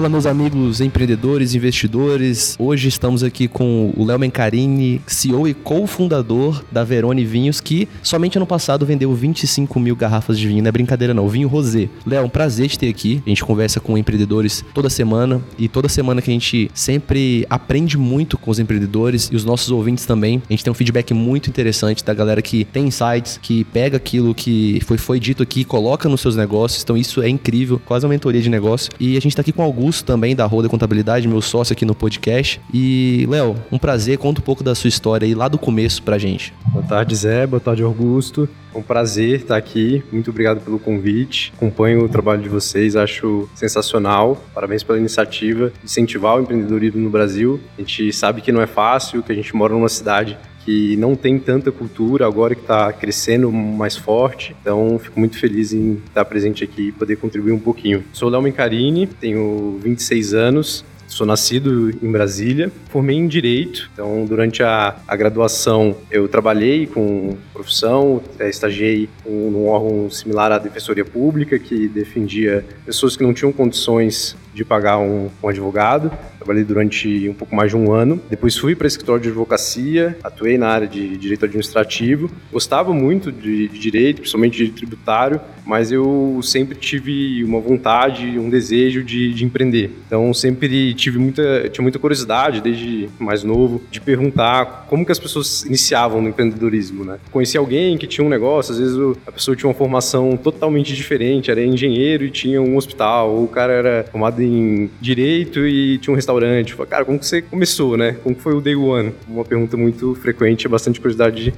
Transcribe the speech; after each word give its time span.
Fala, 0.00 0.08
meus 0.08 0.24
amigos 0.24 0.80
empreendedores, 0.80 1.54
investidores. 1.54 2.56
Hoje 2.58 2.88
estamos 2.88 3.22
aqui 3.22 3.46
com 3.46 3.92
o 3.94 4.02
Léo 4.02 4.18
Mencarini, 4.18 4.98
CEO 5.06 5.46
e 5.46 5.52
co-fundador 5.52 6.64
da 6.72 6.82
Verone 6.82 7.22
Vinhos, 7.22 7.60
que 7.60 7.86
somente 8.02 8.38
ano 8.38 8.46
passado 8.46 8.86
vendeu 8.86 9.14
25 9.14 9.78
mil 9.78 9.94
garrafas 9.94 10.38
de 10.38 10.48
vinho. 10.48 10.62
Não 10.62 10.70
é 10.70 10.72
brincadeira, 10.72 11.12
não. 11.12 11.28
Vinho 11.28 11.48
rosé. 11.48 11.90
Léo, 12.06 12.24
um 12.24 12.30
prazer 12.30 12.70
te 12.70 12.78
ter 12.78 12.88
aqui. 12.88 13.22
A 13.26 13.28
gente 13.28 13.44
conversa 13.44 13.78
com 13.78 13.98
empreendedores 13.98 14.64
toda 14.72 14.88
semana 14.88 15.38
e 15.58 15.68
toda 15.68 15.86
semana 15.86 16.22
que 16.22 16.30
a 16.30 16.32
gente 16.32 16.70
sempre 16.72 17.44
aprende 17.50 17.98
muito 17.98 18.38
com 18.38 18.50
os 18.50 18.58
empreendedores 18.58 19.28
e 19.30 19.36
os 19.36 19.44
nossos 19.44 19.70
ouvintes 19.70 20.06
também. 20.06 20.40
A 20.48 20.52
gente 20.54 20.64
tem 20.64 20.70
um 20.70 20.74
feedback 20.74 21.12
muito 21.12 21.50
interessante 21.50 22.02
da 22.02 22.14
galera 22.14 22.40
que 22.40 22.64
tem 22.64 22.86
insights, 22.86 23.38
que 23.42 23.64
pega 23.64 23.98
aquilo 23.98 24.34
que 24.34 24.80
foi, 24.86 24.96
foi 24.96 25.20
dito 25.20 25.42
aqui 25.42 25.62
coloca 25.62 26.08
nos 26.08 26.22
seus 26.22 26.36
negócios. 26.36 26.82
Então, 26.82 26.96
isso 26.96 27.20
é 27.20 27.28
incrível, 27.28 27.78
quase 27.84 28.06
uma 28.06 28.10
mentoria 28.10 28.40
de 28.40 28.48
negócio. 28.48 28.90
E 28.98 29.10
a 29.10 29.20
gente 29.20 29.32
está 29.32 29.42
aqui 29.42 29.52
com 29.52 29.60
o 29.60 29.66
Augusto 29.90 30.04
também, 30.04 30.36
da 30.36 30.46
Roda 30.46 30.68
Contabilidade, 30.68 31.26
meu 31.26 31.42
sócio 31.42 31.72
aqui 31.72 31.84
no 31.84 31.96
podcast. 31.96 32.60
E, 32.72 33.26
Léo, 33.28 33.56
um 33.72 33.78
prazer, 33.78 34.18
conta 34.18 34.40
um 34.40 34.44
pouco 34.44 34.62
da 34.62 34.72
sua 34.72 34.86
história 34.86 35.26
aí 35.26 35.34
lá 35.34 35.48
do 35.48 35.58
começo 35.58 36.00
pra 36.04 36.16
gente. 36.16 36.54
Boa 36.66 36.84
tarde, 36.84 37.16
Zé. 37.16 37.44
Boa 37.44 37.58
tarde, 37.58 37.82
Augusto. 37.82 38.48
É 38.72 38.78
um 38.78 38.82
prazer 38.82 39.40
estar 39.40 39.56
aqui. 39.56 40.00
Muito 40.12 40.30
obrigado 40.30 40.60
pelo 40.60 40.78
convite. 40.78 41.52
Acompanho 41.56 42.04
o 42.04 42.08
trabalho 42.08 42.40
de 42.40 42.48
vocês, 42.48 42.94
acho 42.94 43.48
sensacional. 43.52 44.40
Parabéns 44.54 44.84
pela 44.84 44.96
iniciativa 44.96 45.70
de 45.70 45.86
incentivar 45.86 46.36
o 46.36 46.42
empreendedorismo 46.42 47.00
no 47.00 47.10
Brasil. 47.10 47.58
A 47.76 47.80
gente 47.80 48.12
sabe 48.12 48.40
que 48.40 48.52
não 48.52 48.62
é 48.62 48.68
fácil, 48.68 49.24
que 49.24 49.32
a 49.32 49.34
gente 49.34 49.56
mora 49.56 49.74
numa 49.74 49.88
cidade 49.88 50.38
que 50.64 50.96
não 50.96 51.14
tem 51.14 51.38
tanta 51.38 51.72
cultura, 51.72 52.26
agora 52.26 52.54
que 52.54 52.60
está 52.60 52.92
crescendo 52.92 53.50
mais 53.50 53.96
forte. 53.96 54.54
Então, 54.60 54.98
fico 54.98 55.18
muito 55.18 55.38
feliz 55.38 55.72
em 55.72 55.94
estar 56.06 56.24
presente 56.24 56.62
aqui 56.62 56.88
e 56.88 56.92
poder 56.92 57.16
contribuir 57.16 57.52
um 57.52 57.58
pouquinho. 57.58 58.04
Sou 58.12 58.28
Léo 58.28 58.42
Mencarini, 58.42 59.06
tenho 59.06 59.78
26 59.82 60.34
anos, 60.34 60.84
Sou 61.10 61.26
nascido 61.26 61.90
em 62.00 62.10
Brasília, 62.10 62.70
formei 62.88 63.16
em 63.16 63.26
Direito, 63.26 63.90
então 63.92 64.24
durante 64.24 64.62
a, 64.62 64.96
a 65.08 65.16
graduação 65.16 65.96
eu 66.08 66.28
trabalhei 66.28 66.86
com 66.86 67.36
profissão, 67.52 68.22
é, 68.38 68.48
estagiei 68.48 69.08
um, 69.26 69.50
num 69.50 69.66
órgão 69.66 70.08
similar 70.08 70.52
à 70.52 70.58
Defensoria 70.58 71.04
Pública, 71.04 71.58
que 71.58 71.88
defendia 71.88 72.64
pessoas 72.86 73.16
que 73.16 73.24
não 73.24 73.34
tinham 73.34 73.52
condições 73.52 74.36
de 74.54 74.64
pagar 74.64 74.98
um, 74.98 75.28
um 75.42 75.48
advogado. 75.48 76.10
Trabalhei 76.38 76.64
durante 76.64 77.28
um 77.28 77.34
pouco 77.34 77.54
mais 77.54 77.70
de 77.70 77.76
um 77.76 77.92
ano. 77.92 78.20
Depois 78.30 78.56
fui 78.56 78.74
para 78.74 78.86
escritório 78.86 79.22
de 79.22 79.28
advocacia, 79.28 80.16
atuei 80.22 80.56
na 80.56 80.68
área 80.68 80.86
de 80.88 81.16
direito 81.16 81.44
administrativo. 81.44 82.30
Gostava 82.50 82.92
muito 82.92 83.30
de, 83.30 83.68
de 83.68 83.78
direito, 83.78 84.20
principalmente 84.20 84.64
de 84.64 84.72
tributário, 84.72 85.40
mas 85.66 85.92
eu 85.92 86.40
sempre 86.42 86.76
tive 86.76 87.44
uma 87.44 87.60
vontade, 87.60 88.38
um 88.38 88.48
desejo 88.48 89.04
de, 89.04 89.34
de 89.34 89.44
empreender. 89.44 89.90
Então 90.06 90.32
sempre 90.32 90.94
tive 90.94 91.18
muita, 91.18 91.68
tinha 91.68 91.82
muita 91.82 91.98
curiosidade 91.98 92.60
desde 92.60 93.08
mais 93.18 93.44
novo 93.44 93.82
de 93.90 94.00
perguntar 94.00 94.86
como 94.88 95.04
que 95.04 95.12
as 95.12 95.18
pessoas 95.18 95.64
iniciavam 95.64 96.22
no 96.22 96.30
empreendedorismo, 96.30 97.04
né? 97.04 97.18
Conheci 97.30 97.56
alguém 97.58 97.98
que 97.98 98.06
tinha 98.06 98.26
um 98.26 98.30
negócio, 98.30 98.72
às 98.72 98.78
vezes 98.78 98.96
a 99.26 99.32
pessoa 99.32 99.56
tinha 99.56 99.68
uma 99.68 99.74
formação 99.74 100.36
totalmente 100.36 100.94
diferente, 100.94 101.50
era 101.50 101.62
engenheiro 101.62 102.24
e 102.24 102.30
tinha 102.30 102.60
um 102.60 102.76
hospital, 102.76 103.30
ou 103.30 103.44
o 103.44 103.48
cara 103.48 103.72
era 103.72 104.04
formado 104.10 104.39
em 104.40 104.90
direito 105.00 105.66
e 105.66 105.98
tinha 105.98 106.12
um 106.12 106.16
restaurante. 106.16 106.74
Falei, 106.74 106.90
cara, 106.90 107.04
como 107.04 107.18
que 107.18 107.26
você 107.26 107.42
começou, 107.42 107.96
né? 107.96 108.16
Como 108.22 108.34
foi 108.36 108.54
o 108.54 108.60
day 108.60 108.76
one? 108.76 109.12
Uma 109.28 109.44
pergunta 109.44 109.76
muito 109.76 110.14
frequente, 110.16 110.66
bastante 110.68 111.00
curiosidade 111.00 111.54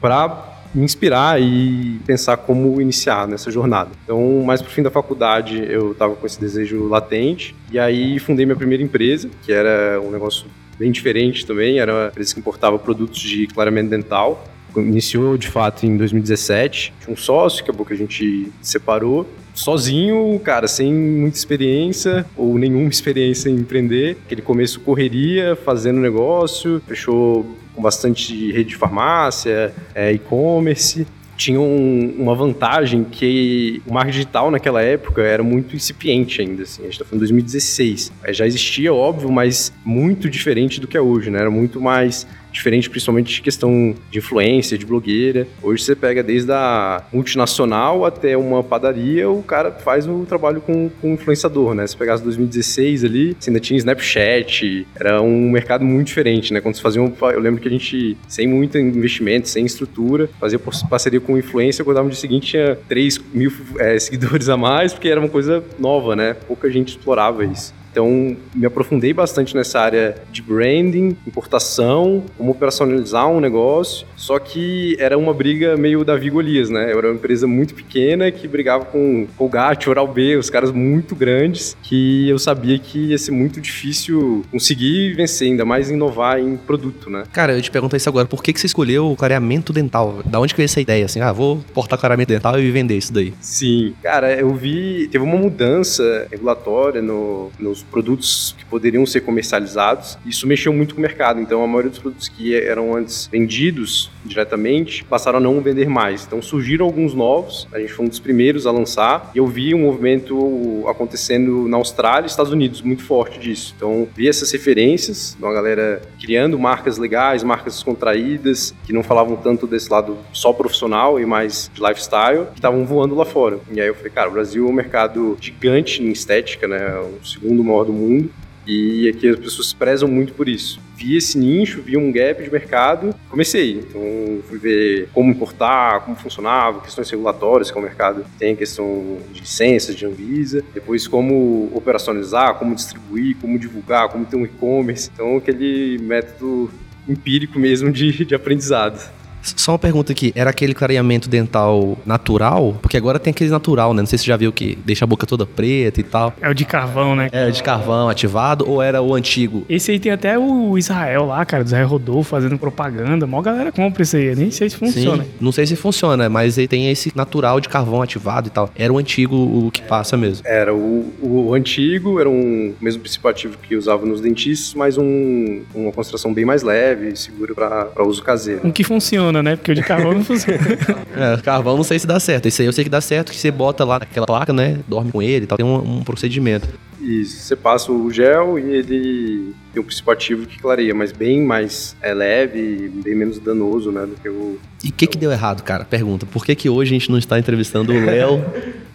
para 0.00 0.54
me 0.74 0.84
inspirar 0.84 1.40
e 1.40 2.00
pensar 2.04 2.36
como 2.36 2.80
iniciar 2.80 3.28
nessa 3.28 3.50
jornada. 3.50 3.90
Então, 4.02 4.42
mais 4.44 4.60
pro 4.60 4.70
fim 4.70 4.82
da 4.82 4.90
faculdade, 4.90 5.64
eu 5.68 5.92
estava 5.92 6.16
com 6.16 6.26
esse 6.26 6.40
desejo 6.40 6.88
latente 6.88 7.54
e 7.70 7.78
aí 7.78 8.18
fundei 8.18 8.44
minha 8.44 8.56
primeira 8.56 8.82
empresa, 8.82 9.30
que 9.42 9.52
era 9.52 10.00
um 10.00 10.10
negócio 10.10 10.46
bem 10.76 10.90
diferente 10.90 11.46
também, 11.46 11.78
era 11.78 11.92
uma 11.92 12.06
empresa 12.08 12.34
que 12.34 12.40
importava 12.40 12.78
produtos 12.78 13.20
de 13.20 13.46
clareamento 13.46 13.90
dental. 13.90 14.44
Iniciou 14.76 15.38
de 15.38 15.46
fato 15.46 15.86
em 15.86 15.96
2017. 15.96 16.92
Tinha 17.00 17.14
um 17.14 17.16
sócio, 17.16 17.62
que 17.62 17.70
acabou 17.70 17.86
que 17.86 17.94
a 17.94 17.96
gente 17.96 18.50
separou 18.60 19.24
sozinho, 19.54 20.38
cara, 20.40 20.68
sem 20.68 20.92
muita 20.92 21.38
experiência 21.38 22.26
ou 22.36 22.58
nenhuma 22.58 22.88
experiência 22.88 23.48
em 23.48 23.54
empreender. 23.54 24.18
Aquele 24.26 24.42
começo 24.42 24.80
correria, 24.80 25.56
fazendo 25.56 26.00
negócio, 26.00 26.82
fechou 26.86 27.46
com 27.74 27.80
bastante 27.80 28.52
rede 28.52 28.70
de 28.70 28.76
farmácia, 28.76 29.72
é, 29.94 30.12
e-commerce 30.12 31.06
tinha 31.36 31.60
um, 31.60 32.14
uma 32.18 32.34
vantagem 32.34 33.04
que 33.04 33.82
o 33.86 33.92
marketing 33.92 34.18
digital 34.18 34.50
naquela 34.50 34.82
época 34.82 35.22
era 35.22 35.42
muito 35.42 35.74
incipiente 35.74 36.40
ainda, 36.40 36.62
assim, 36.62 36.82
a 36.82 36.84
gente 36.84 36.94
está 36.94 37.04
falando 37.04 37.26
de 37.26 37.32
2016. 37.32 38.12
Já 38.28 38.46
existia, 38.46 38.94
óbvio, 38.94 39.30
mas 39.30 39.72
muito 39.84 40.30
diferente 40.30 40.80
do 40.80 40.86
que 40.86 40.96
é 40.96 41.00
hoje, 41.00 41.30
né? 41.30 41.40
Era 41.40 41.50
muito 41.50 41.80
mais 41.80 42.26
diferente 42.54 42.88
principalmente 42.88 43.34
de 43.34 43.42
questão 43.42 43.94
de 44.10 44.18
influência, 44.18 44.78
de 44.78 44.86
blogueira. 44.86 45.46
Hoje 45.62 45.82
você 45.82 45.94
pega 45.94 46.22
desde 46.22 46.50
a 46.52 47.04
multinacional 47.12 48.06
até 48.06 48.36
uma 48.36 48.62
padaria, 48.62 49.28
o 49.28 49.42
cara 49.42 49.70
faz 49.70 50.06
o 50.06 50.24
trabalho 50.24 50.60
com, 50.60 50.88
com 51.00 51.12
influenciador, 51.12 51.74
né? 51.74 51.86
Se 51.86 51.96
pegasse 51.96 52.22
2016 52.22 53.04
ali, 53.04 53.36
você 53.38 53.50
ainda 53.50 53.60
tinha 53.60 53.76
Snapchat, 53.76 54.86
era 54.94 55.20
um 55.20 55.50
mercado 55.50 55.84
muito 55.84 56.06
diferente, 56.06 56.52
né? 56.52 56.60
Quando 56.60 56.76
você 56.76 56.82
fazia 56.82 57.02
um, 57.02 57.12
eu 57.32 57.40
lembro 57.40 57.60
que 57.60 57.68
a 57.68 57.70
gente, 57.70 58.16
sem 58.28 58.46
muito 58.46 58.78
investimento, 58.78 59.48
sem 59.48 59.66
estrutura, 59.66 60.30
fazia 60.40 60.58
parceria 60.88 61.20
com 61.20 61.36
influência, 61.36 61.82
acordava 61.82 62.04
no 62.04 62.10
dia 62.10 62.20
seguinte 62.20 62.54
tinha 62.54 62.78
3 62.88 63.18
mil 63.32 63.52
é, 63.78 63.98
seguidores 63.98 64.48
a 64.48 64.56
mais, 64.56 64.92
porque 64.92 65.08
era 65.08 65.18
uma 65.18 65.28
coisa 65.28 65.64
nova, 65.78 66.14
né? 66.14 66.34
Pouca 66.34 66.70
gente 66.70 66.90
explorava 66.90 67.44
isso. 67.44 67.74
Então, 67.94 68.36
me 68.52 68.66
aprofundei 68.66 69.12
bastante 69.12 69.54
nessa 69.54 69.78
área 69.78 70.16
de 70.32 70.42
branding, 70.42 71.16
importação, 71.24 72.24
como 72.36 72.50
operacionalizar 72.50 73.28
um 73.28 73.38
negócio. 73.38 74.04
Só 74.16 74.36
que 74.40 74.96
era 74.98 75.16
uma 75.16 75.32
briga 75.32 75.76
meio 75.76 76.04
Davi 76.04 76.28
Golias, 76.28 76.68
né? 76.68 76.92
Eu 76.92 76.98
era 76.98 77.06
uma 77.06 77.14
empresa 77.14 77.46
muito 77.46 77.72
pequena 77.72 78.32
que 78.32 78.48
brigava 78.48 78.84
com 78.84 79.28
Colgate, 79.36 79.88
Oral-B, 79.88 80.36
os 80.36 80.50
caras 80.50 80.72
muito 80.72 81.14
grandes, 81.14 81.76
que 81.84 82.28
eu 82.28 82.36
sabia 82.36 82.76
que 82.80 83.10
ia 83.10 83.18
ser 83.18 83.30
muito 83.30 83.60
difícil 83.60 84.44
conseguir 84.50 85.14
vencer, 85.14 85.46
ainda 85.46 85.64
mais 85.64 85.88
inovar 85.88 86.40
em 86.40 86.56
produto, 86.56 87.08
né? 87.08 87.22
Cara, 87.32 87.52
eu 87.56 87.62
te 87.62 87.70
pergunto 87.70 87.94
isso 87.94 88.08
agora, 88.08 88.26
por 88.26 88.42
que, 88.42 88.52
que 88.52 88.58
você 88.58 88.66
escolheu 88.66 89.08
o 89.08 89.14
clareamento 89.14 89.72
dental? 89.72 90.20
Da 90.24 90.40
onde 90.40 90.52
que 90.52 90.58
veio 90.58 90.64
essa 90.64 90.80
ideia, 90.80 91.04
assim, 91.04 91.20
ah, 91.20 91.30
vou 91.30 91.62
portar 91.72 91.96
clareamento 91.96 92.32
dental 92.32 92.58
e 92.58 92.68
vender 92.72 92.96
isso 92.96 93.12
daí? 93.12 93.32
Sim, 93.40 93.94
cara, 94.02 94.34
eu 94.34 94.52
vi, 94.52 95.06
teve 95.12 95.22
uma 95.22 95.36
mudança 95.36 96.26
regulatória 96.28 97.00
no, 97.00 97.52
nos 97.56 97.83
produtos 97.90 98.54
que 98.58 98.64
poderiam 98.64 99.04
ser 99.06 99.20
comercializados. 99.20 100.18
Isso 100.26 100.46
mexeu 100.46 100.72
muito 100.72 100.94
com 100.94 101.00
o 101.00 101.02
mercado, 101.02 101.40
então 101.40 101.62
a 101.62 101.66
maioria 101.66 101.90
dos 101.90 101.98
produtos 101.98 102.28
que 102.28 102.54
eram 102.54 102.94
antes 102.94 103.28
vendidos 103.30 104.10
diretamente 104.24 105.04
passaram 105.04 105.38
a 105.38 105.40
não 105.40 105.60
vender 105.60 105.88
mais. 105.88 106.24
Então 106.24 106.40
surgiram 106.40 106.86
alguns 106.86 107.14
novos, 107.14 107.68
a 107.72 107.78
gente 107.78 107.92
foi 107.92 108.06
um 108.06 108.08
dos 108.08 108.18
primeiros 108.18 108.66
a 108.66 108.70
lançar, 108.70 109.30
e 109.34 109.38
eu 109.38 109.46
vi 109.46 109.74
um 109.74 109.80
movimento 109.80 110.84
acontecendo 110.88 111.68
na 111.68 111.76
Austrália 111.76 112.26
e 112.26 112.30
Estados 112.30 112.52
Unidos 112.52 112.82
muito 112.82 113.02
forte 113.02 113.38
disso. 113.38 113.74
Então 113.76 114.08
vi 114.14 114.28
essas 114.28 114.50
referências, 114.50 115.36
uma 115.40 115.52
galera 115.52 116.02
criando 116.20 116.58
marcas 116.58 116.98
legais, 116.98 117.42
marcas 117.42 117.74
descontraídas, 117.74 118.74
que 118.86 118.92
não 118.92 119.02
falavam 119.02 119.36
tanto 119.36 119.66
desse 119.66 119.90
lado 119.90 120.16
só 120.32 120.52
profissional 120.52 121.20
e 121.20 121.26
mais 121.26 121.70
de 121.74 121.82
lifestyle, 121.82 122.46
que 122.46 122.58
estavam 122.58 122.84
voando 122.84 123.14
lá 123.14 123.24
fora. 123.24 123.58
E 123.70 123.80
aí 123.80 123.88
eu 123.88 123.94
falei, 123.94 124.10
cara, 124.10 124.28
o 124.28 124.32
Brasil 124.32 124.66
é 124.66 124.70
um 124.70 124.72
mercado 124.72 125.36
gigante 125.40 126.02
em 126.02 126.10
estética, 126.10 126.66
né? 126.66 126.98
O 126.98 127.24
segundo 127.24 127.62
maior 127.62 127.73
do 127.82 127.92
mundo. 127.92 128.30
E 128.66 129.08
aqui 129.08 129.28
as 129.28 129.38
pessoas 129.38 129.72
prezam 129.72 130.08
muito 130.08 130.32
por 130.32 130.48
isso. 130.48 130.80
Vi 130.96 131.16
esse 131.16 131.36
nicho, 131.36 131.82
vi 131.82 131.96
um 131.96 132.10
gap 132.10 132.42
de 132.42 132.50
mercado, 132.50 133.14
comecei. 133.28 133.72
Então 133.78 134.00
fui 134.48 134.58
ver 134.58 135.08
como 135.12 135.30
importar, 135.30 136.00
como 136.00 136.16
funcionava, 136.16 136.80
questões 136.80 137.10
regulatórias 137.10 137.70
que 137.70 137.78
o 137.78 137.82
mercado 137.82 138.24
tem, 138.38 138.56
questão 138.56 139.18
de 139.32 139.40
licenças, 139.40 139.94
de 139.94 140.06
Anvisa, 140.06 140.64
depois 140.72 141.06
como 141.06 141.70
operacionalizar, 141.74 142.54
como 142.54 142.74
distribuir, 142.74 143.36
como 143.36 143.58
divulgar, 143.58 144.08
como 144.08 144.24
ter 144.24 144.36
um 144.36 144.44
e-commerce. 144.44 145.10
Então 145.12 145.36
aquele 145.36 145.98
método 145.98 146.70
empírico 147.06 147.58
mesmo 147.58 147.92
de, 147.92 148.24
de 148.24 148.34
aprendizado. 148.34 149.12
Só 149.56 149.72
uma 149.72 149.78
pergunta 149.78 150.12
aqui, 150.12 150.32
era 150.34 150.50
aquele 150.50 150.74
clareamento 150.74 151.28
dental 151.28 151.98
natural? 152.06 152.76
Porque 152.80 152.96
agora 152.96 153.18
tem 153.18 153.30
aquele 153.30 153.50
natural, 153.50 153.92
né? 153.92 154.02
Não 154.02 154.06
sei 154.06 154.18
se 154.18 154.24
você 154.24 154.28
já 154.30 154.36
viu 154.36 154.52
que 154.52 154.76
deixa 154.84 155.04
a 155.04 155.08
boca 155.08 155.26
toda 155.26 155.44
preta 155.44 156.00
e 156.00 156.02
tal. 156.02 156.32
É 156.40 156.48
o 156.48 156.54
de 156.54 156.64
carvão, 156.64 157.14
né? 157.14 157.28
É, 157.32 157.48
o 157.48 157.52
de 157.52 157.62
carvão 157.62 158.08
ativado 158.08 158.68
ou 158.68 158.80
era 158.82 159.02
o 159.02 159.14
antigo? 159.14 159.64
Esse 159.68 159.92
aí 159.92 159.98
tem 159.98 160.12
até 160.12 160.38
o 160.38 160.78
Israel 160.78 161.26
lá, 161.26 161.44
cara, 161.44 161.62
o 161.62 161.66
Israel 161.66 161.88
Rodolfo 161.88 162.30
fazendo 162.30 162.58
propaganda. 162.58 163.26
Mó 163.26 163.42
galera 163.42 163.70
compra 163.70 164.02
isso 164.02 164.16
aí, 164.16 164.26
eu 164.26 164.36
nem 164.36 164.50
sei 164.50 164.70
se 164.70 164.76
funciona. 164.76 165.24
Sim, 165.24 165.30
não 165.40 165.52
sei 165.52 165.66
se 165.66 165.76
funciona, 165.76 166.28
mas 166.28 166.56
ele 166.56 166.68
tem 166.68 166.90
esse 166.90 167.12
natural 167.14 167.60
de 167.60 167.68
carvão 167.68 168.00
ativado 168.00 168.48
e 168.48 168.50
tal. 168.50 168.70
Era 168.74 168.92
o 168.92 168.98
antigo 168.98 169.36
o 169.36 169.70
que 169.70 169.82
passa 169.82 170.16
mesmo. 170.16 170.46
Era 170.46 170.74
o, 170.74 171.12
o 171.20 171.54
antigo, 171.54 172.20
era 172.20 172.28
um 172.28 172.74
mesmo 172.80 173.00
princípio 173.00 173.28
ativo 173.28 173.58
que 173.62 173.76
usava 173.76 174.06
nos 174.06 174.20
dentistas, 174.20 174.74
mas 174.74 174.96
um, 174.96 175.62
uma 175.74 175.92
concentração 175.92 176.32
bem 176.32 176.44
mais 176.44 176.62
leve, 176.62 177.16
segura 177.16 177.54
para 177.54 178.04
uso 178.04 178.22
caseiro. 178.22 178.60
Um 178.64 178.70
que 178.70 178.84
funciona 178.84 179.33
funciona, 179.34 179.42
né? 179.42 179.56
Porque 179.56 179.72
o 179.72 179.74
de 179.74 179.82
carvão 179.82 180.12
não 180.12 180.24
funciona. 180.24 180.54
É, 181.14 181.36
carvão 181.42 181.76
não 181.76 181.84
sei 181.84 181.98
se 181.98 182.06
dá 182.08 182.18
certo. 182.18 182.46
Esse 182.46 182.62
aí 182.62 182.66
eu 182.66 182.72
sei 182.72 182.82
que 182.82 182.90
dá 182.90 183.00
certo, 183.00 183.30
que 183.30 183.38
você 183.38 183.50
bota 183.50 183.84
lá 183.84 184.00
naquela 184.00 184.26
placa, 184.26 184.52
né? 184.52 184.80
Dorme 184.88 185.12
com 185.12 185.22
ele 185.22 185.44
e 185.44 185.46
tal. 185.46 185.56
Tem 185.56 185.64
um, 185.64 185.98
um 185.98 186.02
procedimento. 186.02 186.68
Isso, 187.00 187.40
você 187.40 187.54
passa 187.54 187.92
o 187.92 188.10
gel 188.10 188.58
e 188.58 188.62
ele 188.62 189.54
tem 189.72 189.80
o 189.80 189.84
princípio 189.84 190.12
ativo 190.12 190.46
que 190.46 190.58
clareia, 190.58 190.92
mas 190.92 191.12
bem 191.12 191.40
mais 191.40 191.96
é, 192.02 192.12
leve, 192.12 192.90
bem 193.04 193.14
menos 193.14 193.38
danoso, 193.38 193.92
né, 193.92 194.06
do 194.06 194.16
que 194.16 194.28
o... 194.28 194.58
E 194.82 194.88
o 194.88 194.92
que 194.92 195.06
que 195.06 195.16
deu 195.16 195.30
errado, 195.30 195.62
cara? 195.62 195.84
Pergunta. 195.84 196.26
Por 196.26 196.44
que 196.44 196.54
que 196.56 196.68
hoje 196.68 196.90
a 196.90 196.98
gente 196.98 197.10
não 197.10 197.18
está 197.18 197.38
entrevistando 197.38 197.92
o 197.92 198.04
Léo 198.04 198.44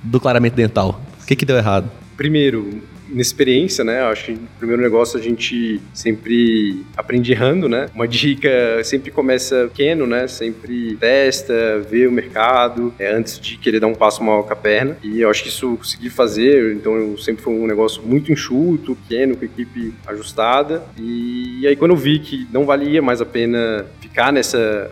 do 0.03 0.19
clareamento 0.19 0.57
dental? 0.57 1.01
O 1.21 1.25
que 1.25 1.37
que 1.37 1.45
deu 1.45 1.55
errado? 1.55 1.89
Primeiro, 2.17 2.81
inexperiência, 3.11 3.83
né? 3.83 4.01
Acho 4.03 4.25
que 4.25 4.33
o 4.33 4.47
primeiro 4.57 4.81
negócio 4.81 5.19
a 5.19 5.21
gente 5.21 5.81
sempre 5.93 6.83
aprende 6.95 7.31
errando, 7.31 7.67
né? 7.67 7.89
Uma 7.93 8.07
dica 8.07 8.49
sempre 8.83 9.11
começa 9.11 9.67
pequeno, 9.67 10.05
né? 10.05 10.27
Sempre 10.27 10.95
testa, 10.97 11.79
vê 11.89 12.07
o 12.07 12.11
mercado 12.11 12.93
é, 12.99 13.11
antes 13.11 13.39
de 13.39 13.57
querer 13.57 13.79
dar 13.79 13.87
um 13.87 13.95
passo 13.95 14.23
maior 14.23 14.43
com 14.43 14.53
a 14.53 14.55
perna. 14.55 14.97
E 15.03 15.21
eu 15.21 15.29
acho 15.29 15.43
que 15.43 15.49
isso 15.49 15.65
eu 15.65 15.77
consegui 15.77 16.09
fazer. 16.09 16.75
Então 16.75 16.95
eu 16.95 17.17
sempre 17.17 17.43
foi 17.43 17.53
um 17.53 17.67
negócio 17.67 18.01
muito 18.03 18.31
enxuto, 18.31 18.95
pequeno, 18.95 19.35
com 19.35 19.43
a 19.43 19.45
equipe 19.45 19.93
ajustada. 20.07 20.83
E, 20.97 21.65
aí 21.67 21.75
quando 21.75 21.91
eu 21.91 21.97
vi 21.97 22.19
que 22.19 22.47
não 22.51 22.65
valia 22.65 23.01
mais 23.01 23.21
a 23.21 23.25
pena 23.25 23.85
ficar 23.99 24.31
nessa 24.31 24.89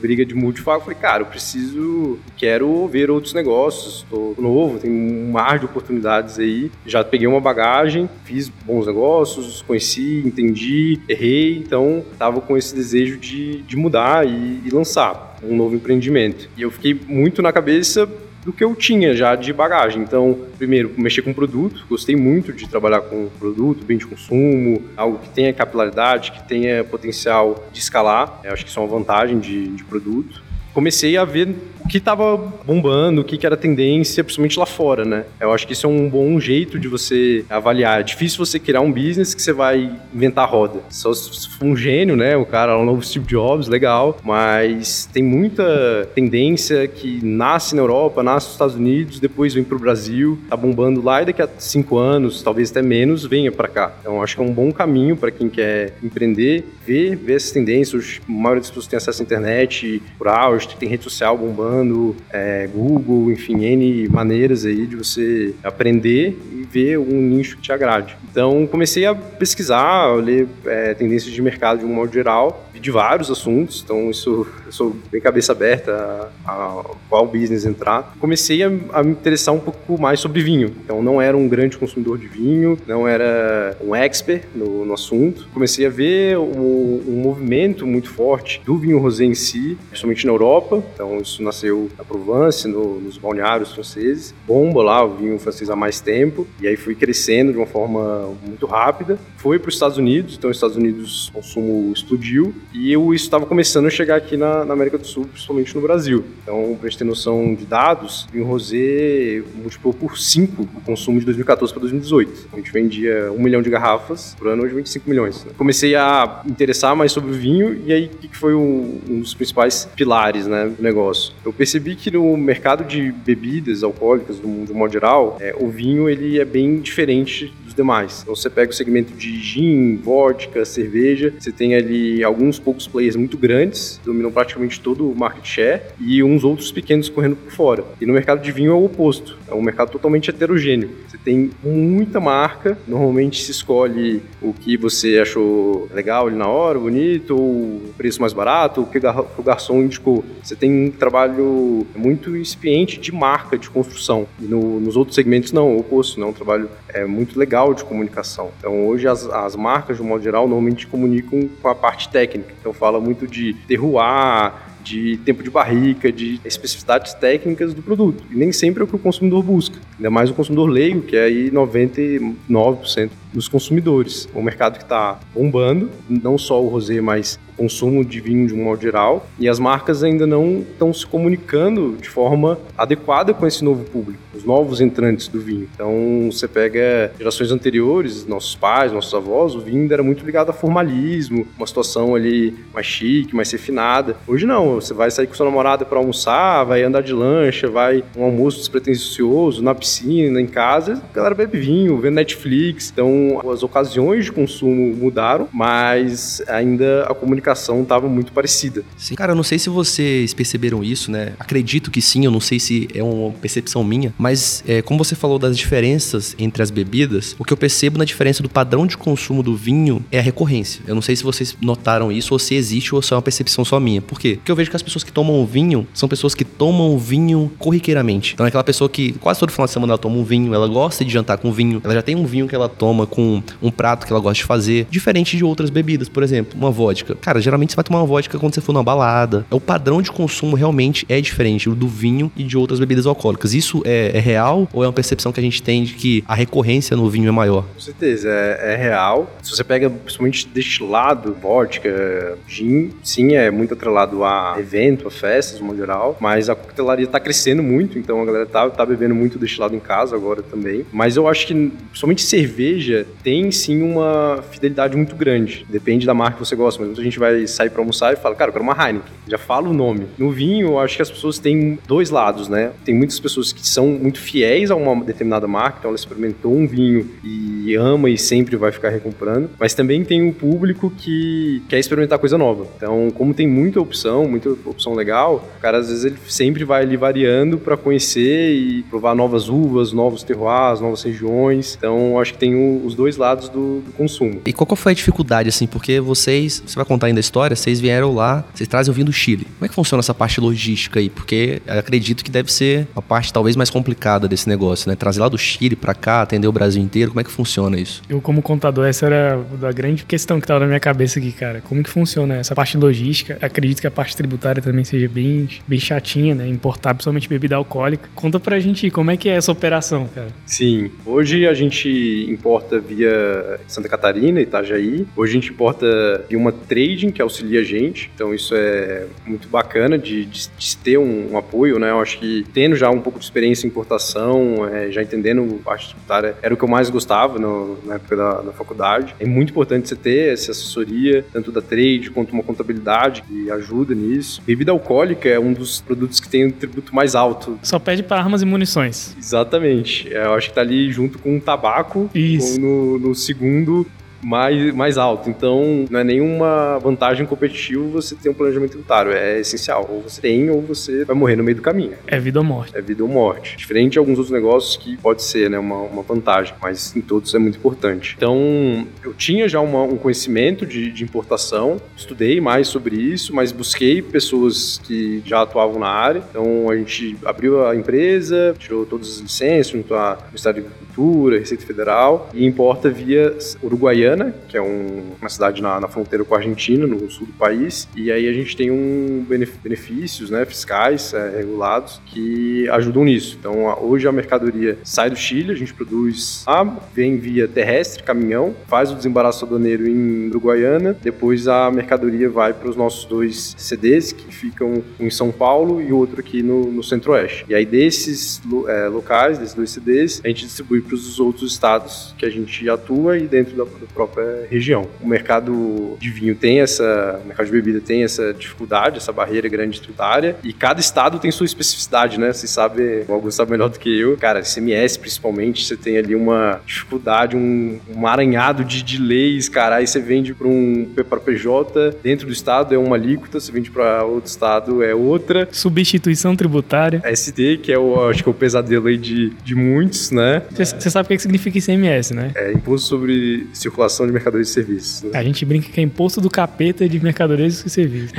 briga 0.00 0.24
de 0.24 0.34
multifago, 0.34 0.78
eu 0.78 0.84
falei, 0.84 0.98
cara, 0.98 1.22
eu 1.22 1.26
preciso, 1.26 2.18
quero 2.36 2.86
ver 2.86 3.10
outros 3.10 3.34
negócios. 3.34 4.04
Estou 4.04 4.34
novo, 4.38 4.78
tem 4.78 4.90
um 4.90 5.30
mar 5.30 5.58
de 5.58 5.64
oportunidades 5.64 6.38
aí. 6.38 6.70
Já 6.86 7.02
peguei 7.04 7.26
uma 7.26 7.40
bagagem, 7.52 8.08
fiz 8.24 8.48
bons 8.48 8.86
negócios, 8.86 9.62
conheci, 9.62 10.22
entendi, 10.24 10.98
errei, 11.08 11.58
então 11.58 12.02
estava 12.12 12.40
com 12.40 12.56
esse 12.56 12.74
desejo 12.74 13.18
de, 13.18 13.62
de 13.62 13.76
mudar 13.76 14.26
e, 14.26 14.60
e 14.64 14.70
lançar 14.70 15.36
um 15.42 15.54
novo 15.56 15.74
empreendimento. 15.74 16.48
E 16.56 16.62
eu 16.62 16.70
fiquei 16.70 16.98
muito 17.06 17.42
na 17.42 17.52
cabeça 17.52 18.08
do 18.44 18.52
que 18.52 18.64
eu 18.64 18.74
tinha 18.74 19.14
já 19.14 19.36
de 19.36 19.52
bagagem. 19.52 20.02
Então, 20.02 20.36
primeiro, 20.58 20.92
mexer 20.96 21.22
com 21.22 21.32
produto. 21.32 21.86
Gostei 21.88 22.16
muito 22.16 22.52
de 22.52 22.68
trabalhar 22.68 23.00
com 23.02 23.28
produto, 23.38 23.84
bem 23.84 23.96
de 23.96 24.06
consumo, 24.06 24.82
algo 24.96 25.18
que 25.18 25.28
tenha 25.28 25.52
capilaridade, 25.52 26.32
que 26.32 26.42
tenha 26.48 26.82
potencial 26.82 27.64
de 27.72 27.78
escalar. 27.78 28.40
Eu 28.42 28.52
acho 28.52 28.64
que 28.64 28.70
isso 28.70 28.80
é 28.80 28.82
uma 28.82 28.88
vantagem 28.88 29.38
de, 29.38 29.68
de 29.68 29.84
produto 29.84 30.42
comecei 30.72 31.16
a 31.16 31.24
ver 31.24 31.54
o 31.84 31.88
que 31.88 31.98
estava 31.98 32.36
bombando, 32.64 33.20
o 33.20 33.24
que, 33.24 33.36
que 33.36 33.44
era 33.44 33.56
tendência, 33.56 34.22
principalmente 34.22 34.58
lá 34.58 34.66
fora, 34.66 35.04
né? 35.04 35.24
Eu 35.40 35.52
acho 35.52 35.66
que 35.66 35.72
isso 35.72 35.86
é 35.86 35.90
um 35.90 36.08
bom 36.08 36.38
jeito 36.38 36.78
de 36.78 36.88
você 36.88 37.44
avaliar. 37.50 38.00
É 38.00 38.02
difícil 38.02 38.44
você 38.44 38.58
criar 38.58 38.80
um 38.80 38.92
business 38.92 39.34
que 39.34 39.42
você 39.42 39.52
vai 39.52 39.90
inventar 40.14 40.48
roda. 40.48 40.80
Só 40.88 41.12
se 41.12 41.48
for 41.50 41.64
um 41.66 41.76
gênio, 41.76 42.16
né? 42.16 42.36
O 42.36 42.46
cara, 42.46 42.78
o 42.78 42.84
novo 42.84 43.02
Steve 43.02 43.26
Jobs, 43.26 43.68
legal. 43.68 44.18
Mas 44.22 45.08
tem 45.12 45.22
muita 45.22 46.08
tendência 46.14 46.86
que 46.86 47.20
nasce 47.24 47.74
na 47.74 47.82
Europa, 47.82 48.22
nasce 48.22 48.46
nos 48.46 48.54
Estados 48.54 48.74
Unidos, 48.76 49.18
depois 49.18 49.54
vem 49.54 49.64
para 49.64 49.76
o 49.76 49.80
Brasil, 49.80 50.38
tá 50.48 50.56
bombando 50.56 51.02
lá 51.02 51.22
e 51.22 51.26
daqui 51.26 51.42
a 51.42 51.48
cinco 51.58 51.98
anos, 51.98 52.42
talvez 52.42 52.70
até 52.70 52.82
menos, 52.82 53.26
venha 53.26 53.50
para 53.50 53.68
cá. 53.68 53.92
Então 54.00 54.22
acho 54.22 54.36
que 54.36 54.42
é 54.42 54.44
um 54.44 54.52
bom 54.52 54.70
caminho 54.72 55.16
para 55.16 55.30
quem 55.30 55.48
quer 55.48 55.94
empreender, 56.02 56.64
ver, 56.86 57.16
ver 57.16 57.34
essas 57.34 57.50
tendências. 57.50 58.20
A 58.28 58.32
maioria 58.32 58.60
das 58.60 58.70
pessoas 58.70 58.86
tem 58.86 58.96
acesso 58.96 59.20
à 59.20 59.24
internet, 59.24 60.02
por 60.16 60.28
auge, 60.62 60.76
tem 60.76 60.88
rede 60.88 61.04
social 61.04 61.36
bombando, 61.36 62.16
é, 62.30 62.68
Google, 62.72 63.30
enfim, 63.32 63.64
N 63.64 64.08
maneiras 64.08 64.64
aí 64.64 64.86
de 64.86 64.96
você 64.96 65.54
aprender 65.62 66.38
e 66.52 66.62
ver 66.62 66.98
um 66.98 67.20
nicho 67.20 67.56
que 67.56 67.62
te 67.62 67.72
agrade. 67.72 68.16
Então, 68.30 68.66
comecei 68.66 69.04
a 69.04 69.14
pesquisar, 69.14 70.04
a 70.04 70.14
ler 70.14 70.46
é, 70.64 70.94
tendências 70.94 71.32
de 71.32 71.42
mercado 71.42 71.80
de 71.80 71.84
um 71.84 71.94
modo 71.94 72.12
geral, 72.12 72.68
de 72.82 72.90
vários 72.90 73.30
assuntos, 73.30 73.80
então 73.84 74.10
isso 74.10 74.46
eu 74.66 74.72
sou 74.72 74.96
bem 75.10 75.20
cabeça 75.20 75.52
aberta 75.52 76.30
a, 76.44 76.52
a 76.52 76.84
qual 77.08 77.26
business 77.26 77.64
entrar. 77.64 78.14
Comecei 78.18 78.62
a, 78.64 78.72
a, 78.92 79.04
me 79.04 79.12
interessar 79.12 79.54
um 79.54 79.60
pouco 79.60 80.00
mais 80.00 80.18
sobre 80.18 80.42
vinho, 80.42 80.74
então 80.84 81.00
não 81.00 81.22
era 81.22 81.36
um 81.36 81.48
grande 81.48 81.78
consumidor 81.78 82.18
de 82.18 82.26
vinho, 82.26 82.76
não 82.86 83.06
era 83.06 83.76
um 83.80 83.94
expert 83.94 84.42
no, 84.52 84.84
no 84.84 84.94
assunto. 84.94 85.48
Comecei 85.54 85.86
a 85.86 85.90
ver 85.90 86.36
um, 86.36 87.02
um 87.06 87.20
movimento 87.22 87.86
muito 87.86 88.10
forte 88.10 88.60
do 88.64 88.76
vinho 88.76 88.98
rosé 88.98 89.24
em 89.24 89.34
si, 89.34 89.78
principalmente 89.88 90.26
na 90.26 90.32
Europa, 90.32 90.51
então 90.94 91.18
isso 91.18 91.42
nasceu 91.42 91.90
na 91.96 92.04
Provence, 92.04 92.66
no, 92.68 93.00
nos 93.00 93.16
balneários 93.16 93.72
franceses, 93.72 94.34
bomba 94.46 94.82
lá 94.82 95.04
o 95.04 95.16
vinho 95.16 95.38
francês 95.38 95.70
há 95.70 95.76
mais 95.76 96.00
tempo, 96.00 96.46
e 96.60 96.66
aí 96.66 96.76
fui 96.76 96.94
crescendo 96.94 97.52
de 97.52 97.58
uma 97.58 97.66
forma 97.66 98.34
muito 98.44 98.66
rápida. 98.66 99.18
Foi 99.36 99.58
para 99.58 99.68
os 99.68 99.74
Estados 99.74 99.98
Unidos, 99.98 100.36
então 100.36 100.50
os 100.50 100.56
Estados 100.56 100.76
Unidos 100.76 101.28
o 101.28 101.32
consumo 101.32 101.92
explodiu, 101.92 102.54
e 102.72 102.92
eu, 102.92 103.12
isso 103.14 103.24
estava 103.24 103.46
começando 103.46 103.86
a 103.86 103.90
chegar 103.90 104.16
aqui 104.16 104.36
na, 104.36 104.64
na, 104.64 104.72
América 104.72 104.98
do 104.98 105.06
Sul, 105.06 105.26
principalmente 105.26 105.74
no 105.74 105.80
Brasil. 105.80 106.24
Então, 106.42 106.76
para 106.78 106.86
a 106.86 106.90
gente 106.90 106.98
ter 106.98 107.04
noção 107.04 107.54
de 107.54 107.64
dados, 107.64 108.26
o 108.28 108.32
vinho 108.32 108.46
rosé 108.46 109.42
multiplicou 109.54 109.92
por 109.92 110.18
5 110.18 110.62
o 110.62 110.80
consumo 110.82 111.18
de 111.18 111.24
2014 111.26 111.72
para 111.72 111.80
2018. 111.80 112.48
A 112.52 112.56
gente 112.56 112.72
vendia 112.72 113.32
1 113.32 113.42
milhão 113.42 113.62
de 113.62 113.70
garrafas 113.70 114.34
por 114.38 114.48
ano, 114.48 114.62
hoje 114.62 114.74
25 114.74 115.08
milhões. 115.08 115.44
Né? 115.44 115.52
Comecei 115.56 115.94
a 115.94 116.42
interessar 116.46 116.94
mais 116.96 117.12
sobre 117.12 117.30
o 117.30 117.34
vinho 117.34 117.82
e 117.86 117.92
aí 117.92 118.08
que 118.08 118.36
foi 118.36 118.54
um, 118.54 119.00
um, 119.08 119.20
dos 119.20 119.34
principais 119.34 119.88
pilares 119.96 120.41
né, 120.46 120.66
do 120.66 120.82
negócio? 120.82 121.32
Eu 121.44 121.52
percebi 121.52 121.94
que 121.94 122.10
no 122.10 122.36
mercado 122.36 122.84
de 122.84 123.12
bebidas 123.12 123.82
alcoólicas, 123.82 124.40
de 124.40 124.46
um 124.46 124.66
modo 124.74 124.92
geral, 124.92 125.36
é, 125.40 125.54
o 125.58 125.68
vinho 125.68 126.08
ele 126.08 126.38
é 126.38 126.44
bem 126.44 126.80
diferente 126.80 127.52
dos 127.64 127.74
demais. 127.74 128.20
Então 128.22 128.34
você 128.34 128.50
pega 128.50 128.70
o 128.70 128.74
segmento 128.74 129.12
de 129.14 129.38
gin, 129.40 129.96
vodka, 129.96 130.64
cerveja, 130.64 131.32
você 131.38 131.50
tem 131.50 131.74
ali 131.74 132.22
alguns 132.22 132.58
poucos 132.58 132.86
players 132.86 133.16
muito 133.16 133.36
grandes, 133.36 134.00
dominam 134.04 134.30
praticamente 134.30 134.80
todo 134.80 135.10
o 135.10 135.16
market 135.16 135.44
share, 135.44 135.82
e 136.00 136.22
uns 136.22 136.44
outros 136.44 136.70
pequenos 136.70 137.08
correndo 137.08 137.36
por 137.36 137.52
fora. 137.52 137.84
E 138.00 138.06
no 138.06 138.12
mercado 138.12 138.42
de 138.42 138.52
vinho 138.52 138.72
é 138.72 138.74
o 138.74 138.84
oposto, 138.84 139.38
é 139.48 139.54
um 139.54 139.62
mercado 139.62 139.90
totalmente 139.90 140.30
heterogêneo. 140.30 140.90
Você 141.08 141.18
tem 141.18 141.50
muita 141.62 142.20
marca, 142.20 142.78
normalmente 142.86 143.42
se 143.42 143.50
escolhe 143.50 144.22
o 144.40 144.52
que 144.52 144.76
você 144.76 145.18
achou 145.18 145.88
legal 145.92 146.26
ali 146.26 146.36
na 146.36 146.48
hora, 146.48 146.78
bonito, 146.78 147.36
ou 147.36 147.82
preço 147.96 148.20
mais 148.20 148.32
barato, 148.32 148.82
o 148.82 148.86
que 148.86 148.98
o 149.38 149.42
garçom 149.42 149.82
indicou. 149.82 150.24
Você 150.42 150.54
tem 150.54 150.86
um 150.86 150.90
trabalho 150.90 151.86
muito 151.94 152.36
incipiente 152.36 152.98
de 152.98 153.12
marca, 153.12 153.58
de 153.58 153.68
construção. 153.70 154.26
E 154.40 154.44
no, 154.44 154.80
nos 154.80 154.96
outros 154.96 155.14
segmentos 155.14 155.52
não, 155.52 155.76
o 155.76 155.80
oposto, 155.80 156.18
não, 156.20 156.28
é 156.28 156.30
um 156.30 156.34
trabalho 156.34 156.68
é, 156.88 157.04
muito 157.04 157.38
legal 157.38 157.74
de 157.74 157.84
comunicação. 157.84 158.50
Então, 158.58 158.86
hoje 158.86 159.08
as, 159.08 159.26
as 159.26 159.56
marcas, 159.56 159.96
de 159.96 160.02
um 160.02 160.06
modo 160.06 160.22
geral, 160.22 160.46
normalmente 160.46 160.86
comunicam 160.86 161.48
com 161.60 161.68
a 161.68 161.74
parte 161.74 162.08
técnica. 162.08 162.52
Então, 162.60 162.72
fala 162.72 163.00
muito 163.00 163.26
de 163.26 163.54
terroir, 163.66 164.52
de 164.82 165.16
tempo 165.18 165.42
de 165.42 165.50
barrica, 165.50 166.10
de 166.10 166.40
especificidades 166.44 167.14
técnicas 167.14 167.72
do 167.72 167.82
produto. 167.82 168.24
E 168.30 168.34
nem 168.34 168.52
sempre 168.52 168.82
é 168.82 168.84
o 168.84 168.86
que 168.86 168.96
o 168.96 168.98
consumidor 168.98 169.42
busca. 169.42 169.78
Ainda 169.96 170.10
mais 170.10 170.30
o 170.30 170.34
consumidor 170.34 170.68
leigo, 170.68 171.02
que 171.02 171.16
é 171.16 171.24
aí 171.24 171.50
99% 171.50 173.10
dos 173.32 173.48
consumidores. 173.48 174.28
É 174.34 174.38
um 174.38 174.42
mercado 174.42 174.78
que 174.78 174.84
está 174.84 175.18
bombando, 175.34 175.90
não 176.08 176.36
só 176.36 176.62
o 176.62 176.68
rosé, 176.68 177.00
mas 177.00 177.38
consumo 177.56 178.04
de 178.04 178.20
vinho 178.20 178.46
de 178.46 178.54
um 178.54 178.64
modo 178.64 178.82
geral, 178.82 179.26
e 179.38 179.48
as 179.48 179.58
marcas 179.58 180.02
ainda 180.02 180.26
não 180.26 180.60
estão 180.60 180.92
se 180.92 181.06
comunicando 181.06 181.96
de 182.00 182.08
forma 182.08 182.58
adequada 182.76 183.32
com 183.32 183.46
esse 183.46 183.62
novo 183.62 183.84
público, 183.84 184.20
os 184.34 184.44
novos 184.44 184.80
entrantes 184.80 185.28
do 185.28 185.40
vinho. 185.40 185.68
Então, 185.74 186.28
você 186.30 186.48
pega 186.48 187.12
gerações 187.18 187.52
anteriores, 187.52 188.26
nossos 188.26 188.54
pais, 188.54 188.90
nossos 188.90 189.14
avós, 189.14 189.54
o 189.54 189.60
vinho 189.60 189.92
era 189.92 190.02
muito 190.02 190.24
ligado 190.24 190.50
a 190.50 190.52
formalismo, 190.52 191.46
uma 191.56 191.66
situação 191.66 192.14
ali 192.14 192.54
mais 192.72 192.86
chique, 192.86 193.36
mais 193.36 193.50
refinada. 193.52 194.16
Hoje 194.26 194.46
não, 194.46 194.76
você 194.76 194.94
vai 194.94 195.10
sair 195.10 195.26
com 195.26 195.34
sua 195.34 195.46
namorada 195.46 195.84
para 195.84 195.98
almoçar, 195.98 196.64
vai 196.64 196.82
andar 196.82 197.02
de 197.02 197.12
lancha, 197.12 197.68
vai 197.68 198.02
um 198.16 198.24
almoço 198.24 198.58
despretensioso, 198.58 199.62
na 199.62 199.74
piscina, 199.74 200.40
em 200.40 200.46
casa, 200.46 201.02
a 201.12 201.14
galera 201.14 201.34
bebe 201.34 201.58
vinho, 201.58 201.98
vê 201.98 202.10
Netflix. 202.10 202.90
Então, 202.92 203.08
as 203.50 203.62
ocasiões 203.62 204.24
de 204.24 204.32
consumo 204.32 204.94
mudaram, 204.94 205.48
mas 205.52 206.42
ainda 206.48 207.04
a 207.04 207.14
comunicação 207.14 207.82
estava 207.82 208.08
muito 208.08 208.32
parecida. 208.32 208.84
Sim, 208.96 209.14
cara, 209.14 209.32
eu 209.32 209.36
não 209.36 209.42
sei 209.42 209.58
se 209.58 209.68
vocês 209.68 210.34
perceberam 210.34 210.82
isso, 210.82 211.10
né? 211.10 211.34
Acredito 211.38 211.90
que 211.90 212.00
sim, 212.00 212.24
eu 212.24 212.30
não 212.30 212.40
sei 212.40 212.58
se 212.58 212.88
é 212.94 213.02
uma 213.02 213.30
percepção 213.32 213.82
minha, 213.84 214.14
mas 214.18 214.62
é, 214.66 214.82
como 214.82 215.02
você 215.02 215.14
falou 215.14 215.38
das 215.38 215.56
diferenças 215.56 216.34
entre 216.38 216.62
as 216.62 216.70
bebidas, 216.70 217.36
o 217.38 217.44
que 217.44 217.52
eu 217.52 217.56
percebo 217.56 217.98
na 217.98 218.04
diferença 218.04 218.42
do 218.42 218.48
padrão 218.48 218.86
de 218.86 218.96
consumo 218.96 219.42
do 219.42 219.54
vinho 219.54 220.04
é 220.10 220.18
a 220.18 220.22
recorrência. 220.22 220.82
Eu 220.86 220.94
não 220.94 221.02
sei 221.02 221.16
se 221.16 221.22
vocês 221.22 221.56
notaram 221.60 222.10
isso 222.10 222.34
ou 222.34 222.38
se 222.38 222.54
existe 222.54 222.94
ou 222.94 223.02
se 223.02 223.12
é 223.12 223.16
uma 223.16 223.22
percepção 223.22 223.64
só 223.64 223.78
minha. 223.78 224.00
Por 224.00 224.18
quê? 224.18 224.36
Porque 224.36 224.50
eu 224.50 224.56
vejo 224.56 224.70
que 224.70 224.76
as 224.76 224.82
pessoas 224.82 225.04
que 225.04 225.12
tomam 225.12 225.44
vinho 225.44 225.86
são 225.92 226.08
pessoas 226.08 226.34
que 226.34 226.44
tomam 226.44 226.98
vinho 226.98 227.50
corriqueiramente. 227.58 228.34
Então 228.34 228.46
é 228.46 228.48
aquela 228.48 228.64
pessoa 228.64 228.88
que 228.88 229.12
quase 229.14 229.40
todo 229.40 229.50
final 229.50 229.66
de 229.66 229.72
semana 229.72 229.92
ela 229.92 229.98
toma 229.98 230.16
um 230.16 230.24
vinho, 230.24 230.54
ela 230.54 230.66
gosta 230.66 231.04
de 231.04 231.12
jantar 231.12 231.38
com 231.38 231.52
vinho, 231.52 231.80
ela 231.84 231.94
já 231.94 232.02
tem 232.02 232.16
um 232.16 232.24
vinho 232.24 232.48
que 232.48 232.54
ela 232.54 232.68
toma 232.68 233.06
com 233.12 233.42
um 233.60 233.70
prato 233.70 234.06
que 234.06 234.12
ela 234.12 234.20
gosta 234.20 234.38
de 234.38 234.44
fazer, 234.44 234.86
diferente 234.90 235.36
de 235.36 235.44
outras 235.44 235.68
bebidas, 235.68 236.08
por 236.08 236.22
exemplo, 236.22 236.58
uma 236.58 236.70
vodka. 236.70 237.14
Cara, 237.16 237.40
geralmente 237.40 237.72
você 237.72 237.76
vai 237.76 237.84
tomar 237.84 238.00
uma 238.00 238.06
vodka 238.06 238.38
quando 238.38 238.54
você 238.54 238.62
for 238.62 238.72
numa 238.72 238.82
balada. 238.82 239.44
O 239.50 239.60
padrão 239.60 240.00
de 240.00 240.10
consumo 240.10 240.56
realmente 240.56 241.04
é 241.08 241.20
diferente 241.20 241.68
do 241.68 241.86
vinho 241.86 242.32
e 242.34 242.42
de 242.42 242.56
outras 242.56 242.80
bebidas 242.80 243.06
alcoólicas. 243.06 243.52
Isso 243.52 243.82
é, 243.84 244.12
é 244.14 244.18
real 244.18 244.66
ou 244.72 244.82
é 244.82 244.86
uma 244.86 244.92
percepção 244.92 245.30
que 245.30 245.38
a 245.38 245.42
gente 245.42 245.62
tem 245.62 245.84
de 245.84 245.92
que 245.92 246.24
a 246.26 246.34
recorrência 246.34 246.96
no 246.96 247.08
vinho 247.10 247.28
é 247.28 247.30
maior? 247.30 247.64
Com 247.74 247.80
certeza, 247.80 248.30
é, 248.30 248.72
é 248.72 248.76
real. 248.76 249.30
Se 249.42 249.50
você 249.50 249.62
pega 249.62 249.90
principalmente 249.90 250.48
destilado, 250.48 251.34
vodka, 251.34 252.38
gin, 252.48 252.92
sim, 253.02 253.34
é 253.34 253.50
muito 253.50 253.74
atrelado 253.74 254.24
a 254.24 254.56
evento, 254.58 255.06
a 255.06 255.10
festas, 255.10 255.60
no 255.60 255.76
geral, 255.76 256.16
mas 256.18 256.48
a 256.48 256.54
coquetelaria 256.54 257.06
tá 257.06 257.20
crescendo 257.20 257.62
muito, 257.62 257.98
então 257.98 258.22
a 258.22 258.24
galera 258.24 258.46
tá, 258.46 258.70
tá 258.70 258.86
bebendo 258.86 259.14
muito 259.14 259.38
destilado 259.38 259.76
em 259.76 259.80
casa 259.80 260.16
agora 260.16 260.42
também. 260.42 260.86
Mas 260.90 261.16
eu 261.16 261.28
acho 261.28 261.46
que, 261.46 261.54
principalmente 261.90 262.22
cerveja, 262.22 263.01
tem 263.22 263.50
sim 263.50 263.82
uma 263.82 264.42
fidelidade 264.50 264.96
muito 264.96 265.14
grande. 265.14 265.66
Depende 265.68 266.06
da 266.06 266.14
marca 266.14 266.38
que 266.38 266.46
você 266.46 266.56
gosta, 266.56 266.80
mas 266.80 266.88
muita 266.88 267.02
gente 267.02 267.18
vai 267.18 267.46
sair 267.46 267.70
para 267.70 267.80
almoçar 267.80 268.12
e 268.12 268.16
fala, 268.16 268.34
cara, 268.34 268.48
eu 268.48 268.52
quero 268.52 268.64
uma 268.64 268.72
Heineken. 268.74 269.12
Já 269.28 269.38
fala 269.38 269.68
o 269.68 269.72
nome. 269.72 270.06
No 270.18 270.30
vinho, 270.30 270.68
eu 270.68 270.78
acho 270.78 270.96
que 270.96 271.02
as 271.02 271.10
pessoas 271.10 271.38
têm 271.38 271.78
dois 271.86 272.10
lados, 272.10 272.48
né? 272.48 272.72
Tem 272.84 272.94
muitas 272.94 273.18
pessoas 273.18 273.52
que 273.52 273.66
são 273.66 273.86
muito 273.86 274.18
fiéis 274.18 274.70
a 274.70 274.76
uma 274.76 275.02
determinada 275.04 275.46
marca, 275.46 275.78
então 275.78 275.90
ela 275.90 275.96
experimentou 275.96 276.54
um 276.54 276.66
vinho 276.66 277.08
e 277.24 277.74
ama 277.76 278.10
e 278.10 278.18
sempre 278.18 278.56
vai 278.56 278.72
ficar 278.72 278.90
recomprando, 278.90 279.50
mas 279.58 279.74
também 279.74 280.04
tem 280.04 280.22
um 280.22 280.32
público 280.32 280.90
que 280.90 281.62
quer 281.68 281.78
experimentar 281.78 282.18
coisa 282.18 282.36
nova. 282.36 282.66
Então, 282.76 283.10
como 283.10 283.34
tem 283.34 283.46
muita 283.46 283.80
opção, 283.80 284.26
muita 284.26 284.50
opção 284.50 284.94
legal, 284.94 285.48
o 285.56 285.60
cara 285.60 285.78
às 285.78 285.88
vezes 285.88 286.04
ele 286.04 286.16
sempre 286.28 286.64
vai 286.64 286.82
ali 286.82 286.96
variando 286.96 287.58
para 287.58 287.76
conhecer 287.76 288.52
e 288.52 288.82
provar 288.84 289.14
novas 289.14 289.48
uvas, 289.48 289.92
novos 289.92 290.22
terroirs, 290.22 290.80
novas 290.80 291.02
regiões. 291.02 291.76
Então, 291.76 292.18
acho 292.18 292.32
que 292.32 292.38
tem 292.38 292.54
o, 292.54 292.86
os 292.92 292.94
dois 292.94 293.16
lados 293.16 293.48
do, 293.48 293.80
do, 293.80 293.92
consumo. 293.92 294.40
E 294.46 294.52
qual 294.52 294.76
foi 294.76 294.92
a 294.92 294.94
dificuldade, 294.94 295.48
assim? 295.48 295.66
Porque 295.66 296.00
vocês, 296.00 296.62
você 296.64 296.76
vai 296.76 296.84
contar 296.84 297.08
ainda 297.08 297.18
a 297.18 297.22
história, 297.22 297.56
vocês 297.56 297.80
vieram 297.80 298.14
lá, 298.14 298.44
vocês 298.54 298.68
trazem 298.68 298.90
o 298.90 298.94
vinho 298.94 299.06
do 299.06 299.12
Chile. 299.12 299.46
Como 299.58 299.64
é 299.64 299.68
que 299.68 299.74
funciona 299.74 300.00
essa 300.00 300.14
parte 300.14 300.40
logística 300.40 301.00
aí? 301.00 301.08
Porque 301.08 301.60
acredito 301.66 302.24
que 302.24 302.30
deve 302.30 302.52
ser 302.52 302.86
a 302.94 303.02
parte 303.02 303.32
talvez 303.32 303.56
mais 303.56 303.70
complicada 303.70 304.28
desse 304.28 304.48
negócio, 304.48 304.88
né? 304.88 304.96
Trazer 304.96 305.20
lá 305.20 305.28
do 305.28 305.38
Chile 305.38 305.74
para 305.74 305.94
cá, 305.94 306.22
atender 306.22 306.46
o 306.46 306.52
Brasil 306.52 306.82
inteiro, 306.82 307.10
como 307.10 307.20
é 307.20 307.24
que 307.24 307.30
funciona 307.30 307.78
isso? 307.78 308.02
Eu, 308.08 308.20
como 308.20 308.42
contador, 308.42 308.86
essa 308.86 309.06
era 309.06 309.40
a 309.62 309.72
grande 309.72 310.04
questão 310.04 310.38
que 310.38 310.44
estava 310.44 310.60
na 310.60 310.66
minha 310.66 310.80
cabeça 310.80 311.18
aqui, 311.18 311.32
cara. 311.32 311.60
Como 311.60 311.82
que 311.82 311.90
funciona 311.90 312.36
essa 312.36 312.54
parte 312.54 312.76
logística? 312.76 313.38
Acredito 313.40 313.80
que 313.80 313.86
a 313.86 313.90
parte 313.90 314.16
tributária 314.16 314.62
também 314.62 314.84
seja 314.84 315.08
bem, 315.08 315.48
bem 315.66 315.78
chatinha, 315.78 316.34
né? 316.34 316.48
Importar 316.48 316.94
principalmente 316.94 317.28
bebida 317.28 317.56
alcoólica. 317.56 318.08
Conta 318.14 318.38
pra 318.38 318.58
gente 318.60 318.90
como 318.90 319.10
é 319.10 319.16
que 319.16 319.28
é 319.28 319.36
essa 319.36 319.50
operação, 319.50 320.08
cara. 320.14 320.28
Sim. 320.44 320.90
Hoje 321.06 321.46
a 321.46 321.54
gente 321.54 322.26
importa 322.28 322.81
via 322.86 323.60
Santa 323.66 323.88
Catarina, 323.88 324.40
Itajaí. 324.40 325.06
Hoje 325.16 325.32
a 325.32 325.34
gente 325.34 325.52
importa 325.52 326.24
via 326.28 326.38
uma 326.38 326.52
trading 326.52 327.10
que 327.10 327.22
auxilia 327.22 327.60
a 327.60 327.64
gente. 327.64 328.10
Então 328.14 328.34
isso 328.34 328.54
é 328.54 329.06
muito 329.26 329.48
bacana 329.48 329.98
de, 329.98 330.24
de, 330.24 330.48
de 330.56 330.76
ter 330.76 330.98
um, 330.98 331.32
um, 331.32 331.38
apoio, 331.38 331.78
né? 331.78 331.90
Eu 331.90 332.00
acho 332.00 332.18
que 332.18 332.44
tendo 332.52 332.76
já 332.76 332.90
um 332.90 333.00
pouco 333.00 333.18
de 333.18 333.24
experiência 333.24 333.66
em 333.66 333.70
importação, 333.70 334.68
é, 334.68 334.90
já 334.90 335.02
entendendo 335.02 335.60
parte 335.64 335.88
tributária, 335.88 336.34
era 336.42 336.52
o 336.52 336.56
que 336.56 336.64
eu 336.64 336.68
mais 336.68 336.90
gostava 336.90 337.38
no, 337.38 337.78
na 337.84 337.94
época 337.94 338.16
da, 338.16 338.40
da 338.42 338.52
faculdade. 338.52 339.14
É 339.18 339.26
muito 339.26 339.50
importante 339.50 339.88
você 339.88 339.96
ter 339.96 340.32
essa 340.32 340.50
assessoria, 340.50 341.24
tanto 341.32 341.50
da 341.52 341.62
trade 341.62 342.10
quanto 342.10 342.32
uma 342.32 342.42
contabilidade 342.42 343.22
que 343.22 343.50
ajuda 343.50 343.94
nisso. 343.94 344.42
Bebida 344.46 344.72
alcoólica 344.72 345.28
é 345.28 345.38
um 345.38 345.52
dos 345.52 345.80
produtos 345.80 346.20
que 346.20 346.28
tem 346.28 346.46
um 346.46 346.50
tributo 346.50 346.94
mais 346.94 347.14
alto. 347.14 347.58
Só 347.62 347.78
pede 347.78 348.02
para 348.02 348.18
armas 348.18 348.42
e 348.42 348.44
munições. 348.44 349.16
Exatamente. 349.18 350.12
É, 350.12 350.24
eu 350.24 350.34
acho 350.34 350.48
que 350.48 350.54
tá 350.54 350.60
ali 350.60 350.90
junto 350.90 351.18
com 351.18 351.36
o 351.36 351.40
tabaco. 351.40 352.10
Isso. 352.14 352.60
No, 352.62 352.96
no 352.96 353.12
segundo 353.12 353.84
mais, 354.22 354.74
mais 354.74 354.96
alto. 354.96 355.28
Então, 355.28 355.84
não 355.90 356.00
é 356.00 356.04
nenhuma 356.04 356.78
vantagem 356.78 357.26
competitiva 357.26 357.82
você 357.88 358.14
ter 358.14 358.28
um 358.28 358.34
planejamento 358.34 358.70
tributário. 358.70 359.12
É 359.12 359.40
essencial. 359.40 359.88
Ou 359.90 360.02
você 360.02 360.20
tem, 360.20 360.48
ou 360.50 360.62
você 360.62 361.04
vai 361.04 361.16
morrer 361.16 361.36
no 361.36 361.44
meio 361.44 361.56
do 361.56 361.62
caminho. 361.62 361.94
É 362.06 362.18
vida 362.18 362.38
ou 362.38 362.44
morte. 362.44 362.76
É 362.76 362.80
vida 362.80 363.02
ou 363.02 363.08
morte. 363.08 363.56
Diferente 363.56 363.92
de 363.92 363.98
alguns 363.98 364.18
outros 364.18 364.30
negócios 364.30 364.76
que 364.76 364.96
pode 364.96 365.22
ser 365.22 365.50
né, 365.50 365.58
uma, 365.58 365.82
uma 365.82 366.02
vantagem, 366.02 366.54
mas 366.60 366.94
em 366.96 367.00
todos 367.00 367.34
é 367.34 367.38
muito 367.38 367.58
importante. 367.58 368.14
Então, 368.16 368.86
eu 369.04 369.12
tinha 369.12 369.48
já 369.48 369.60
uma, 369.60 369.82
um 369.82 369.96
conhecimento 369.96 370.64
de, 370.64 370.90
de 370.90 371.02
importação, 371.02 371.80
estudei 371.96 372.40
mais 372.40 372.68
sobre 372.68 372.96
isso, 372.96 373.34
mas 373.34 373.50
busquei 373.50 374.00
pessoas 374.00 374.78
que 374.84 375.22
já 375.24 375.42
atuavam 375.42 375.80
na 375.80 375.88
área. 375.88 376.22
Então, 376.30 376.70
a 376.70 376.76
gente 376.76 377.16
abriu 377.24 377.66
a 377.66 377.74
empresa, 377.74 378.54
tirou 378.58 378.86
todas 378.86 379.08
as 379.08 379.18
licenças 379.18 379.72
junto 379.72 379.94
ao 379.94 380.18
Ministério 380.26 380.62
da 380.62 380.68
Agricultura, 380.68 381.38
Receita 381.38 381.66
Federal, 381.66 382.28
e 382.34 382.46
importa 382.46 382.90
via 382.90 383.36
Uruguaiana 383.62 384.11
Que 384.48 384.56
é 384.56 384.62
um, 384.62 385.12
uma 385.20 385.28
cidade 385.28 385.62
na, 385.62 385.80
na, 385.80 385.88
fronteira 385.88 386.24
com 386.24 386.34
a 386.34 386.38
Argentina, 386.38 386.86
no 386.86 387.10
sul 387.10 387.26
do 387.26 387.32
país. 387.32 387.88
E 387.96 388.10
aí 388.10 388.28
a 388.28 388.32
gente 388.32 388.56
tem 388.56 388.70
um 388.70 389.24
benefícios 389.28 390.30
né, 390.30 390.44
fiscais 390.44 391.12
é, 391.12 391.38
regulados 391.38 392.00
que 392.06 392.68
ajudam 392.70 393.04
nisso. 393.04 393.36
Então 393.38 393.68
a, 393.68 393.78
hoje 393.78 394.06
a 394.06 394.12
mercadoria 394.12 394.78
sai 394.82 395.10
do 395.10 395.16
Chile, 395.16 395.52
a 395.52 395.56
gente 395.56 395.74
produz 395.74 396.44
a, 396.46 396.64
vem 396.94 397.16
via 397.16 397.46
terrestre, 397.46 398.02
caminhão, 398.02 398.54
faz 398.66 398.90
o 398.90 398.94
desembaraço 398.94 399.44
aduaneiro 399.44 399.86
em 399.86 400.28
Uruguaiana, 400.28 400.96
depois 401.02 401.48
a 401.48 401.70
mercadoria 401.70 402.28
vai 402.28 402.52
para 402.52 402.68
os 402.68 402.76
nossos 402.76 403.04
dois 403.04 403.54
CDs, 403.58 404.12
que 404.12 404.32
ficam 404.32 404.82
um 404.98 405.06
em 405.06 405.10
São 405.10 405.30
Paulo 405.30 405.82
e 405.82 405.92
outro 405.92 406.20
aqui 406.20 406.42
no, 406.42 406.70
no 406.70 406.82
Centro-Oeste. 406.82 407.44
E 407.48 407.54
aí 407.54 407.66
desses 407.66 408.40
é, 408.68 408.88
locais, 408.88 409.38
desses 409.38 409.54
dois 409.54 409.70
CDs, 409.70 410.20
a 410.24 410.28
gente 410.28 410.46
distribui 410.46 410.80
para 410.80 410.94
os 410.94 411.20
outros 411.20 411.52
estados 411.52 412.14
que 412.16 412.24
a 412.24 412.30
gente 412.30 412.68
atua 412.68 413.18
e 413.18 413.26
dentro 413.26 413.56
da, 413.56 413.64
do 413.64 413.86
própria 414.06 414.46
região. 414.50 414.88
O 415.00 415.06
mercado 415.06 415.96
de 415.98 416.10
vinho 416.10 416.34
tem 416.34 416.60
essa, 416.60 417.20
o 417.22 417.26
mercado 417.26 417.46
de 417.46 417.52
bebida 417.52 417.80
tem 417.80 418.02
essa 418.02 418.32
dificuldade, 418.32 418.98
essa 418.98 419.12
barreira 419.12 419.48
grande 419.48 419.80
tributária, 419.80 420.36
e 420.42 420.52
cada 420.52 420.80
estado 420.80 421.18
tem 421.18 421.30
sua 421.30 421.46
especificidade, 421.46 422.18
né? 422.18 422.32
Você 422.32 422.46
sabe, 422.46 423.04
o 423.08 423.12
Augusto 423.12 423.36
sabe 423.36 423.52
melhor 423.52 423.68
do 423.68 423.78
que 423.78 424.00
eu. 424.00 424.16
Cara, 424.16 424.42
CMS 424.42 424.96
principalmente, 424.96 425.64
você 425.64 425.76
tem 425.76 425.96
ali 425.96 426.14
uma 426.14 426.60
dificuldade, 426.66 427.36
um, 427.36 427.78
um 427.94 428.06
aranhado 428.06 428.64
de, 428.64 428.82
de 428.82 428.98
leis, 428.98 429.48
cara, 429.48 429.76
aí 429.76 429.86
você 429.86 430.00
vende 430.00 430.34
para 430.34 430.48
um 430.48 430.90
para 431.08 431.20
PJ, 431.20 431.96
dentro 432.02 432.26
do 432.26 432.32
estado 432.32 432.74
é 432.74 432.78
uma 432.78 432.96
alíquota, 432.96 433.40
você 433.40 433.52
vende 433.52 433.70
para 433.70 434.04
outro 434.04 434.28
estado 434.28 434.82
é 434.82 434.94
outra. 434.94 435.48
Substituição 435.52 436.34
tributária. 436.34 437.00
SD, 437.04 437.58
que 437.58 437.72
é 437.72 437.78
o, 437.78 438.08
acho 438.08 438.22
que 438.22 438.28
é 438.28 438.32
o 438.32 438.34
pesadelo 438.34 438.88
aí 438.88 438.96
de, 438.96 439.30
de 439.44 439.54
muitos, 439.54 440.10
né? 440.10 440.42
Você 440.50 440.90
sabe 440.90 441.06
o 441.06 441.08
que 441.08 441.18
significa 441.18 441.58
ICMS, 441.58 442.14
né? 442.14 442.32
É 442.34 442.52
Imposto 442.52 442.88
sobre 442.88 443.46
Circulação 443.52 443.91
de 444.00 444.12
mercadorias 444.12 444.48
e 444.48 444.52
serviços. 444.52 445.02
Né? 445.02 445.10
A 445.14 445.22
gente 445.22 445.44
brinca 445.44 445.70
que 445.70 445.80
é 445.80 445.82
imposto 445.82 446.20
do 446.20 446.30
capeta 446.30 446.88
de 446.88 447.00
mercadorias 447.00 447.64
e 447.64 447.70
serviços. 447.70 448.12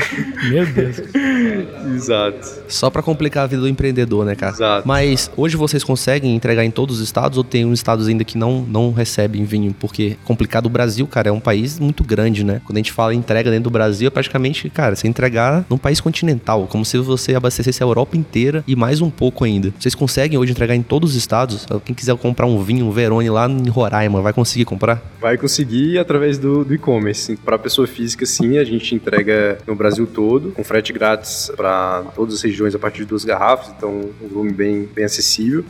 Meu 0.50 0.66
Deus. 0.66 1.02
Exato. 1.96 2.64
Só 2.68 2.90
para 2.90 3.02
complicar 3.02 3.44
a 3.44 3.48
vida 3.48 3.62
do 3.62 3.68
empreendedor, 3.68 4.26
né, 4.26 4.36
cara? 4.36 4.54
Exato. 4.54 4.88
Mas 4.88 5.30
hoje 5.36 5.58
vocês 5.58 5.84
conseguem 5.84 6.36
entregar 6.36 6.64
em 6.64 6.72
todos 6.72 6.98
os 6.98 7.04
estados 7.04 7.38
ou 7.38 7.44
tem 7.44 7.66
uns 7.66 7.80
estados 7.80 8.08
ainda 8.08 8.24
que 8.24 8.38
não, 8.38 8.62
não 8.62 8.92
recebem 8.92 9.44
vinho? 9.44 9.74
Porque 9.80 10.18
complicado 10.24 10.68
o 10.68 10.70
Brasil, 10.70 11.06
cara, 11.08 11.30
é 11.30 11.32
um 11.32 11.40
país 11.40 11.80
muito 11.80 12.04
grande, 12.04 12.44
né? 12.44 12.62
Quando 12.66 12.78
a 12.78 12.80
gente 12.80 12.92
fala 12.92 13.14
entrega 13.14 13.50
dentro 13.50 13.66
do 13.66 13.70
Brasil, 13.70 14.08
é 14.08 14.10
praticamente, 14.10 14.70
cara, 14.70 14.96
você 14.96 15.08
entregar 15.08 15.66
num 15.70 15.78
país 15.78 16.00
continental, 16.00 16.68
como 16.68 16.86
se 16.86 16.98
você 16.98 17.36
abastecesse 17.36 17.84
a 17.84 17.86
Europa 17.86 18.18
inteira 18.18 18.64
e 18.68 18.76
mais 18.76 19.02
um 19.02 19.10
pouco 19.10 19.44
ainda. 19.44 19.74
Vocês 19.80 19.96
conseguem 19.96 20.38
hoje 20.38 20.52
entregar 20.52 20.76
em 20.76 20.84
todos 20.84 21.12
os 21.12 21.16
estados? 21.16 21.66
Quem 21.86 21.96
quiser 21.96 22.16
comprar 22.18 22.46
um 22.46 22.62
vinho, 22.64 22.86
um 22.86 22.92
Verone 22.92 23.30
lá 23.30 23.48
em 23.50 23.70
Roraima, 23.70 24.22
vai 24.22 24.34
conseguir 24.34 24.66
comprar? 24.66 25.02
Vai 25.20 25.38
conseguir 25.38 25.63
conseguir 25.64 25.98
através 25.98 26.38
do, 26.38 26.64
do 26.64 26.74
e-commerce. 26.74 27.36
Para 27.38 27.58
pessoa 27.58 27.88
física, 27.88 28.26
sim, 28.26 28.58
a 28.58 28.64
gente 28.64 28.94
entrega 28.94 29.58
no 29.66 29.76
Brasil 29.76 30.06
todo, 30.06 30.52
com 30.52 30.64
frete 30.64 30.92
grátis 30.92 31.52
para 31.56 32.04
todas 32.16 32.36
as 32.36 32.42
regiões 32.42 32.76
a 32.76 32.80
partir 32.80 33.00
de 33.00 33.06
duas 33.06 33.24
garrafas, 33.24 33.74
então 33.76 34.12
um 34.22 34.28
volume 34.28 34.52
bem, 34.52 34.90
bem 34.94 35.06
acessível 35.06 35.64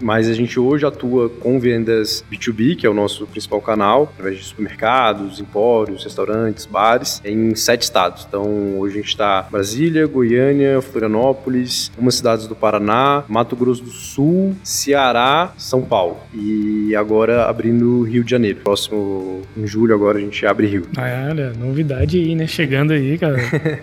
mas 0.00 0.28
a 0.28 0.34
gente 0.34 0.58
hoje 0.58 0.86
atua 0.86 1.28
com 1.28 1.58
vendas 1.58 2.24
B2B, 2.30 2.76
que 2.76 2.86
é 2.86 2.90
o 2.90 2.94
nosso 2.94 3.26
principal 3.26 3.60
canal, 3.60 4.04
através 4.14 4.38
de 4.38 4.44
supermercados, 4.44 5.40
empórios, 5.40 6.04
restaurantes, 6.04 6.66
bares, 6.66 7.20
em 7.24 7.54
sete 7.54 7.82
estados. 7.82 8.26
Então, 8.28 8.78
hoje 8.78 8.98
a 8.98 9.00
gente 9.00 9.10
está 9.10 9.42
Brasília, 9.50 10.06
Goiânia, 10.06 10.80
Florianópolis, 10.80 11.90
algumas 11.94 12.14
cidades 12.14 12.46
do 12.46 12.54
Paraná, 12.54 13.24
Mato 13.28 13.56
Grosso 13.56 13.82
do 13.82 13.90
Sul, 13.90 14.54
Ceará, 14.62 15.52
São 15.56 15.82
Paulo. 15.82 16.18
E 16.34 16.94
agora 16.96 17.46
abrindo 17.46 18.02
Rio 18.02 18.24
de 18.24 18.30
Janeiro. 18.30 18.60
Próximo, 18.62 19.42
em 19.56 19.66
julho, 19.66 19.94
agora 19.94 20.18
a 20.18 20.20
gente 20.20 20.44
abre 20.46 20.66
Rio. 20.66 20.86
Ah, 20.96 21.28
olha, 21.30 21.52
novidade 21.52 22.18
aí, 22.18 22.34
né? 22.34 22.46
Chegando 22.46 22.92
aí, 22.92 23.18
cara. 23.18 23.38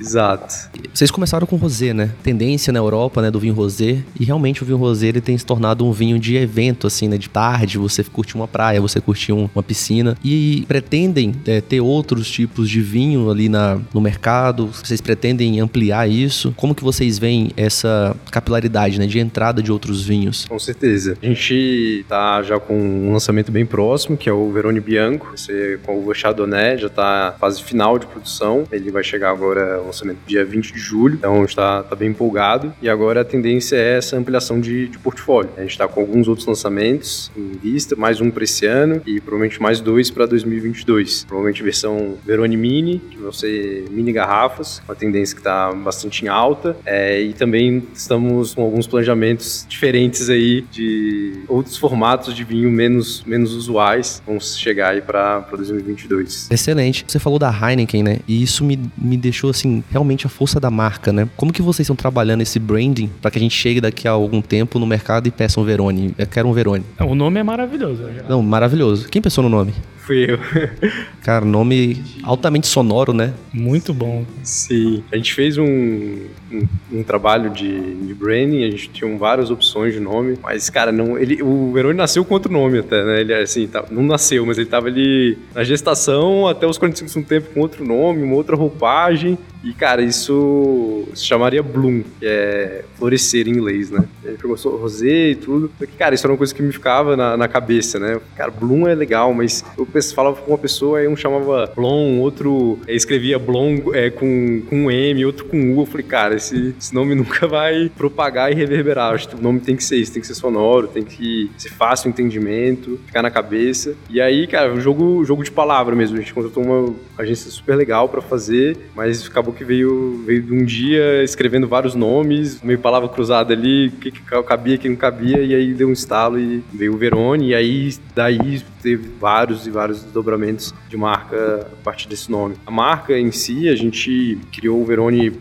Exato. 0.00 0.70
Vocês 0.92 1.10
começaram 1.10 1.46
com 1.46 1.56
rosé, 1.56 1.92
né? 1.92 2.10
Tendência 2.22 2.72
na 2.72 2.78
Europa, 2.78 3.22
né, 3.22 3.30
do 3.30 3.38
vinho 3.38 3.54
rosé. 3.54 3.98
E 4.18 4.24
realmente 4.24 4.62
o 4.62 4.66
vinho 4.66 4.78
rosé 4.78 5.08
ele 5.08 5.20
tem 5.20 5.34
se 5.42 5.46
tornado 5.46 5.84
um 5.84 5.92
vinho 5.92 6.18
de 6.18 6.36
evento, 6.36 6.86
assim, 6.86 7.08
né? 7.08 7.18
De 7.18 7.28
tarde, 7.28 7.76
você 7.76 8.02
curte 8.04 8.34
uma 8.34 8.48
praia, 8.48 8.80
você 8.80 9.00
curte 9.00 9.32
um, 9.32 9.50
uma 9.54 9.62
piscina. 9.62 10.16
E 10.24 10.64
pretendem 10.66 11.34
é, 11.46 11.60
ter 11.60 11.80
outros 11.80 12.30
tipos 12.30 12.70
de 12.70 12.80
vinho 12.80 13.30
ali 13.30 13.48
na, 13.48 13.78
no 13.92 14.00
mercado? 14.00 14.68
Vocês 14.68 15.00
pretendem 15.00 15.60
ampliar 15.60 16.08
isso? 16.08 16.54
Como 16.56 16.74
que 16.74 16.82
vocês 16.82 17.18
veem 17.18 17.50
essa 17.56 18.16
capilaridade, 18.30 18.98
né? 18.98 19.06
De 19.06 19.18
entrada 19.18 19.62
de 19.62 19.72
outros 19.72 20.04
vinhos? 20.04 20.46
Com 20.46 20.58
certeza. 20.58 21.18
A 21.20 21.26
gente 21.26 22.04
tá 22.08 22.42
já 22.42 22.58
com 22.58 22.78
um 22.78 23.12
lançamento 23.12 23.50
bem 23.50 23.66
próximo, 23.66 24.16
que 24.16 24.28
é 24.28 24.32
o 24.32 24.50
Verone 24.50 24.80
Bianco. 24.80 25.32
Você 25.36 25.78
com 25.82 26.06
o 26.06 26.14
Chardonnay, 26.14 26.78
já 26.78 26.88
tá 26.88 27.34
fase 27.38 27.62
final 27.62 27.98
de 27.98 28.06
produção. 28.06 28.64
Ele 28.70 28.90
vai 28.90 29.02
chegar 29.02 29.30
agora, 29.30 29.78
lançamento 29.78 30.18
dia 30.26 30.44
20 30.44 30.72
de 30.72 30.78
julho. 30.78 31.16
Então 31.16 31.44
está 31.44 31.82
tá 31.82 31.96
bem 31.96 32.10
empolgado. 32.10 32.72
E 32.80 32.88
agora 32.88 33.22
a 33.22 33.24
tendência 33.24 33.76
é 33.76 33.98
essa 33.98 34.16
ampliação 34.16 34.60
de, 34.60 34.88
de 34.88 34.98
portfólio. 34.98 35.31
A 35.40 35.60
gente 35.60 35.70
está 35.70 35.88
com 35.88 36.00
alguns 36.00 36.28
outros 36.28 36.46
lançamentos 36.46 37.30
em 37.36 37.52
vista, 37.52 37.96
mais 37.96 38.20
um 38.20 38.30
para 38.30 38.44
esse 38.44 38.66
ano 38.66 39.00
e 39.06 39.20
provavelmente 39.20 39.60
mais 39.60 39.80
dois 39.80 40.10
para 40.10 40.26
2022. 40.26 41.24
Provavelmente 41.24 41.62
versão 41.62 42.16
Verone 42.24 42.56
Mini, 42.56 42.98
que 42.98 43.16
vão 43.16 43.32
ser 43.32 43.84
mini 43.90 44.12
garrafas, 44.12 44.82
uma 44.86 44.94
tendência 44.94 45.34
que 45.34 45.40
está 45.40 45.72
bastante 45.72 46.24
em 46.24 46.28
alta. 46.28 46.76
É, 46.84 47.20
e 47.20 47.32
também 47.32 47.82
estamos 47.94 48.54
com 48.54 48.62
alguns 48.62 48.86
planejamentos 48.86 49.64
diferentes 49.68 50.28
aí 50.28 50.62
de 50.70 51.40
outros 51.48 51.76
formatos 51.76 52.34
de 52.34 52.44
vinho 52.44 52.70
menos, 52.70 53.22
menos 53.24 53.54
usuais. 53.54 54.22
Vamos 54.26 54.58
chegar 54.58 54.90
aí 54.90 55.00
para 55.00 55.40
2022. 55.40 56.48
Excelente. 56.50 57.04
Você 57.06 57.18
falou 57.18 57.38
da 57.38 57.50
Heineken, 57.50 58.02
né? 58.02 58.18
E 58.28 58.42
isso 58.42 58.64
me, 58.64 58.78
me 58.96 59.16
deixou, 59.16 59.50
assim, 59.50 59.82
realmente 59.90 60.26
a 60.26 60.28
força 60.28 60.60
da 60.60 60.70
marca, 60.70 61.12
né? 61.12 61.28
Como 61.36 61.52
que 61.52 61.62
vocês 61.62 61.84
estão 61.84 61.96
trabalhando 61.96 62.42
esse 62.42 62.58
branding 62.58 63.10
para 63.20 63.30
que 63.30 63.38
a 63.38 63.40
gente 63.40 63.56
chegue 63.56 63.80
daqui 63.80 64.06
a 64.06 64.10
algum 64.10 64.42
tempo 64.42 64.78
no 64.78 64.86
mercado 64.86 65.21
e 65.28 65.30
peça 65.30 65.60
um 65.60 65.64
Verone? 65.64 66.14
Eu 66.18 66.26
quero 66.26 66.48
um 66.48 66.52
Verone. 66.52 66.84
O 67.00 67.14
nome 67.14 67.40
é 67.40 67.42
maravilhoso. 67.42 68.04
Não, 68.28 68.42
maravilhoso. 68.42 69.08
Quem 69.08 69.20
pensou 69.20 69.42
no 69.42 69.50
nome? 69.50 69.74
Fui 70.02 70.26
eu. 70.28 70.38
Cara, 71.22 71.44
nome 71.44 72.02
altamente 72.24 72.66
sonoro, 72.66 73.12
né? 73.12 73.32
Muito 73.52 73.94
bom. 73.94 74.24
Sim. 74.42 75.04
A 75.12 75.16
gente 75.16 75.32
fez 75.32 75.56
um, 75.56 75.64
um, 75.64 76.68
um 76.90 77.02
trabalho 77.04 77.50
de, 77.50 77.94
de, 77.94 78.12
branding, 78.12 78.64
a 78.64 78.70
gente 78.70 78.90
tinha 78.90 79.16
várias 79.16 79.48
opções 79.48 79.94
de 79.94 80.00
nome, 80.00 80.36
mas, 80.42 80.68
cara, 80.68 80.90
não, 80.90 81.16
ele, 81.16 81.40
o 81.40 81.72
Verone 81.72 81.96
nasceu 81.96 82.24
com 82.24 82.34
outro 82.34 82.52
nome 82.52 82.78
até, 82.78 83.04
né? 83.04 83.20
Ele, 83.20 83.32
assim, 83.32 83.68
tá, 83.68 83.84
não 83.92 84.02
nasceu, 84.02 84.44
mas 84.44 84.58
ele 84.58 84.66
tava 84.68 84.88
ali 84.88 85.38
na 85.54 85.62
gestação 85.62 86.48
até 86.48 86.66
os 86.66 86.78
45 86.78 87.20
um 87.20 87.22
tempo 87.22 87.50
com 87.54 87.60
outro 87.60 87.84
nome, 87.84 88.24
uma 88.24 88.34
outra 88.34 88.56
roupagem, 88.56 89.38
e, 89.64 89.72
cara, 89.72 90.02
isso 90.02 91.04
se 91.14 91.24
chamaria 91.24 91.62
bloom, 91.62 92.02
que 92.18 92.26
é 92.26 92.84
florescer 92.96 93.46
em 93.46 93.52
inglês, 93.52 93.90
né? 93.90 94.04
Ele 94.24 94.36
pegou 94.36 94.56
rosé 94.56 95.30
e 95.30 95.34
tudo. 95.36 95.70
Só 95.78 95.86
que, 95.86 95.92
cara, 95.92 96.14
isso 96.14 96.26
era 96.26 96.32
uma 96.32 96.38
coisa 96.38 96.52
que 96.52 96.62
me 96.62 96.72
ficava 96.72 97.16
na, 97.16 97.36
na 97.36 97.46
cabeça, 97.46 97.98
né? 98.00 98.20
Cara, 98.34 98.50
bloom 98.50 98.88
é 98.88 98.94
legal, 98.94 99.32
mas 99.32 99.64
eu 99.78 99.86
falava 100.14 100.36
com 100.36 100.50
uma 100.50 100.58
pessoa, 100.58 100.98
aí 100.98 101.08
um 101.08 101.16
chamava 101.16 101.70
blom, 101.74 102.18
outro 102.20 102.78
escrevia 102.88 103.38
blom 103.38 103.78
é, 103.92 104.10
com, 104.10 104.62
com 104.68 104.76
um 104.86 104.90
M, 104.90 105.24
outro 105.24 105.44
com 105.44 105.74
U. 105.74 105.82
Eu 105.82 105.86
falei, 105.86 106.06
cara, 106.06 106.34
esse, 106.34 106.74
esse 106.78 106.94
nome 106.94 107.14
nunca 107.16 107.46
vai 107.46 107.90
propagar 107.96 108.50
e 108.50 108.54
reverberar. 108.54 109.14
Acho 109.14 109.28
que 109.28 109.36
o 109.36 109.42
nome 109.42 109.60
tem 109.60 109.76
que 109.76 109.84
ser 109.84 109.96
isso, 109.96 110.12
tem 110.12 110.20
que 110.20 110.26
ser 110.26 110.34
sonoro, 110.34 110.88
tem 110.88 111.02
que 111.02 111.50
ser 111.56 111.70
fácil 111.70 112.08
o 112.08 112.10
entendimento, 112.10 113.00
ficar 113.06 113.22
na 113.22 113.30
cabeça. 113.30 113.94
E 114.08 114.20
aí, 114.20 114.46
cara, 114.46 114.72
o 114.72 114.80
jogo, 114.80 115.24
jogo 115.24 115.42
de 115.42 115.50
palavra 115.50 115.94
mesmo. 115.94 116.16
A 116.16 116.20
gente 116.20 116.34
contratou 116.34 116.62
uma 116.62 116.94
agência 117.18 117.50
super 117.50 117.76
legal 117.76 118.08
para 118.08 118.20
fazer, 118.20 118.76
mas 118.94 119.26
acabou 119.26 119.52
que 119.52 119.64
veio, 119.64 120.22
veio 120.24 120.42
de 120.42 120.52
um 120.52 120.64
dia 120.64 121.22
escrevendo 121.22 121.68
vários 121.68 121.94
nomes, 121.94 122.60
meio 122.62 122.78
palavra 122.78 123.08
cruzada 123.08 123.52
ali, 123.52 123.88
o 123.88 123.92
que, 123.92 124.10
que 124.10 124.20
cabia, 124.42 124.76
o 124.76 124.78
que 124.78 124.88
não 124.88 124.96
cabia, 124.96 125.38
e 125.38 125.54
aí 125.54 125.72
deu 125.72 125.88
um 125.88 125.92
estalo 125.92 126.38
e 126.38 126.62
veio 126.72 126.94
o 126.94 126.96
Verone, 126.96 127.48
e 127.48 127.54
aí 127.54 127.94
daí 128.14 128.62
teve 128.82 129.08
vários 129.20 129.66
e 129.66 129.70
vários 129.70 129.81
desdobramentos 129.88 130.74
de 130.88 130.96
marca 130.96 131.66
a 131.72 131.84
partir 131.84 132.08
desse 132.08 132.30
nome. 132.30 132.54
A 132.66 132.70
marca 132.70 133.18
em 133.18 133.32
si, 133.32 133.68
a 133.68 133.76
gente 133.76 134.38
criou 134.52 134.80
o 134.80 134.84
Verone 134.84 135.32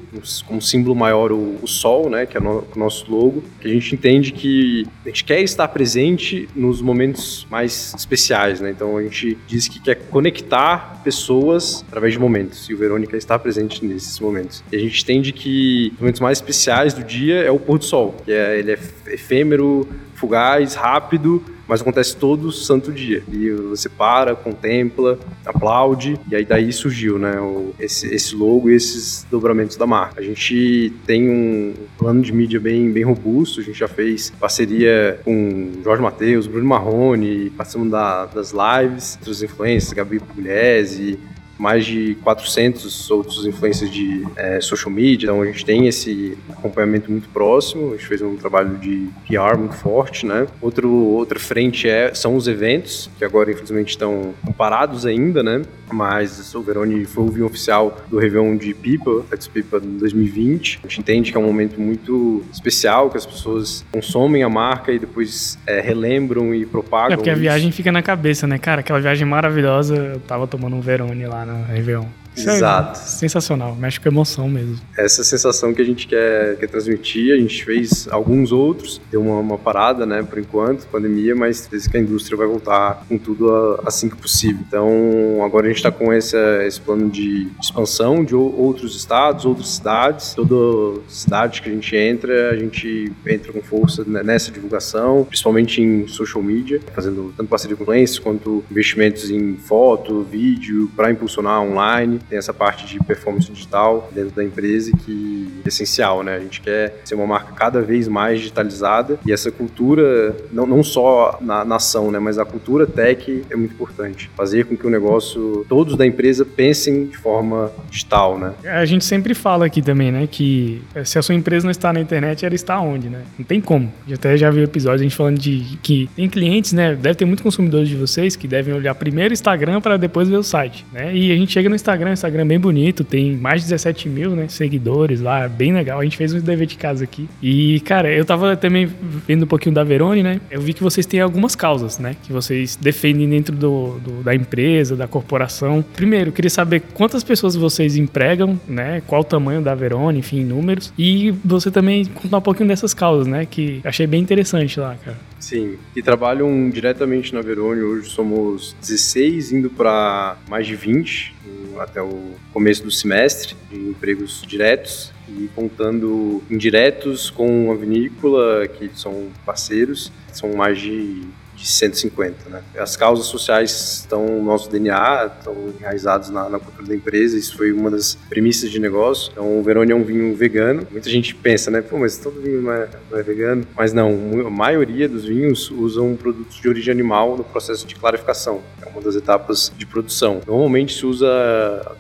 como 0.48 0.62
símbolo 0.62 0.96
maior 0.96 1.32
o, 1.32 1.58
o 1.62 1.68
sol, 1.68 2.10
né, 2.10 2.26
que 2.26 2.38
é 2.38 2.40
no, 2.40 2.66
o 2.76 2.80
nosso 2.80 3.10
logo, 3.12 3.44
que 3.60 3.68
a 3.68 3.72
gente 3.72 3.96
entende 3.96 4.32
que 4.32 4.86
a 5.06 5.10
gente 5.10 5.24
quer 5.24 5.42
estar 5.42 5.68
presente 5.68 6.48
nos 6.56 6.82
momentos 6.82 7.48
mais 7.50 7.94
especiais, 7.98 8.60
né? 8.60 8.72
Então 8.72 8.98
a 8.98 9.04
gente 9.04 9.38
diz 9.48 9.68
que 9.68 9.80
quer 9.80 9.96
conectar 9.96 11.02
pessoas 11.04 11.84
através 11.88 12.14
de 12.14 12.20
momentos, 12.20 12.70
e 12.70 12.74
o 12.74 12.78
quer 13.08 13.18
estar 13.18 13.40
presente 13.40 13.84
nesses 13.86 14.20
momentos. 14.20 14.64
E 14.72 14.76
a 14.76 14.80
gente 14.80 15.02
entende 15.02 15.32
que 15.32 15.92
os 15.94 16.00
momentos 16.00 16.22
mais 16.22 16.38
especiais 16.38 16.94
do 16.94 17.04
dia 17.04 17.36
é 17.42 17.52
o 17.52 17.60
pôr 17.60 17.78
do 17.78 17.86
sol, 17.86 18.16
que 18.24 18.32
é 18.32 18.60
ele 18.60 18.72
é 18.72 18.80
efêmero, 19.08 19.88
fugaz, 20.22 20.76
rápido, 20.76 21.44
mas 21.68 21.82
acontece 21.82 22.16
todo 22.16 22.52
santo 22.52 22.92
dia. 22.92 23.24
E 23.32 23.50
você 23.50 23.90
para, 23.90 24.36
contempla, 24.36 25.18
aplaude, 25.44 26.20
e 26.30 26.36
aí 26.36 26.46
daí 26.46 26.72
surgiu, 26.72 27.18
né, 27.18 27.40
o, 27.40 27.74
esse, 27.80 28.14
esse 28.14 28.36
logo 28.36 28.70
e 28.70 28.76
esses 28.76 29.26
dobramentos 29.32 29.76
da 29.78 29.88
marca. 29.88 30.22
A 30.22 30.24
gente 30.24 30.94
tem 31.08 31.28
um 31.28 31.74
plano 31.98 32.22
de 32.22 32.32
mídia 32.32 32.60
bem, 32.60 32.92
bem 32.92 33.04
robusto, 33.04 33.60
a 33.60 33.64
gente 33.64 33.80
já 33.80 33.88
fez 33.88 34.32
parceria 34.40 35.20
com 35.26 35.72
Jorge 35.84 36.04
Matheus, 36.04 36.46
Bruno 36.46 36.68
Marrone, 36.68 37.50
participamos 37.52 37.92
da, 37.92 38.26
das 38.28 38.52
lives, 38.52 39.16
outros 39.16 39.42
influencers, 39.42 39.94
Gabi 39.94 40.20
Pugliese, 40.20 41.18
mais 41.62 41.86
de 41.86 42.16
400 42.24 43.12
outros 43.12 43.46
influencers 43.46 43.92
de 43.92 44.26
é, 44.36 44.60
social 44.60 44.92
media, 44.92 45.28
então 45.28 45.44
a 45.44 45.46
gente 45.46 45.64
tem 45.64 45.88
esse 45.88 46.36
acompanhamento 46.50 47.12
muito 47.12 47.30
próximo, 47.30 47.90
a 47.90 47.92
gente 47.92 48.08
fez 48.08 48.22
um 48.24 48.36
trabalho 48.36 48.78
de 48.78 49.08
PR 49.28 49.56
muito 49.56 49.76
forte, 49.76 50.26
né? 50.26 50.48
Outro, 50.60 50.92
outra 50.92 51.40
frente 51.40 51.88
é, 51.88 52.16
são 52.16 52.36
os 52.36 52.48
eventos, 52.48 53.12
que 53.16 53.24
agora 53.24 53.52
infelizmente 53.52 53.90
estão 53.90 54.34
parados 54.58 55.06
ainda, 55.06 55.44
né? 55.44 55.62
Mas 55.94 56.56
o 56.56 56.62
Verone 56.62 57.06
foi 57.06 57.26
o 57.26 57.28
vinho 57.28 57.46
oficial 57.46 57.96
do 58.10 58.18
Réveillon 58.18 58.56
de 58.58 58.74
Pipa, 58.74 59.24
Fats 59.30 59.48
Pipa 59.48 59.80
2020. 59.80 60.80
A 60.84 60.88
gente 60.88 61.00
entende 61.02 61.32
que 61.32 61.38
é 61.38 61.40
um 61.40 61.46
momento 61.46 61.80
muito 61.80 62.44
especial, 62.52 63.10
que 63.10 63.18
as 63.18 63.26
pessoas 63.26 63.86
consomem 63.92 64.42
a 64.42 64.50
marca 64.50 64.92
e 64.92 64.98
depois 64.98 65.60
é, 65.68 65.80
relembram 65.80 66.56
e 66.56 66.66
propagam. 66.66 67.14
É 67.14 67.18
porque 67.18 67.30
a 67.30 67.36
viagem 67.36 67.72
fica 67.72 67.92
na 67.92 68.02
cabeça, 68.02 68.48
né, 68.48 68.58
cara? 68.58 68.82
Aquela 68.82 69.00
viagem 69.00 69.28
maravilhosa, 69.28 69.96
eu 69.96 70.20
tava 70.22 70.48
tomando 70.48 70.76
um 70.76 70.82
Verone 70.82 71.28
lá 71.28 71.46
no 71.52 71.66
Réveillon. 71.66 72.21
Isso 72.36 72.50
Exato. 72.50 73.00
É 73.00 73.04
sensacional, 73.04 73.76
mexe 73.76 74.00
com 74.00 74.08
emoção 74.08 74.50
mesmo. 74.50 74.80
Essa 74.98 75.24
sensação 75.24 75.74
que 75.74 75.82
a 75.82 75.86
gente 75.86 76.08
quer, 76.08 76.58
quer 76.58 76.68
transmitir, 76.68 77.34
a 77.34 77.38
gente 77.38 77.64
fez 77.64 78.08
alguns 78.10 78.52
outros, 78.52 79.02
deu 79.12 79.22
uma, 79.22 79.40
uma 79.40 79.58
parada, 79.58 80.06
né, 80.06 80.24
por 80.24 80.40
enquanto, 80.40 80.88
pandemia, 80.88 81.36
mas 81.36 81.68
desde 81.68 81.90
que 81.90 81.98
a 81.98 82.00
indústria 82.00 82.38
vai 82.38 82.48
voltar 82.48 83.06
com 83.08 83.18
tudo 83.18 83.54
a, 83.54 83.84
assim 83.86 84.10
que 84.10 84.16
possível. 84.16 84.64
Então, 84.68 85.44
agora 85.44 85.66
a 85.66 85.70
gente 85.70 85.78
está 85.78 85.92
com 85.92 86.14
esse, 86.14 86.38
esse 86.66 86.80
plano 86.80 87.10
de 87.10 87.50
expansão 87.62 88.24
de 88.24 88.36
outros 88.36 88.96
estados, 88.96 89.46
outras 89.46 89.70
cidades. 89.70 90.34
Toda 90.34 91.00
cidade 91.08 91.62
que 91.62 91.70
a 91.70 91.74
gente 91.74 91.96
entra, 91.96 92.52
a 92.52 92.58
gente 92.58 93.12
entra 93.26 93.52
com 93.52 93.62
força 93.62 94.04
nessa 94.06 94.52
divulgação, 94.52 95.26
principalmente 95.26 95.82
em 95.82 96.08
social 96.08 96.42
media, 96.42 96.80
fazendo 96.94 97.34
tanto 97.36 97.50
parceria 97.50 97.76
com 97.76 97.84
influencers 97.84 98.20
quanto 98.20 98.64
investimentos 98.72 99.30
em 99.30 99.56
foto, 99.56 100.24
vídeo, 100.24 100.90
para 100.96 101.12
impulsionar 101.12 101.62
online 101.62 102.21
tem 102.24 102.38
essa 102.38 102.54
parte 102.54 102.86
de 102.86 103.00
performance 103.04 103.52
digital 103.52 104.10
dentro 104.14 104.32
da 104.32 104.44
empresa 104.44 104.92
que 105.06 105.62
é 105.66 105.68
essencial, 105.68 106.24
né? 106.24 106.36
A 106.36 106.40
gente 106.40 106.62
quer 106.62 107.02
ser 107.04 107.16
uma 107.16 107.28
marca 107.28 107.54
cada 107.54 107.82
vez 107.82 108.08
mais 108.08 108.40
digitalizada 108.40 109.20
e 109.26 109.32
essa 109.32 109.52
cultura, 109.52 110.36
não, 110.52 110.66
não 110.66 110.84
só 110.84 111.38
na, 111.42 111.64
na 111.66 111.76
ação, 111.76 112.12
né? 112.12 112.20
Mas 112.20 112.38
a 112.38 112.46
cultura 112.46 112.86
tech 112.86 113.44
é 113.50 113.56
muito 113.56 113.74
importante. 113.74 114.30
Fazer 114.36 114.66
com 114.66 114.76
que 114.76 114.86
o 114.86 114.90
negócio, 114.90 115.66
todos 115.68 115.96
da 115.96 116.06
empresa 116.06 116.46
pensem 116.46 117.08
de 117.08 117.18
forma 117.18 117.72
digital, 117.90 118.38
né? 118.38 118.54
A 118.66 118.86
gente 118.86 119.06
sempre 119.06 119.34
fala 119.34 119.66
aqui 119.66 119.82
também, 119.82 120.12
né? 120.12 120.28
Que 120.30 120.82
se 121.06 121.18
a 121.18 121.22
sua 121.22 121.36
empresa 121.36 121.66
não 121.66 121.72
está 121.72 121.92
na 121.94 122.00
internet, 122.00 122.46
ela 122.46 122.56
está 122.56 122.80
onde, 122.80 123.10
né? 123.10 123.22
Não 123.38 123.46
tem 123.46 123.62
como. 123.62 123.92
Eu 124.08 124.16
até 124.16 124.38
já 124.38 124.50
vi 124.50 124.62
episódio 124.62 125.02
a 125.02 125.04
gente 125.04 125.16
falando 125.16 125.40
de 125.40 125.78
que 125.82 126.10
tem 126.16 126.30
clientes, 126.30 126.74
né? 126.74 126.96
Deve 126.96 127.16
ter 127.16 127.26
muitos 127.26 127.44
consumidores 127.44 127.88
de 127.88 127.96
vocês 127.96 128.36
que 128.36 128.48
devem 128.48 128.74
olhar 128.74 128.96
primeiro 128.96 129.32
o 129.32 129.34
Instagram 129.34 129.82
para 129.82 129.98
depois 129.98 130.28
ver 130.28 130.38
o 130.38 130.44
site, 130.44 130.86
né? 130.92 131.16
E 131.16 131.32
a 131.32 131.36
gente 131.36 131.52
chega 131.52 131.70
no 131.70 131.76
Instagram 131.76 132.11
Instagram, 132.14 132.48
bem 132.48 132.60
bonito, 132.60 133.04
tem 133.04 133.36
mais 133.36 133.62
de 133.62 133.70
17 133.70 134.10
mil, 134.10 134.32
né, 134.32 134.48
seguidores 134.48 135.22
lá, 135.22 135.48
bem 135.48 135.74
legal. 135.74 136.00
A 136.00 136.04
gente 136.04 136.18
fez 136.18 136.34
um 136.34 136.40
dever 136.40 136.68
de 136.68 136.78
casa 136.78 137.04
aqui. 137.04 137.28
E, 137.42 137.80
cara, 137.82 138.12
eu 138.12 138.26
tava 138.26 138.56
também 138.56 138.90
vendo 139.28 139.44
um 139.44 139.48
pouquinho 139.48 139.74
da 139.74 139.84
Verone, 139.84 140.24
né? 140.24 140.40
Eu 140.50 140.62
vi 140.62 140.74
que 140.74 140.84
vocês 140.84 141.06
têm 141.06 141.20
algumas 141.20 141.56
causas, 141.56 142.00
né? 142.00 142.16
Que 142.24 142.32
vocês 142.32 142.76
defendem 142.76 143.30
dentro 143.30 143.56
do, 143.56 144.00
do 144.00 144.24
da 144.24 144.36
empresa, 144.36 144.96
da 144.96 145.08
corporação. 145.08 145.84
Primeiro, 145.96 146.32
queria 146.32 146.50
saber 146.50 146.82
quantas 146.94 147.24
pessoas 147.24 147.56
vocês 147.56 147.98
empregam, 147.98 148.60
né? 148.68 149.02
Qual 149.08 149.22
o 149.22 149.24
tamanho 149.26 149.62
da 149.62 149.74
Verone, 149.76 150.20
enfim, 150.20 150.44
números. 150.44 150.94
E 150.98 151.32
você 151.44 151.72
também 151.72 152.06
contar 152.06 152.38
um 152.38 152.42
pouquinho 152.42 152.70
dessas 152.70 152.94
causas, 152.94 153.28
né? 153.28 153.46
Que 153.46 153.82
achei 153.84 154.08
bem 154.08 154.22
interessante 154.22 154.80
lá, 154.80 154.96
cara. 155.04 155.18
Sim, 155.40 155.78
e 155.96 156.02
trabalham 156.02 156.70
diretamente 156.70 157.34
na 157.34 157.42
Verone. 157.42 157.82
Hoje 157.82 158.10
somos 158.10 158.76
16, 158.80 159.52
indo 159.52 159.70
para 159.70 160.38
mais 160.48 160.68
de 160.68 160.76
20 160.76 161.34
até 161.80 162.02
o 162.02 162.36
começo 162.54 162.84
do 162.84 162.92
semestre, 162.92 163.56
de 163.70 163.78
empregos 163.78 164.42
diretos 164.48 165.12
e 165.28 165.50
contando 165.56 166.42
indiretos 166.50 167.30
com 167.30 167.72
a 167.72 167.76
vinícola, 167.76 168.68
que 168.68 168.90
são 168.94 169.30
parceiros, 169.46 170.12
são 170.32 170.54
mais 170.54 170.80
de 170.80 171.24
de 171.62 171.68
150. 171.68 172.50
Né? 172.50 172.62
As 172.78 172.96
causas 172.96 173.28
sociais 173.28 174.00
estão 174.00 174.26
no 174.26 174.44
nosso 174.44 174.70
DNA, 174.70 175.32
estão 175.38 175.56
enraizadas 175.80 176.30
na, 176.30 176.50
na, 176.50 176.60
cultura 176.60 176.88
da 176.88 176.96
empresa, 176.96 177.38
isso 177.38 177.56
foi 177.56 177.72
uma 177.72 177.92
das 177.92 178.16
premissas 178.30 178.72
de 178.72 178.80
negócio. 178.80 179.32
Então, 179.32 179.60
o 179.60 179.64
Verone 179.64 179.92
é 179.92 179.96
um 179.96 180.04
vinho 180.04 180.36
vegano. 180.36 180.88
Muita 180.92 181.10
gente 181.10 181.36
pensa, 181.36 181.70
né? 181.70 181.82
Pô, 181.82 181.98
mas 181.98 182.18
todo 182.18 182.42
vinho 182.42 182.62
não 182.62 182.74
é, 182.74 182.90
não 183.10 183.20
é 183.20 183.24
vegano. 183.24 183.66
Mas 183.76 183.94
não, 183.94 184.10
a 184.46 184.50
maioria 184.50 185.08
dos 185.08 185.26
vinhos 185.26 185.70
usam 185.70 186.16
produtos 186.16 186.60
de 186.60 186.68
origem 186.68 186.92
animal 186.92 187.38
no 187.38 187.44
processo 187.44 187.86
de 187.86 187.96
clarificação. 187.96 188.62
É 188.82 188.90
uma 188.90 189.02
das 189.02 189.16
etapas 189.16 189.72
de 189.78 189.86
produção. 189.86 190.42
Normalmente 190.48 190.94
se 190.94 191.06
usa 191.06 191.28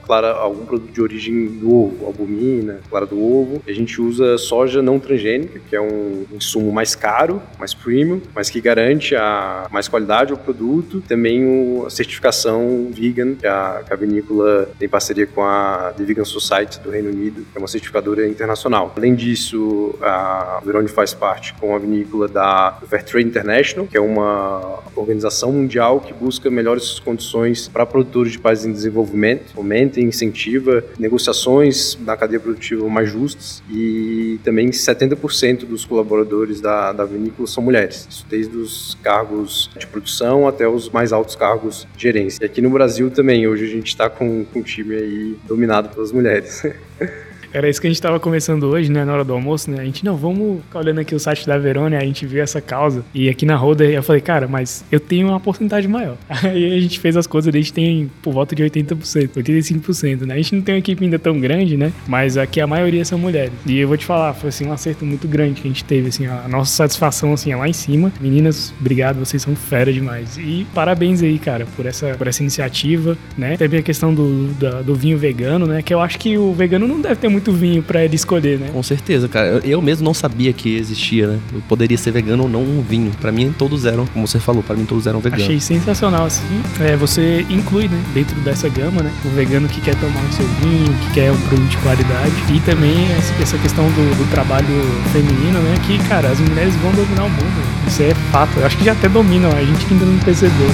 clara, 0.05 0.31
algum 0.31 0.65
produto 0.65 0.91
de 0.91 1.01
origem 1.01 1.47
do 1.47 1.73
ovo, 1.73 2.05
albumina, 2.05 2.79
clara 2.89 3.05
do 3.05 3.21
ovo. 3.21 3.61
A 3.67 3.71
gente 3.71 4.01
usa 4.01 4.37
soja 4.37 4.81
não 4.81 4.99
transgênica, 4.99 5.59
que 5.69 5.75
é 5.75 5.81
um 5.81 6.25
insumo 6.31 6.71
mais 6.71 6.95
caro, 6.95 7.41
mais 7.59 7.73
premium, 7.73 8.21
mas 8.33 8.49
que 8.49 8.59
garante 8.59 9.15
a 9.15 9.50
mais 9.71 9.87
qualidade 9.87 10.31
ao 10.31 10.37
produto, 10.37 11.01
também 11.07 11.83
a 11.85 11.89
certificação 11.89 12.89
vegan, 12.91 13.35
que 13.35 13.47
a, 13.47 13.83
que 13.85 13.93
a 13.93 13.95
vinícola 13.95 14.69
tem 14.77 14.87
parceria 14.87 15.27
com 15.27 15.43
a 15.43 15.93
The 15.97 16.03
Vegan 16.03 16.25
Society 16.25 16.79
do 16.79 16.89
Reino 16.89 17.09
Unido, 17.09 17.45
que 17.51 17.57
é 17.57 17.59
uma 17.59 17.67
certificadora 17.67 18.27
internacional. 18.27 18.93
Além 18.95 19.15
disso, 19.15 19.95
a 20.01 20.61
Verone 20.63 20.87
faz 20.87 21.13
parte 21.13 21.53
com 21.55 21.75
a 21.75 21.79
vinícola 21.79 22.27
da 22.27 22.77
Fair 22.87 23.03
Trade 23.03 23.27
International, 23.27 23.87
que 23.87 23.97
é 23.97 24.01
uma 24.01 24.79
organização 24.95 25.51
mundial 25.51 25.99
que 25.99 26.13
busca 26.13 26.49
melhores 26.49 26.99
condições 26.99 27.67
para 27.67 27.85
produtores 27.85 28.33
de 28.33 28.39
países 28.39 28.65
em 28.65 28.71
desenvolvimento, 28.71 29.53
fomenta 29.53 29.99
e 29.99 30.03
incentiva 30.03 30.83
negociações 30.99 31.97
na 32.01 32.15
cadeia 32.15 32.39
produtiva 32.39 32.87
mais 32.87 33.09
justas 33.09 33.63
e 33.69 34.39
também 34.43 34.69
70% 34.69 35.65
dos 35.65 35.85
colaboradores 35.85 36.61
da, 36.61 36.91
da 36.91 37.05
vinícola 37.05 37.47
são 37.47 37.63
mulheres, 37.63 38.07
isso 38.09 38.25
desde 38.29 38.55
os 38.57 38.97
cargos 39.01 39.40
cargos 39.41 39.69
de 39.77 39.87
produção 39.87 40.47
até 40.47 40.67
os 40.67 40.89
mais 40.89 41.11
altos 41.11 41.35
cargos 41.35 41.87
de 41.95 42.03
gerência. 42.03 42.43
E 42.43 42.45
aqui 42.45 42.61
no 42.61 42.69
Brasil 42.69 43.09
também, 43.09 43.47
hoje 43.47 43.65
a 43.65 43.69
gente 43.69 43.87
está 43.87 44.09
com, 44.09 44.45
com 44.45 44.59
um 44.59 44.63
time 44.63 44.95
aí 44.95 45.37
dominado 45.47 45.89
pelas 45.89 46.11
mulheres. 46.11 46.63
Era 47.53 47.69
isso 47.69 47.81
que 47.81 47.87
a 47.87 47.89
gente 47.89 47.97
estava 47.97 48.19
conversando 48.19 48.67
hoje, 48.67 48.91
né, 48.91 49.03
na 49.03 49.13
hora 49.13 49.23
do 49.23 49.33
almoço, 49.33 49.69
né? 49.69 49.81
A 49.81 49.85
gente, 49.85 50.05
não, 50.05 50.15
vamos 50.15 50.61
ficar 50.61 50.79
olhando 50.79 50.99
aqui 50.99 51.13
o 51.13 51.19
site 51.19 51.45
da 51.45 51.57
Verônia, 51.57 51.99
a 51.99 52.05
gente 52.05 52.25
viu 52.25 52.41
essa 52.41 52.61
causa. 52.61 53.03
E 53.13 53.29
aqui 53.29 53.45
na 53.45 53.55
Roda 53.55 53.83
eu 53.83 54.03
falei, 54.03 54.21
cara, 54.21 54.47
mas 54.47 54.83
eu 54.91 54.99
tenho 54.99 55.27
uma 55.27 55.39
porcentagem 55.39 55.89
maior. 55.89 56.17
Aí 56.29 56.77
a 56.77 56.79
gente 56.79 56.99
fez 56.99 57.17
as 57.17 57.27
coisas, 57.27 57.53
a 57.53 57.57
gente 57.57 57.73
tem 57.73 58.09
por 58.21 58.33
volta 58.33 58.55
de 58.55 58.63
80%, 58.63 59.29
85%, 59.35 60.21
né? 60.21 60.35
A 60.35 60.37
gente 60.37 60.55
não 60.55 60.61
tem 60.61 60.75
uma 60.75 60.79
equipe 60.79 61.03
ainda 61.03 61.19
tão 61.19 61.39
grande, 61.39 61.77
né? 61.77 61.91
Mas 62.07 62.37
aqui 62.37 62.61
a 62.61 62.67
maioria 62.67 63.03
são 63.03 63.17
mulheres. 63.17 63.53
E 63.65 63.77
eu 63.77 63.87
vou 63.87 63.97
te 63.97 64.05
falar, 64.05 64.33
foi 64.33 64.49
assim 64.49 64.65
um 64.65 64.73
acerto 64.73 65.05
muito 65.05 65.27
grande 65.27 65.61
que 65.61 65.67
a 65.67 65.71
gente 65.71 65.83
teve, 65.83 66.09
assim, 66.09 66.27
a 66.27 66.47
nossa 66.47 66.71
satisfação, 66.71 67.33
assim, 67.33 67.51
é 67.51 67.55
lá 67.55 67.67
em 67.67 67.73
cima. 67.73 68.11
Meninas, 68.19 68.73
obrigado, 68.79 69.19
vocês 69.19 69.41
são 69.41 69.55
fera 69.55 69.91
demais. 69.91 70.37
E 70.37 70.65
parabéns 70.73 71.21
aí, 71.21 71.37
cara, 71.37 71.65
por 71.75 71.85
essa, 71.85 72.13
por 72.15 72.27
essa 72.27 72.41
iniciativa, 72.41 73.17
né? 73.37 73.57
Teve 73.57 73.77
a 73.77 73.81
questão 73.81 74.13
do, 74.13 74.47
da, 74.53 74.81
do 74.81 74.95
vinho 74.95 75.17
vegano, 75.17 75.65
né? 75.65 75.81
Que 75.81 75.93
eu 75.93 75.99
acho 75.99 76.17
que 76.17 76.37
o 76.37 76.53
vegano 76.53 76.87
não 76.87 77.01
deve 77.01 77.15
ter 77.15 77.29
muito 77.29 77.40
muito 77.41 77.51
vinho 77.51 77.81
para 77.81 78.05
ele 78.05 78.15
escolher, 78.15 78.59
né? 78.59 78.69
Com 78.71 78.83
certeza, 78.83 79.27
cara. 79.27 79.61
Eu 79.63 79.81
mesmo 79.81 80.05
não 80.05 80.13
sabia 80.13 80.53
que 80.53 80.77
existia, 80.77 81.27
né? 81.27 81.39
Eu 81.51 81.61
poderia 81.67 81.97
ser 81.97 82.11
vegano 82.11 82.43
ou 82.43 82.49
não 82.49 82.61
um 82.61 82.81
vinho. 82.81 83.11
Para 83.19 83.31
mim, 83.31 83.53
todos 83.57 83.85
eram, 83.85 84.05
como 84.05 84.27
você 84.27 84.39
falou, 84.39 84.61
para 84.61 84.75
mim 84.75 84.85
todos 84.85 85.07
eram 85.07 85.19
veganos. 85.19 85.45
Achei 85.45 85.59
sensacional, 85.59 86.25
assim. 86.25 86.61
É, 86.79 86.95
você 86.95 87.45
inclui, 87.49 87.87
né, 87.87 88.01
dentro 88.13 88.39
dessa 88.41 88.69
gama, 88.69 89.01
né? 89.01 89.11
O 89.25 89.29
vegano 89.29 89.67
que 89.67 89.81
quer 89.81 89.95
tomar 89.95 90.21
o 90.23 90.33
seu 90.33 90.45
vinho, 90.61 90.93
que 91.01 91.13
quer 91.13 91.31
um 91.31 91.37
produto 91.41 91.69
de 91.69 91.77
qualidade. 91.77 92.33
E 92.53 92.59
também 92.61 92.93
essa 93.39 93.57
questão 93.57 93.85
do, 93.85 94.17
do 94.17 94.31
trabalho 94.31 94.67
feminino, 95.11 95.59
né? 95.59 95.75
Que, 95.85 95.97
cara, 96.07 96.29
as 96.29 96.39
mulheres 96.39 96.75
vão 96.75 96.91
dominar 96.91 97.25
o 97.25 97.29
mundo. 97.29 97.87
Isso 97.87 98.03
é 98.03 98.13
fato. 98.31 98.59
Eu 98.59 98.65
acho 98.65 98.77
que 98.77 98.85
já 98.85 98.91
até 98.91 99.09
dominam, 99.09 99.51
a 99.51 99.63
gente 99.63 99.85
que 99.85 99.93
ainda 99.93 100.05
não 100.05 100.19
percebeu. 100.19 100.69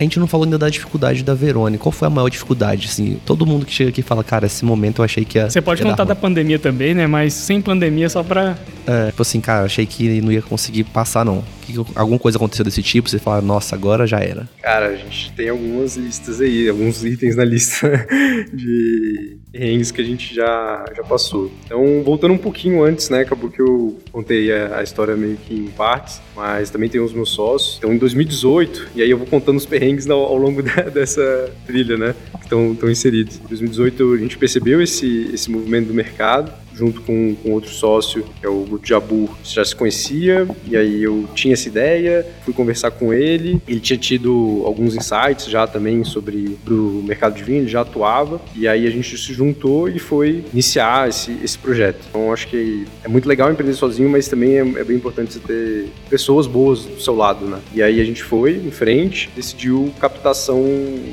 A 0.00 0.02
gente 0.02 0.18
não 0.18 0.26
falou 0.26 0.44
ainda 0.44 0.56
da 0.56 0.70
dificuldade 0.70 1.22
da 1.22 1.34
Verônica. 1.34 1.82
Qual 1.82 1.92
foi 1.92 2.08
a 2.08 2.10
maior 2.10 2.30
dificuldade? 2.30 2.86
Assim, 2.86 3.20
todo 3.26 3.44
mundo 3.44 3.66
que 3.66 3.72
chega 3.72 3.90
aqui 3.90 4.00
fala, 4.00 4.24
cara, 4.24 4.46
esse 4.46 4.64
momento 4.64 5.00
eu 5.00 5.04
achei 5.04 5.26
que 5.26 5.36
ia. 5.36 5.50
Você 5.50 5.60
pode 5.60 5.82
contar 5.82 6.04
da 6.04 6.14
pandemia 6.14 6.58
também, 6.58 6.94
né? 6.94 7.06
Mas 7.06 7.34
sem 7.34 7.60
pandemia, 7.60 8.08
só 8.08 8.22
pra. 8.22 8.56
É, 8.86 9.10
tipo 9.10 9.20
assim, 9.20 9.42
cara, 9.42 9.66
achei 9.66 9.84
que 9.84 10.22
não 10.22 10.32
ia 10.32 10.40
conseguir 10.40 10.84
passar, 10.84 11.22
não. 11.22 11.44
Que, 11.70 11.78
alguma 11.94 12.18
coisa 12.18 12.38
aconteceu 12.38 12.64
desse 12.64 12.82
tipo? 12.82 13.08
Você 13.08 13.18
fala, 13.18 13.40
nossa, 13.40 13.74
agora 13.74 14.06
já 14.06 14.20
era. 14.20 14.48
Cara, 14.62 14.88
a 14.88 14.96
gente 14.96 15.32
tem 15.32 15.48
algumas 15.48 15.96
listas 15.96 16.40
aí, 16.40 16.68
alguns 16.68 17.04
itens 17.04 17.36
na 17.36 17.44
lista 17.44 18.06
de 18.52 19.38
perrengues 19.52 19.90
que 19.90 20.00
a 20.00 20.04
gente 20.04 20.34
já, 20.34 20.84
já 20.96 21.02
passou. 21.02 21.50
Então, 21.64 22.02
voltando 22.04 22.34
um 22.34 22.38
pouquinho 22.38 22.82
antes, 22.82 23.08
né? 23.10 23.20
Acabou 23.20 23.50
que 23.50 23.60
eu 23.60 23.98
contei 24.12 24.52
a, 24.52 24.78
a 24.78 24.82
história 24.82 25.16
meio 25.16 25.36
que 25.36 25.54
em 25.54 25.68
partes, 25.68 26.20
mas 26.34 26.70
também 26.70 26.88
tem 26.88 27.00
os 27.00 27.12
meus 27.12 27.30
sócios. 27.30 27.76
Então, 27.78 27.92
em 27.92 27.98
2018, 27.98 28.88
e 28.94 29.02
aí 29.02 29.10
eu 29.10 29.18
vou 29.18 29.26
contando 29.26 29.56
os 29.56 29.66
perrengues 29.66 30.08
ao, 30.08 30.20
ao 30.20 30.36
longo 30.36 30.62
da, 30.64 30.82
dessa 30.82 31.50
trilha, 31.66 31.96
né? 31.96 32.14
Que 32.38 32.44
estão 32.44 32.90
inseridos. 32.90 33.36
Em 33.44 33.48
2018, 33.48 34.14
a 34.14 34.18
gente 34.18 34.38
percebeu 34.38 34.80
esse, 34.80 35.30
esse 35.32 35.50
movimento 35.50 35.88
do 35.88 35.94
mercado 35.94 36.52
junto 36.74 37.00
com, 37.02 37.34
com 37.42 37.52
outro 37.52 37.70
sócio, 37.70 38.24
que 38.40 38.46
é 38.46 38.48
o 38.48 38.64
Guto 38.64 38.86
Jabu, 38.86 39.28
já 39.44 39.64
se 39.64 39.74
conhecia, 39.74 40.46
e 40.66 40.76
aí 40.76 41.02
eu 41.02 41.28
tinha 41.34 41.54
essa 41.54 41.68
ideia, 41.68 42.26
fui 42.44 42.54
conversar 42.54 42.90
com 42.90 43.12
ele, 43.12 43.60
ele 43.66 43.80
tinha 43.80 43.98
tido 43.98 44.62
alguns 44.64 44.94
insights 44.94 45.46
já 45.46 45.66
também 45.66 46.04
sobre 46.04 46.58
o 46.68 47.02
mercado 47.04 47.34
de 47.34 47.42
vinho, 47.42 47.62
ele 47.62 47.68
já 47.68 47.82
atuava, 47.82 48.40
e 48.54 48.66
aí 48.66 48.86
a 48.86 48.90
gente 48.90 49.16
se 49.16 49.32
juntou 49.32 49.88
e 49.88 49.98
foi 49.98 50.44
iniciar 50.52 51.08
esse, 51.08 51.36
esse 51.42 51.58
projeto. 51.58 52.04
Então 52.08 52.32
acho 52.32 52.48
que 52.48 52.86
é 53.04 53.08
muito 53.08 53.28
legal 53.28 53.50
empreender 53.50 53.74
sozinho, 53.74 54.08
mas 54.08 54.28
também 54.28 54.58
é, 54.58 54.60
é 54.60 54.84
bem 54.84 54.96
importante 54.96 55.34
você 55.34 55.40
ter 55.40 55.88
pessoas 56.08 56.46
boas 56.46 56.84
do 56.84 57.00
seu 57.00 57.14
lado, 57.14 57.46
né? 57.46 57.60
E 57.74 57.82
aí 57.82 58.00
a 58.00 58.04
gente 58.04 58.22
foi 58.22 58.56
em 58.56 58.70
frente, 58.70 59.30
decidiu 59.34 59.92
captação 60.00 60.62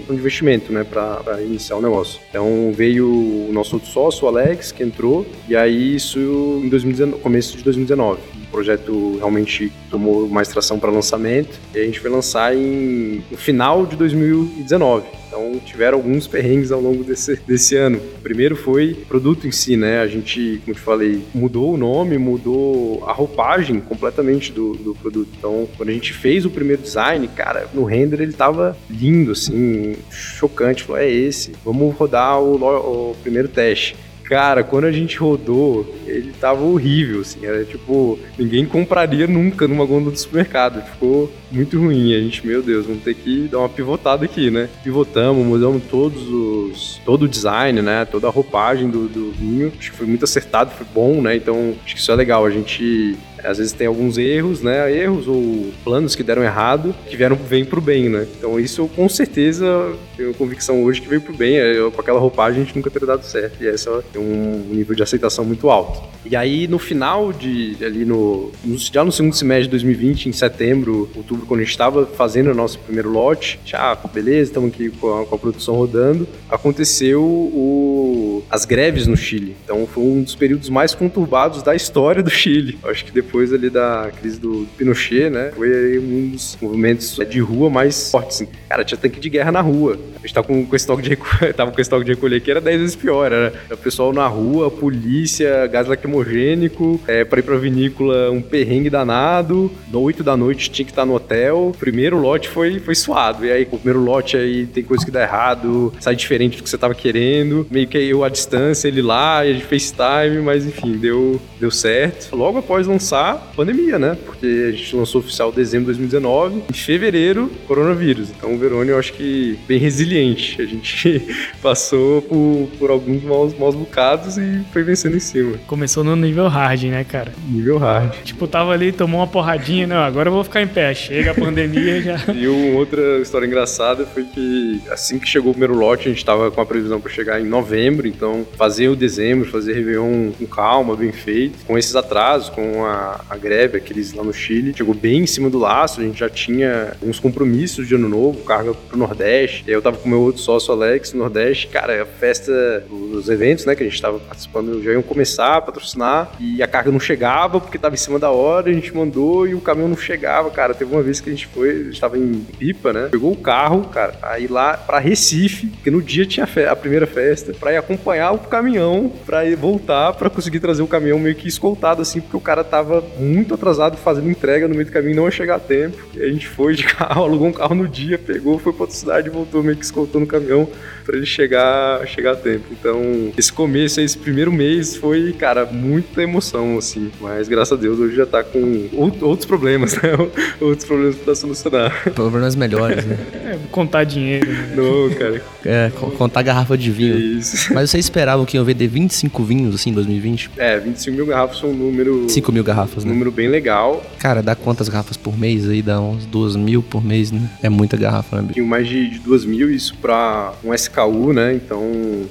de 0.08 0.14
investimento, 0.14 0.72
né, 0.72 0.84
para 0.84 1.42
iniciar 1.42 1.78
o 1.78 1.82
negócio. 1.82 2.20
Então 2.30 2.72
veio 2.74 3.08
o 3.08 3.50
nosso 3.52 3.76
outro 3.76 3.90
sócio, 3.90 4.26
o 4.26 4.28
Alex, 4.28 4.72
que 4.72 4.84
entrou, 4.84 5.26
e 5.48 5.56
aí 5.56 5.96
isso 5.96 6.20
em 6.64 6.70
2019, 6.70 7.22
começo 7.22 7.58
de 7.58 7.64
2019. 7.64 8.20
O 8.48 8.52
projeto 8.52 9.18
realmente 9.18 9.72
tomou 9.90 10.28
mais 10.28 10.48
tração 10.48 10.80
para 10.80 10.90
lançamento 10.90 11.60
e 11.74 11.80
a 11.80 11.84
gente 11.84 12.00
foi 12.00 12.10
lançar 12.10 12.56
em, 12.56 13.24
no 13.30 13.38
final 13.38 13.86
de 13.86 13.96
2019. 13.96 15.06
Então 15.28 15.60
tiveram 15.66 15.98
alguns 15.98 16.26
perrengues 16.26 16.72
ao 16.72 16.82
longo 16.82 17.04
desse, 17.04 17.36
desse 17.48 17.76
ano. 17.76 17.98
O 17.98 18.22
primeiro 18.22 18.56
foi 18.56 18.92
o 18.94 19.06
produto 19.06 19.48
em 19.48 19.52
si, 19.52 19.78
né? 19.78 20.00
A 20.00 20.08
gente, 20.08 20.62
como 20.64 20.76
te 20.76 20.82
falei, 20.82 21.22
mudou 21.34 21.74
o 21.74 21.78
nome, 21.78 22.18
mudou 22.18 23.04
a 23.06 23.14
roupagem 23.14 23.80
completamente 23.80 24.52
do, 24.52 24.74
do 24.74 24.96
produto. 24.96 25.30
Então, 25.38 25.68
quando 25.78 25.90
a 25.90 25.94
gente 25.94 26.14
fez 26.14 26.46
o 26.46 26.50
primeiro 26.50 26.82
design, 26.82 27.28
cara, 27.28 27.70
no 27.74 27.84
render 27.84 28.22
ele 28.22 28.34
tava 28.34 28.76
lindo, 28.90 29.32
assim, 29.32 29.96
chocante. 30.10 30.84
Falou, 30.84 31.02
é 31.02 31.10
esse, 31.10 31.52
vamos 31.64 31.96
rodar 31.96 32.42
o, 32.42 33.12
o 33.12 33.16
primeiro 33.22 33.48
teste. 33.48 33.96
Cara, 34.28 34.62
quando 34.62 34.84
a 34.86 34.92
gente 34.92 35.18
rodou, 35.18 35.96
ele 36.06 36.34
tava 36.34 36.62
horrível, 36.62 37.22
assim. 37.22 37.46
Era 37.46 37.64
tipo, 37.64 38.20
ninguém 38.38 38.66
compraria 38.66 39.26
nunca 39.26 39.68
numa 39.68 39.86
gôndola 39.86 40.12
do 40.12 40.20
supermercado. 40.20 40.82
Ficou 40.86 41.32
muito 41.52 41.80
ruim. 41.80 42.14
A 42.14 42.20
gente, 42.20 42.46
meu 42.46 42.62
Deus, 42.62 42.86
vamos 42.86 43.04
ter 43.04 43.14
que 43.14 43.48
dar 43.48 43.60
uma 43.60 43.70
pivotada 43.70 44.26
aqui, 44.26 44.52
né? 44.52 44.70
Pivotamos, 44.84 45.46
mudamos 45.46 45.84
todos 45.90 46.28
os. 46.28 47.02
todo 47.06 47.24
o 47.24 47.28
design, 47.28 47.82
né? 47.82 48.06
Toda 48.06 48.28
a 48.28 48.32
roupagem 48.32 48.90
do, 48.90 49.08
do 49.08 49.32
vinho. 49.32 49.72
Acho 49.78 49.92
que 49.92 49.98
foi 49.98 50.08
muito 50.08 50.26
acertado, 50.26 50.72
foi 50.72 50.86
bom, 50.94 51.22
né? 51.22 51.36
Então, 51.36 51.74
acho 51.84 51.96
que 51.96 52.02
isso 52.02 52.12
é 52.12 52.16
legal. 52.16 52.46
A 52.46 52.52
gente 52.52 53.18
às 53.44 53.58
vezes 53.58 53.74
tem 53.74 53.88
alguns 53.88 54.18
erros, 54.18 54.62
né? 54.62 54.92
Erros 54.94 55.28
ou 55.28 55.72
planos 55.84 56.16
que 56.16 56.24
deram 56.24 56.44
errado, 56.44 56.96
que 57.08 57.16
vieram 57.16 57.36
vem 57.36 57.64
pro 57.64 57.82
bem, 57.82 58.10
né? 58.10 58.28
Então 58.38 58.60
isso 58.60 58.90
com 58.96 59.08
certeza 59.08 59.94
tenho 60.16 60.34
convicção 60.34 60.84
hoje 60.84 61.02
que 61.02 61.08
veio 61.08 61.22
pro 61.22 61.34
bem. 61.34 61.56
Eu, 61.56 61.92
com 61.92 62.02
aquela 62.02 62.20
roupagem 62.20 62.62
a 62.62 62.66
gente 62.66 62.76
nunca 62.76 62.90
teria 62.90 63.08
dado 63.08 63.24
certo. 63.24 63.64
E 63.64 63.68
essa 63.68 64.04
é 64.14 64.20
um 64.20 64.68
nível 64.72 64.96
de 64.96 65.04
aceitação 65.04 65.46
muito 65.46 65.70
alto. 65.70 66.04
E 66.26 66.36
aí 66.36 66.68
no 66.68 66.80
final 66.80 67.32
de 67.32 67.78
ali 67.82 68.06
no 68.06 68.52
já 68.92 69.04
no 69.04 69.12
segundo 69.12 69.34
semestre 69.34 69.66
de 69.66 69.72
2020, 69.72 70.30
em 70.30 70.32
setembro, 70.32 71.10
outubro, 71.16 71.37
quando 71.46 71.60
a 71.60 71.64
gente 71.64 71.72
estava 71.72 72.06
fazendo 72.06 72.52
o 72.52 72.56
nosso 72.56 72.80
primeiro 72.80 73.10
lote, 73.10 73.60
já 73.66 73.96
beleza, 74.14 74.52
estamos 74.52 74.72
aqui 74.72 74.90
com 74.90 75.22
a, 75.22 75.26
com 75.26 75.36
a 75.36 75.38
produção 75.38 75.76
rodando, 75.76 76.28
aconteceu 76.50 77.22
o 77.24 78.44
as 78.50 78.66
greves 78.66 79.08
no 79.08 79.18
Chile. 79.18 79.56
Então 79.64 79.86
foi 79.88 80.04
um 80.04 80.24
dos 80.24 80.36
períodos 80.36 80.70
mais 80.70 80.94
conturbados 80.94 81.62
da 81.62 81.76
história 81.76 82.22
do 82.24 82.30
Chile. 82.30 82.78
Acho 82.84 83.06
que 83.06 83.12
depois 83.12 83.54
ali 83.54 83.70
da 83.70 84.12
crise 84.20 84.40
do 84.40 84.68
Pinochet, 84.78 85.30
né, 85.30 85.52
foi 85.56 86.00
um 86.00 86.30
dos 86.30 86.58
movimentos 86.62 87.18
de 87.30 87.40
rua 87.40 87.70
mais 87.70 88.12
fortes. 88.12 88.42
Assim. 88.42 88.48
Cara, 88.70 88.84
tinha 88.84 88.98
tanque 88.98 89.20
de 89.20 89.30
guerra 89.30 89.52
na 89.52 89.62
rua. 89.62 89.98
A 90.16 90.20
gente 90.20 90.34
tava 90.34 90.48
com, 90.48 90.66
com 90.66 90.76
estoque 90.76 91.02
de 91.02 91.10
recolher, 91.10 91.54
tava 91.54 91.72
com 91.72 91.82
estoque 91.82 92.06
de 92.06 92.14
recolher 92.14 92.42
que 92.42 92.52
era 92.52 92.62
10 92.62 92.80
vezes 92.80 92.96
pior. 92.96 93.32
Era, 93.32 93.54
o 93.72 93.78
pessoal 93.78 94.14
na 94.14 94.28
rua, 94.28 94.70
polícia, 94.70 95.68
gás 95.68 95.88
lacrimogênico, 95.88 97.00
é, 97.08 97.24
pra 97.24 97.40
ir 97.40 97.44
pra 97.44 97.58
vinícola 97.58 98.32
um 98.32 98.42
perrengue 98.42 98.90
danado. 98.90 99.72
No 99.92 100.02
8 100.02 100.24
da 100.24 100.38
noite 100.38 100.70
tinha 100.70 100.86
que 100.86 100.92
estar 100.92 101.06
no 101.06 101.16
hotel. 101.16 101.27
O 101.52 101.72
primeiro 101.72 102.18
lote 102.18 102.50
foi, 102.50 102.80
foi 102.80 102.96
suado. 102.96 103.46
E 103.46 103.52
aí, 103.52 103.64
o 103.64 103.78
primeiro 103.78 104.00
lote 104.00 104.38
aí 104.38 104.66
tem 104.66 104.84
coisa 104.84 105.06
que 105.06 105.12
dá 105.12 105.22
errado, 105.22 105.94
sai 106.00 106.16
diferente 106.16 106.58
do 106.58 106.64
que 106.64 106.70
você 106.70 106.78
tava 106.78 106.94
querendo. 106.94 107.68
Meio 107.70 107.88
que 107.88 107.98
eu 107.98 108.24
à 108.24 108.30
distância, 108.30 108.88
ele 108.88 109.02
lá, 109.02 109.46
e 109.46 109.52
a 109.52 109.54
gente 109.54 109.66
FaceTime, 109.66 110.42
mas 110.44 110.66
enfim, 110.66 110.98
deu, 110.98 111.40
deu 111.60 111.72
certo. 111.72 112.36
Logo 112.36 112.60
após 112.60 112.88
lançar, 112.88 113.52
pandemia, 113.56 114.00
né? 114.00 114.18
Porque 114.26 114.68
a 114.70 114.72
gente 114.72 114.96
lançou 114.96 115.22
oficial 115.22 115.50
em 115.50 115.56
dezembro 115.56 115.94
de 115.94 116.00
2019. 116.00 116.64
Em 116.70 116.74
fevereiro, 116.74 117.52
coronavírus. 117.68 118.30
Então 118.30 118.54
o 118.54 118.58
Verônia 118.58 118.94
eu 118.94 119.00
acho 119.00 119.14
que 119.14 119.58
bem 119.68 119.78
resiliente. 119.78 120.62
A 120.62 120.66
gente 120.66 121.22
passou 121.62 122.22
por, 122.22 122.70
por 122.80 122.90
alguns 122.90 123.24
maus, 123.24 123.58
maus 123.58 123.76
bocados 123.76 124.38
e 124.38 124.62
foi 124.72 124.84
vencendo 124.84 125.16
em 125.16 125.20
cima. 125.20 125.58
Começou 125.68 126.04
no 126.04 126.16
nível 126.16 126.48
hard, 126.48 126.84
né, 126.84 127.04
cara? 127.04 127.34
Nível 127.50 127.78
hard. 127.78 128.14
Tipo, 128.24 128.48
tava 128.48 128.72
ali, 128.72 128.92
tomou 128.92 129.20
uma 129.20 129.28
porradinha, 129.28 129.88
não, 129.88 129.98
agora 129.98 130.30
eu 130.30 130.34
vou 130.34 130.44
ficar 130.44 130.62
em 130.62 130.68
pé. 130.68 130.94
Chega 131.18 131.32
a 131.32 131.34
pandemia 131.34 132.00
já. 132.00 132.18
E 132.32 132.48
uma 132.48 132.78
outra 132.78 133.18
história 133.20 133.48
engraçada 133.48 134.06
foi 134.06 134.24
que 134.24 134.80
assim 134.92 135.18
que 135.18 135.28
chegou 135.28 135.50
o 135.50 135.54
primeiro 135.54 135.76
lote, 135.76 136.08
a 136.08 136.12
gente 136.12 136.24
tava 136.24 136.52
com 136.52 136.62
a 136.62 136.66
previsão 136.66 137.02
para 137.02 137.12
chegar 137.12 137.42
em 137.42 137.46
novembro, 137.46 138.08
então 138.08 138.46
fazer 138.56 138.88
o 138.88 138.96
dezembro, 138.96 139.50
fazer 139.50 139.74
Réveillon 139.74 140.32
com 140.38 140.46
calma, 140.46 140.96
bem 140.96 141.12
feito. 141.12 141.66
Com 141.66 141.76
esses 141.76 141.96
atrasos, 141.96 142.50
com 142.50 142.86
a, 142.86 143.20
a 143.28 143.36
greve, 143.36 143.78
aqueles 143.78 144.14
lá 144.14 144.24
no 144.24 144.32
Chile, 144.32 144.74
chegou 144.78 144.94
bem 144.94 145.22
em 145.22 145.28
cima 145.28 145.50
do 145.50 145.58
laço, 145.58 146.02
a 146.02 146.04
gente 146.04 146.20
já 146.20 146.30
tinha 146.30 146.94
uns 147.02 147.20
compromissos 147.20 147.88
de 147.88 147.96
ano 147.96 148.08
novo, 148.08 148.44
carga 148.44 148.76
pro 148.76 148.98
Nordeste. 148.98 149.64
E 149.66 149.72
aí 149.72 149.76
eu 149.76 149.82
tava 149.82 149.98
com 149.98 150.08
meu 150.08 150.22
outro 150.22 150.40
sócio, 150.40 150.72
Alex, 150.72 151.14
no 151.14 151.20
Nordeste. 151.20 151.68
Cara, 151.68 152.04
a 152.04 152.06
festa, 152.06 152.86
os 152.92 153.28
eventos, 153.28 153.66
né, 153.66 153.76
que 153.76 153.82
a 153.82 153.90
gente 153.90 154.00
tava 154.00 154.20
participando 154.20 154.84
já 154.84 154.92
iam 154.92 155.02
começar 155.02 155.58
a 155.58 155.62
patrocinar 155.62 156.32
e 156.40 156.62
a 156.62 156.68
carga 156.68 156.92
não 156.92 157.00
chegava 157.00 157.60
porque 157.60 157.80
tava 157.80 157.96
em 157.96 157.98
cima 157.98 158.20
da 158.20 158.30
hora, 158.30 158.70
a 158.70 158.74
gente 158.74 158.96
mandou 158.96 159.48
e 159.48 159.56
o 159.56 159.62
caminhão 159.62 159.90
não 159.90 159.98
chegava, 159.98 160.52
cara. 160.52 160.76
Teve 160.76 160.94
uma 160.94 161.07
vez 161.08 161.20
que 161.20 161.30
a 161.30 161.34
gente 161.34 161.48
foi, 161.48 161.70
a 161.72 161.84
gente 161.84 162.00
tava 162.00 162.18
em 162.18 162.46
Pipa, 162.58 162.94
né? 162.94 163.08
Pegou 163.10 163.32
o 163.32 163.36
carro, 163.36 163.86
cara, 163.86 164.18
aí 164.22 164.48
lá 164.48 164.78
para 164.78 165.00
Recife, 165.00 165.68
porque 165.68 165.90
no 165.90 166.02
dia 166.02 166.26
tinha 166.26 166.46
a, 166.46 166.72
a 166.72 166.76
primeira 166.76 167.08
festa, 167.08 167.54
para 167.54 167.74
ir 167.74 167.78
acompanhar 167.78 168.32
o 168.32 168.40
caminhão, 168.40 169.12
para 169.26 169.46
ir 169.46 169.56
voltar, 169.56 170.14
para 170.14 170.30
conseguir 170.30 170.60
trazer 170.60 170.82
o 170.82 170.88
caminhão 170.88 171.20
meio 171.20 171.36
que 171.36 171.48
escoltado 171.48 172.02
assim, 172.02 172.22
porque 172.22 172.38
o 172.38 172.42
cara 172.42 172.64
tava 172.64 173.04
muito 173.18 173.54
atrasado 173.54 173.98
fazendo 173.98 174.30
entrega 174.30 174.68
no 174.68 174.74
meio 174.76 174.86
do 174.86 174.92
caminho, 174.92 175.16
não 175.16 175.26
ia 175.26 175.32
chegar 175.32 175.56
a 175.56 175.60
tempo. 175.60 175.98
E 176.14 176.22
a 176.22 176.30
gente 176.30 176.48
foi 176.48 176.76
de 176.76 176.84
carro, 176.96 177.24
alugou 177.24 177.48
um 177.48 177.54
carro 177.54 177.76
no 177.76 177.88
dia, 177.88 178.18
pegou, 178.18 178.60
foi 178.60 178.74
pra 178.74 178.84
outra 178.84 178.96
cidade 178.96 179.30
voltou 179.30 179.64
meio 179.64 179.78
que 179.78 179.86
escoltando 179.86 180.26
o 180.26 180.28
caminhão 180.28 180.68
para 181.08 181.16
ele 181.16 181.26
chegar, 181.26 182.06
chegar 182.06 182.34
a 182.34 182.36
tempo. 182.36 182.66
Então, 182.70 183.32
esse 183.38 183.52
começo, 183.52 184.02
esse 184.02 184.18
primeiro 184.18 184.52
mês 184.52 184.98
foi, 184.98 185.32
cara, 185.32 185.66
muita 185.66 186.22
emoção, 186.22 186.78
assim. 186.78 187.10
Mas 187.22 187.48
graças 187.48 187.72
a 187.72 187.82
Deus 187.82 187.98
hoje 187.98 188.18
já 188.18 188.26
tá 188.26 188.44
com 188.44 188.90
outros 189.22 189.46
problemas, 189.46 189.96
né? 190.04 190.12
Outros 190.60 190.84
problemas 190.84 191.16
pra 191.16 191.34
solucionar. 191.34 192.12
Problemas 192.14 192.58
melhores, 192.58 193.06
né? 193.06 193.18
É, 193.34 193.58
contar 193.72 194.04
dinheiro. 194.04 194.52
Né? 194.52 194.74
Não, 194.76 195.10
cara. 195.12 195.42
É, 195.66 195.92
contar 196.18 196.42
garrafa 196.42 196.78
de 196.78 196.92
vinho. 196.92 197.18
Isso. 197.18 197.72
Mas 197.74 197.90
vocês 197.90 198.04
esperavam 198.04 198.46
que 198.46 198.58
iam 198.58 198.66
vender 198.66 198.88
25 198.88 199.44
vinhos, 199.44 199.76
assim, 199.76 199.92
em 199.92 199.94
2020? 199.94 200.52
É, 200.58 200.78
25 200.78 201.16
mil 201.16 201.26
garrafas 201.26 201.58
são 201.60 201.70
um 201.70 201.74
número... 201.74 202.30
5 202.30 202.52
mil 202.52 202.66
garrafas, 202.66 203.06
um 203.06 203.08
né? 203.08 203.14
número 203.14 203.32
bem 203.32 203.48
legal. 203.48 204.06
Cara, 204.20 204.44
dá 204.44 204.56
quantas 204.56 204.90
garrafas 204.90 205.16
por 205.16 205.38
mês 205.38 205.70
aí? 205.70 205.82
Dá 205.82 206.02
uns 206.02 206.26
2 206.26 206.58
mil 206.58 206.84
por 206.84 207.02
mês, 207.02 207.32
né? 207.32 207.50
É 207.64 207.70
muita 207.70 207.96
garrafa, 207.96 208.36
né, 208.36 208.42
bicho? 208.42 208.54
Tinha 208.56 208.66
mais 208.66 208.86
de, 208.86 209.10
de 209.10 209.20
2 209.20 209.46
mil, 209.46 209.72
isso 209.72 209.96
pra 210.02 210.54
um 210.64 210.74
SKU, 210.98 211.34
né? 211.34 211.54
Então, 211.54 211.84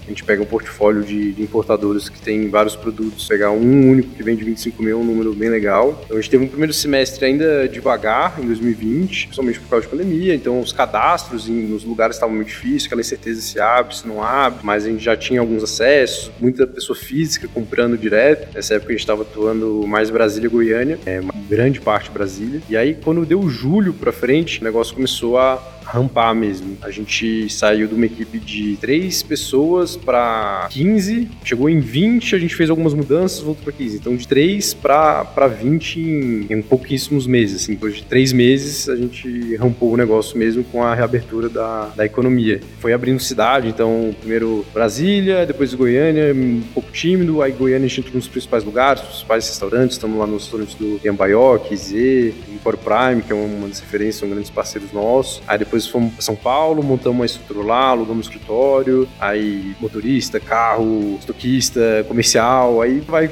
a 0.04 0.08
gente 0.08 0.24
pega 0.24 0.42
um 0.42 0.46
portfólio 0.46 1.02
de, 1.02 1.32
de 1.32 1.42
importadores 1.42 2.08
que 2.08 2.20
tem 2.20 2.48
vários 2.48 2.74
produtos. 2.74 3.28
Pegar 3.28 3.50
um 3.50 3.90
único 3.90 4.10
que 4.10 4.22
vende 4.22 4.44
25 4.44 4.82
mil 4.82 4.98
é 4.98 5.00
um 5.00 5.04
número 5.04 5.32
bem 5.32 5.48
legal. 5.48 6.02
Então, 6.04 6.16
a 6.16 6.20
gente 6.20 6.30
teve 6.30 6.44
um 6.44 6.48
primeiro 6.48 6.72
semestre 6.72 7.24
ainda 7.24 7.68
devagar, 7.68 8.38
em 8.40 8.46
2020, 8.46 9.26
principalmente 9.26 9.60
por 9.60 9.68
causa 9.68 9.84
de 9.86 9.90
pandemia. 9.90 10.34
Então, 10.34 10.60
os 10.60 10.72
cadastros 10.72 11.48
em, 11.48 11.52
nos 11.52 11.84
lugares 11.84 12.16
estavam 12.16 12.34
muito 12.34 12.48
difíceis, 12.48 12.86
aquela 12.86 13.00
incerteza 13.00 13.40
se 13.40 13.60
abre, 13.60 13.94
se 13.94 14.06
não 14.06 14.22
abre. 14.22 14.60
Mas 14.62 14.84
a 14.84 14.88
gente 14.88 15.04
já 15.04 15.16
tinha 15.16 15.40
alguns 15.40 15.62
acessos, 15.62 16.30
muita 16.40 16.66
pessoa 16.66 16.96
física 16.96 17.48
comprando 17.48 17.96
direto. 17.96 18.54
Nessa 18.54 18.74
época, 18.74 18.90
a 18.90 18.92
gente 18.92 19.00
estava 19.00 19.22
atuando 19.22 19.86
mais 19.86 20.10
Brasília 20.10 20.46
e 20.46 20.50
Goiânia, 20.50 20.98
é, 21.06 21.20
grande 21.48 21.80
parte 21.80 22.10
Brasília. 22.10 22.60
E 22.68 22.76
aí, 22.76 22.94
quando 22.94 23.24
deu 23.24 23.48
julho 23.48 23.92
pra 23.92 24.12
frente, 24.12 24.60
o 24.60 24.64
negócio 24.64 24.94
começou 24.94 25.38
a 25.38 25.75
rampar 25.86 26.34
mesmo. 26.34 26.76
A 26.82 26.90
gente 26.90 27.48
saiu 27.48 27.86
de 27.86 27.94
uma 27.94 28.06
equipe 28.06 28.38
de 28.38 28.76
três 28.80 29.22
pessoas 29.22 29.96
para 29.96 30.68
15, 30.70 31.28
chegou 31.44 31.70
em 31.70 31.78
20, 31.78 32.34
a 32.34 32.38
gente 32.38 32.54
fez 32.54 32.68
algumas 32.68 32.92
mudanças, 32.92 33.40
voltou 33.40 33.64
para 33.64 33.72
15. 33.72 33.96
Então, 33.96 34.16
de 34.16 34.26
3 34.26 34.74
para 34.74 35.46
20 35.46 36.00
em, 36.00 36.46
em 36.50 36.62
pouquíssimos 36.62 37.26
meses. 37.26 37.62
Assim, 37.62 37.72
depois 37.74 37.96
de 37.96 38.04
três 38.04 38.32
meses, 38.32 38.88
a 38.88 38.96
gente 38.96 39.54
rampou 39.56 39.92
o 39.92 39.96
negócio 39.96 40.36
mesmo 40.36 40.64
com 40.64 40.82
a 40.82 40.94
reabertura 40.94 41.48
da, 41.48 41.86
da 41.94 42.04
economia. 42.04 42.60
Foi 42.80 42.92
abrindo 42.92 43.20
cidade, 43.20 43.68
então, 43.68 44.14
primeiro 44.18 44.66
Brasília, 44.74 45.46
depois 45.46 45.72
Goiânia, 45.74 46.34
um 46.34 46.62
pouco 46.74 46.90
tímido. 46.90 47.42
Aí, 47.42 47.52
Goiânia, 47.52 47.86
a 47.86 47.88
gente 47.88 48.00
entrou 48.00 48.16
nos 48.16 48.28
principais 48.28 48.64
lugares, 48.64 49.02
os 49.02 49.08
principais 49.08 49.48
restaurantes. 49.48 49.96
Estamos 49.96 50.18
lá 50.18 50.26
nos 50.26 50.44
restaurantes 50.44 50.74
do 50.74 51.00
Yambaioque, 51.04 51.76
Z, 51.76 52.34
Empório 52.52 52.78
Prime, 52.78 53.22
que 53.22 53.32
é 53.32 53.34
uma 53.34 53.68
das 53.68 53.80
referências, 53.80 54.16
são 54.16 54.28
grandes 54.28 54.50
parceiros 54.50 54.92
nossos. 54.92 55.42
Aí, 55.46 55.58
depois 55.58 55.75
fomos 55.84 56.12
para 56.12 56.22
São 56.22 56.36
Paulo, 56.36 56.82
montamos 56.82 57.18
uma 57.18 57.26
estrutura 57.26 57.66
lá, 57.66 57.88
alugamos 57.88 58.26
um 58.26 58.30
escritório, 58.30 59.08
aí 59.18 59.74
motorista, 59.80 60.38
carro, 60.38 61.16
estoquista, 61.18 62.04
comercial, 62.06 62.80
aí 62.80 63.00
vai 63.00 63.28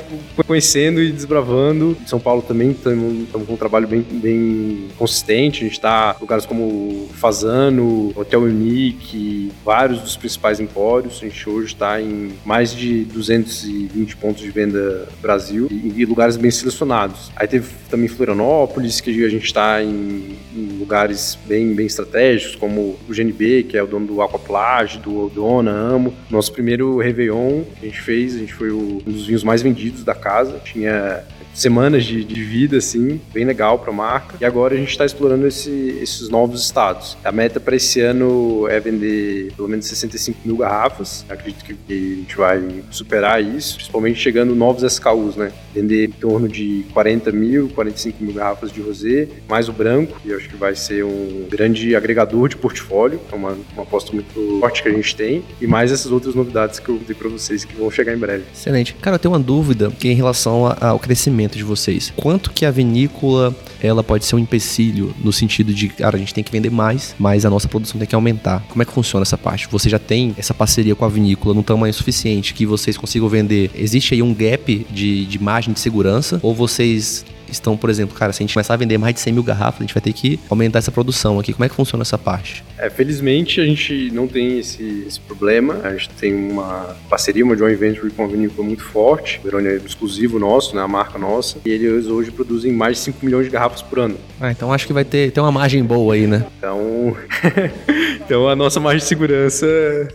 conhecendo 0.46 1.00
e 1.00 1.12
desbravando. 1.12 1.96
Em 2.02 2.06
São 2.06 2.18
Paulo 2.18 2.42
também 2.42 2.72
estamos 2.72 3.28
com 3.30 3.52
um 3.52 3.56
trabalho 3.56 3.86
bem, 3.86 4.00
bem 4.02 4.88
consistente, 4.98 5.60
a 5.60 5.64
gente 5.64 5.74
está 5.74 6.16
em 6.18 6.20
lugares 6.20 6.44
como 6.44 7.08
Fazano, 7.14 8.12
Hotel 8.16 8.42
Unique, 8.42 9.52
vários 9.64 10.00
dos 10.00 10.16
principais 10.16 10.58
empórios, 10.58 11.18
a 11.22 11.26
gente 11.26 11.48
hoje 11.48 11.68
está 11.68 12.00
em 12.00 12.32
mais 12.44 12.74
de 12.74 13.04
220 13.04 14.16
pontos 14.16 14.42
de 14.42 14.50
venda 14.50 15.08
Brasil 15.22 15.68
e, 15.70 16.00
e 16.00 16.04
lugares 16.04 16.36
bem 16.36 16.50
selecionados. 16.50 17.30
Aí 17.36 17.46
teve 17.46 17.68
também 17.88 18.08
Florianópolis, 18.08 19.00
que 19.00 19.24
a 19.24 19.28
gente 19.28 19.44
está 19.44 19.82
em, 19.82 20.36
em 20.54 20.78
lugares 20.78 21.38
bem, 21.46 21.74
bem 21.74 21.86
estratégicos, 21.86 22.33
como 22.58 22.96
o 23.08 23.12
GNB, 23.12 23.64
que 23.64 23.76
é 23.76 23.82
o 23.82 23.86
dono 23.86 24.06
do 24.06 24.22
Aquaplage, 24.22 24.98
do 24.98 25.28
Dona, 25.28 25.70
Amo. 25.70 26.14
Nosso 26.30 26.52
primeiro 26.52 26.98
Réveillon 26.98 27.62
que 27.78 27.86
a 27.86 27.88
gente 27.88 28.00
fez, 28.00 28.34
a 28.36 28.38
gente 28.38 28.52
foi 28.52 28.70
um 28.70 28.98
dos 28.98 29.26
vinhos 29.26 29.44
mais 29.44 29.62
vendidos 29.62 30.04
da 30.04 30.14
casa. 30.14 30.60
Tinha 30.64 31.24
semanas 31.54 32.04
de, 32.04 32.24
de 32.24 32.42
vida, 32.42 32.76
assim, 32.76 33.20
bem 33.32 33.44
legal 33.44 33.78
para 33.78 33.90
a 33.90 33.94
marca. 33.94 34.36
E 34.40 34.44
agora 34.44 34.74
a 34.74 34.76
gente 34.76 34.90
está 34.90 35.06
explorando 35.06 35.46
esse, 35.46 35.70
esses 36.02 36.28
novos 36.28 36.62
estados. 36.62 37.16
A 37.24 37.32
meta 37.32 37.60
para 37.60 37.76
esse 37.76 38.00
ano 38.00 38.66
é 38.68 38.78
vender 38.80 39.52
pelo 39.56 39.68
menos 39.68 39.86
65 39.86 40.40
mil 40.44 40.56
garrafas. 40.56 41.24
Acredito 41.28 41.64
que, 41.64 41.74
que 41.74 41.92
a 41.92 42.20
gente 42.20 42.36
vai 42.36 42.82
superar 42.90 43.42
isso, 43.42 43.76
principalmente 43.76 44.18
chegando 44.18 44.54
novos 44.54 44.82
SKUs, 44.82 45.36
né? 45.36 45.52
Vender 45.74 46.08
em 46.08 46.12
torno 46.12 46.48
de 46.48 46.84
40 46.92 47.32
mil, 47.32 47.68
45 47.70 48.22
mil 48.22 48.34
garrafas 48.34 48.72
de 48.72 48.80
rosé, 48.80 49.28
mais 49.48 49.68
o 49.68 49.72
branco, 49.72 50.20
e 50.24 50.30
eu 50.30 50.36
acho 50.36 50.48
que 50.48 50.56
vai 50.56 50.74
ser 50.74 51.04
um 51.04 51.46
grande 51.48 51.94
agregador 51.94 52.48
de 52.48 52.56
portfólio, 52.56 53.20
é 53.30 53.34
uma, 53.34 53.56
uma 53.72 53.82
aposta 53.82 54.12
muito 54.12 54.58
forte 54.60 54.82
que 54.82 54.88
a 54.88 54.92
gente 54.92 55.14
tem, 55.14 55.42
e 55.60 55.66
mais 55.66 55.92
essas 55.92 56.10
outras 56.10 56.34
novidades 56.34 56.78
que 56.78 56.88
eu 56.88 56.98
dei 56.98 57.14
para 57.14 57.28
vocês 57.28 57.64
que 57.64 57.74
vão 57.76 57.90
chegar 57.90 58.14
em 58.14 58.18
breve. 58.18 58.44
Excelente. 58.52 58.94
Cara, 59.00 59.16
eu 59.16 59.18
tenho 59.18 59.32
uma 59.32 59.40
dúvida 59.40 59.90
que 59.90 60.08
é 60.08 60.12
em 60.12 60.16
relação 60.16 60.74
ao 60.80 60.98
crescimento 60.98 61.43
de 61.52 61.64
vocês. 61.64 62.12
Quanto 62.16 62.50
que 62.50 62.64
a 62.64 62.70
vinícola 62.70 63.54
ela 63.82 64.02
pode 64.02 64.24
ser 64.24 64.36
um 64.36 64.38
empecilho 64.38 65.14
no 65.22 65.32
sentido 65.32 65.72
de, 65.72 65.88
cara, 65.88 66.16
a 66.16 66.18
gente 66.18 66.32
tem 66.32 66.42
que 66.42 66.50
vender 66.50 66.70
mais, 66.70 67.14
mas 67.18 67.44
a 67.44 67.50
nossa 67.50 67.68
produção 67.68 67.98
tem 67.98 68.08
que 68.08 68.14
aumentar. 68.14 68.64
Como 68.68 68.82
é 68.82 68.84
que 68.86 68.92
funciona 68.92 69.22
essa 69.22 69.36
parte? 69.36 69.68
Você 69.70 69.88
já 69.88 69.98
tem 69.98 70.34
essa 70.38 70.54
parceria 70.54 70.94
com 70.94 71.04
a 71.04 71.08
vinícola 71.08 71.54
no 71.54 71.62
tamanho 71.62 71.92
suficiente 71.92 72.54
que 72.54 72.64
vocês 72.64 72.96
consigam 72.96 73.28
vender? 73.28 73.70
Existe 73.74 74.14
aí 74.14 74.22
um 74.22 74.32
gap 74.32 74.86
de, 74.90 75.26
de 75.26 75.38
margem 75.38 75.72
de 75.72 75.80
segurança? 75.80 76.38
Ou 76.42 76.54
vocês 76.54 77.24
estão, 77.50 77.76
por 77.76 77.90
exemplo, 77.90 78.16
cara, 78.16 78.32
se 78.32 78.42
a 78.42 78.44
gente 78.44 78.54
começar 78.54 78.74
a 78.74 78.76
vender 78.76 78.98
mais 78.98 79.14
de 79.14 79.20
100 79.20 79.32
mil 79.32 79.42
garrafas, 79.42 79.80
a 79.80 79.84
gente 79.84 79.94
vai 79.94 80.02
ter 80.02 80.12
que 80.12 80.38
aumentar 80.48 80.78
essa 80.78 80.90
produção 80.90 81.38
aqui. 81.38 81.52
Como 81.52 81.64
é 81.64 81.68
que 81.68 81.74
funciona 81.74 82.02
essa 82.02 82.18
parte? 82.18 82.64
É, 82.78 82.90
felizmente 82.90 83.60
a 83.60 83.64
gente 83.64 84.10
não 84.12 84.26
tem 84.26 84.58
esse, 84.58 85.04
esse 85.06 85.20
problema. 85.20 85.80
A 85.84 85.92
gente 85.92 86.10
tem 86.10 86.34
uma 86.34 86.96
parceria, 87.08 87.44
uma 87.44 87.56
joint 87.56 87.76
venture 87.76 88.10
com 88.10 88.24
a 88.24 88.26
vinícola 88.26 88.66
muito 88.66 88.82
forte. 88.82 89.38
O 89.40 89.44
Verônia 89.44 89.70
é 89.70 89.76
exclusivo 89.76 90.38
nosso, 90.38 90.74
né, 90.74 90.82
a 90.82 90.88
marca 90.88 91.18
nossa. 91.18 91.58
E 91.64 91.70
eles 91.70 92.06
hoje 92.06 92.30
produzem 92.30 92.72
mais 92.72 92.98
de 92.98 93.04
5 93.04 93.24
milhões 93.24 93.46
de 93.46 93.50
garrafas 93.50 93.82
por 93.82 93.98
ano. 93.98 94.16
Ah, 94.40 94.50
então 94.50 94.72
acho 94.72 94.86
que 94.86 94.92
vai 94.92 95.04
ter, 95.04 95.30
ter 95.30 95.40
uma 95.40 95.52
margem 95.52 95.82
boa 95.84 96.14
aí, 96.14 96.26
né? 96.26 96.44
Então, 96.58 97.16
Então 98.24 98.48
a 98.48 98.56
nossa 98.56 98.80
margem 98.80 99.00
de 99.00 99.04
segurança, 99.04 99.66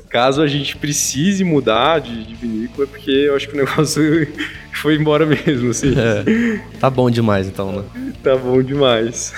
caso 0.09 0.41
a 0.41 0.47
gente 0.47 0.75
precise 0.75 1.43
mudar 1.43 1.99
de, 1.99 2.23
de 2.23 2.33
vinícola, 2.33 2.85
é 2.85 2.87
porque 2.87 3.11
eu 3.11 3.35
acho 3.35 3.47
que 3.47 3.53
o 3.53 3.57
negócio 3.57 4.27
foi 4.73 4.95
embora 4.95 5.25
mesmo, 5.25 5.69
assim. 5.71 5.93
É, 5.97 6.59
tá 6.79 6.89
bom 6.89 7.09
demais 7.09 7.47
então, 7.47 7.71
né? 7.71 7.83
Tá 8.23 8.35
bom 8.35 8.61
demais. 8.61 9.33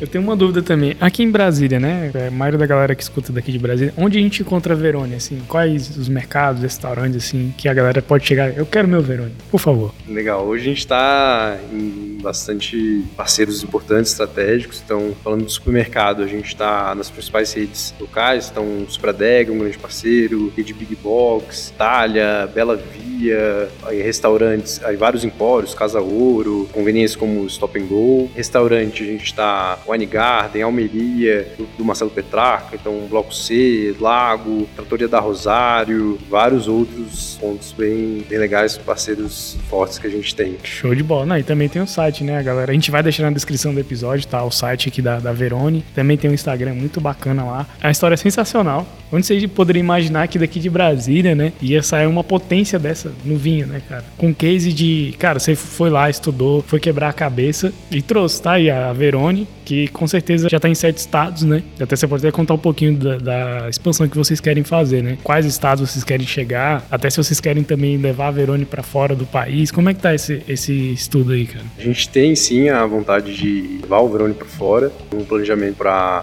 Eu 0.00 0.06
tenho 0.06 0.24
uma 0.24 0.36
dúvida 0.36 0.62
também. 0.62 0.96
Aqui 1.00 1.22
em 1.22 1.30
Brasília, 1.30 1.78
né? 1.78 2.10
A 2.26 2.30
maioria 2.30 2.58
da 2.58 2.66
galera 2.66 2.94
que 2.94 3.02
escuta 3.02 3.32
daqui 3.32 3.52
de 3.52 3.58
Brasília, 3.58 3.94
onde 3.96 4.18
a 4.18 4.20
gente 4.20 4.42
encontra 4.42 4.74
a 4.74 4.76
Verone, 4.76 5.14
assim? 5.14 5.40
Quais 5.48 5.96
os 5.96 6.08
mercados, 6.08 6.62
restaurantes, 6.62 7.24
assim, 7.24 7.54
que 7.56 7.68
a 7.68 7.74
galera 7.74 8.02
pode 8.02 8.26
chegar? 8.26 8.56
Eu 8.56 8.66
quero 8.66 8.88
meu 8.88 9.02
Verone, 9.02 9.32
por 9.50 9.58
favor. 9.58 9.94
Legal. 10.08 10.44
Hoje 10.44 10.64
a 10.64 10.68
gente 10.68 10.78
está 10.78 11.56
em 11.72 12.18
bastante 12.20 13.04
parceiros 13.16 13.62
importantes, 13.62 14.10
estratégicos. 14.10 14.82
Então, 14.84 15.14
falando 15.22 15.44
do 15.44 15.50
supermercado, 15.50 16.22
a 16.22 16.26
gente 16.26 16.48
está 16.48 16.94
nas 16.94 17.10
principais 17.10 17.52
redes 17.52 17.94
locais. 18.00 18.48
Então, 18.50 18.86
Supradega, 18.88 19.52
um 19.52 19.58
grande 19.58 19.78
parceiro, 19.78 20.52
Rede 20.56 20.72
Big 20.72 20.96
Box, 20.96 21.72
Talha, 21.76 22.50
Bela 22.52 22.76
Via, 22.76 23.68
aí 23.84 24.02
restaurantes, 24.02 24.82
aí 24.82 24.96
vários 24.96 25.22
empórios, 25.22 25.74
Casa 25.74 26.00
Ouro, 26.00 26.68
conveniências 26.72 27.14
como 27.14 27.46
Stop 27.46 27.78
and 27.78 27.86
Go. 27.86 28.30
Restaurante, 28.34 29.02
a 29.02 29.06
gente 29.06 29.24
está 29.24 29.78
Wine 29.86 29.93
Garden, 30.04 30.62
Almeria, 30.62 31.48
do, 31.78 31.84
Marcelo 31.84 32.10
Petrarca, 32.10 32.76
então 32.76 33.06
Bloco 33.08 33.34
C, 33.34 33.94
Lago, 34.00 34.66
Tratoria 34.74 35.06
da 35.06 35.20
Rosário, 35.20 36.18
vários 36.28 36.66
outros 36.66 37.38
pontos 37.40 37.72
bem, 37.72 38.24
bem 38.28 38.38
legais, 38.38 38.76
parceiros 38.76 39.56
fortes 39.68 39.98
que 39.98 40.06
a 40.06 40.10
gente 40.10 40.34
tem. 40.34 40.56
Show 40.64 40.94
de 40.94 41.02
bola. 41.02 41.26
Não, 41.26 41.38
e 41.38 41.42
também 41.42 41.68
tem 41.68 41.80
o 41.80 41.86
site, 41.86 42.24
né, 42.24 42.42
galera? 42.42 42.72
A 42.72 42.74
gente 42.74 42.90
vai 42.90 43.02
deixar 43.02 43.22
na 43.24 43.30
descrição 43.30 43.72
do 43.72 43.80
episódio, 43.80 44.26
tá? 44.26 44.42
O 44.42 44.50
site 44.50 44.88
aqui 44.88 45.00
da, 45.00 45.18
da 45.20 45.32
Verone. 45.32 45.84
Também 45.94 46.16
tem 46.16 46.30
um 46.30 46.34
Instagram 46.34 46.74
muito 46.74 47.00
bacana 47.00 47.44
lá. 47.44 47.66
A 47.80 47.90
história 47.90 48.14
é 48.14 48.16
sensacional. 48.16 48.86
Onde 49.12 49.26
você 49.26 49.46
poderia 49.46 49.78
imaginar 49.78 50.26
que 50.26 50.38
daqui 50.38 50.58
de 50.58 50.68
Brasília, 50.68 51.36
né, 51.36 51.52
ia 51.62 51.82
sair 51.82 52.06
uma 52.06 52.24
potência 52.24 52.78
dessa 52.78 53.12
no 53.24 53.36
vinho, 53.36 53.66
né, 53.66 53.80
cara? 53.88 54.04
Com 54.18 54.34
case 54.34 54.72
de, 54.72 55.14
cara, 55.18 55.38
você 55.38 55.54
foi 55.54 55.88
lá, 55.88 56.10
estudou, 56.10 56.62
foi 56.66 56.80
quebrar 56.80 57.10
a 57.10 57.12
cabeça 57.12 57.72
e 57.90 58.02
trouxe, 58.02 58.42
tá? 58.42 58.58
E 58.58 58.70
a 58.70 58.92
Verone, 58.92 59.46
que 59.64 59.88
com 59.88 60.06
certeza 60.06 60.48
já 60.48 60.60
tá 60.60 60.68
em 60.68 60.74
sete 60.74 60.98
estados, 60.98 61.42
né? 61.42 61.62
Até 61.80 61.96
você 61.96 62.06
pode 62.06 62.26
até 62.26 62.34
contar 62.34 62.54
um 62.54 62.58
pouquinho 62.58 62.96
da, 62.96 63.16
da 63.16 63.68
expansão 63.68 64.08
que 64.08 64.16
vocês 64.16 64.40
querem 64.40 64.62
fazer, 64.62 65.02
né? 65.02 65.18
Quais 65.22 65.46
estados 65.46 65.90
vocês 65.90 66.04
querem 66.04 66.26
chegar? 66.26 66.86
Até 66.90 67.10
se 67.10 67.16
vocês 67.16 67.40
querem 67.40 67.62
também 67.62 67.96
levar 67.96 68.28
a 68.28 68.30
Verone 68.30 68.64
para 68.64 68.82
fora 68.82 69.14
do 69.14 69.26
país. 69.26 69.70
Como 69.70 69.88
é 69.88 69.94
que 69.94 70.00
tá 70.00 70.14
esse, 70.14 70.42
esse 70.48 70.92
estudo 70.92 71.32
aí, 71.32 71.46
cara? 71.46 71.64
A 71.78 71.82
gente 71.82 72.08
tem 72.08 72.34
sim 72.36 72.68
a 72.68 72.84
vontade 72.86 73.34
de 73.34 73.80
levar 73.82 74.00
o 74.00 74.08
Verone 74.08 74.34
para 74.34 74.46
fora, 74.46 74.92
um 75.14 75.24
planejamento 75.24 75.76
para 75.76 76.22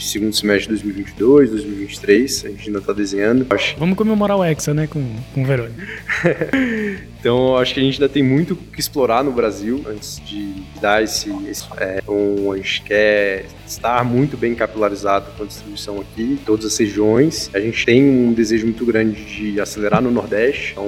segundo 0.00 0.34
semestre 0.34 0.74
de 0.74 0.82
2022, 0.82 1.50
2023. 1.50 2.44
A 2.44 2.48
gente 2.48 2.66
ainda 2.68 2.80
tá 2.80 2.92
desenhando. 2.92 3.46
Acho. 3.50 3.76
Vamos 3.78 3.96
comemorar 3.96 4.36
o 4.36 4.44
Hexa, 4.44 4.74
né, 4.74 4.86
com, 4.86 5.04
com 5.34 5.42
o 5.42 5.46
Verone. 5.46 5.74
Então, 7.22 7.56
acho 7.56 7.72
que 7.72 7.78
a 7.78 7.82
gente 7.84 8.02
ainda 8.02 8.12
tem 8.12 8.20
muito 8.20 8.56
que 8.56 8.80
explorar 8.80 9.22
no 9.22 9.30
Brasil 9.30 9.84
antes 9.86 10.20
de 10.26 10.54
dar 10.80 11.04
esse. 11.04 11.30
esse 11.48 11.64
é, 11.78 12.00
então, 12.02 12.50
a 12.50 12.56
gente 12.56 12.71
quer 12.80 13.46
estar 13.66 14.04
muito 14.04 14.36
bem 14.36 14.54
capilarizado 14.54 15.30
com 15.36 15.44
a 15.44 15.46
distribuição 15.46 16.00
aqui, 16.00 16.38
todas 16.44 16.66
as 16.66 16.76
regiões. 16.76 17.50
A 17.54 17.60
gente 17.60 17.84
tem 17.84 18.02
um 18.02 18.32
desejo 18.32 18.66
muito 18.66 18.84
grande 18.84 19.24
de 19.24 19.60
acelerar 19.60 20.02
no 20.02 20.10
Nordeste, 20.10 20.72
então 20.72 20.86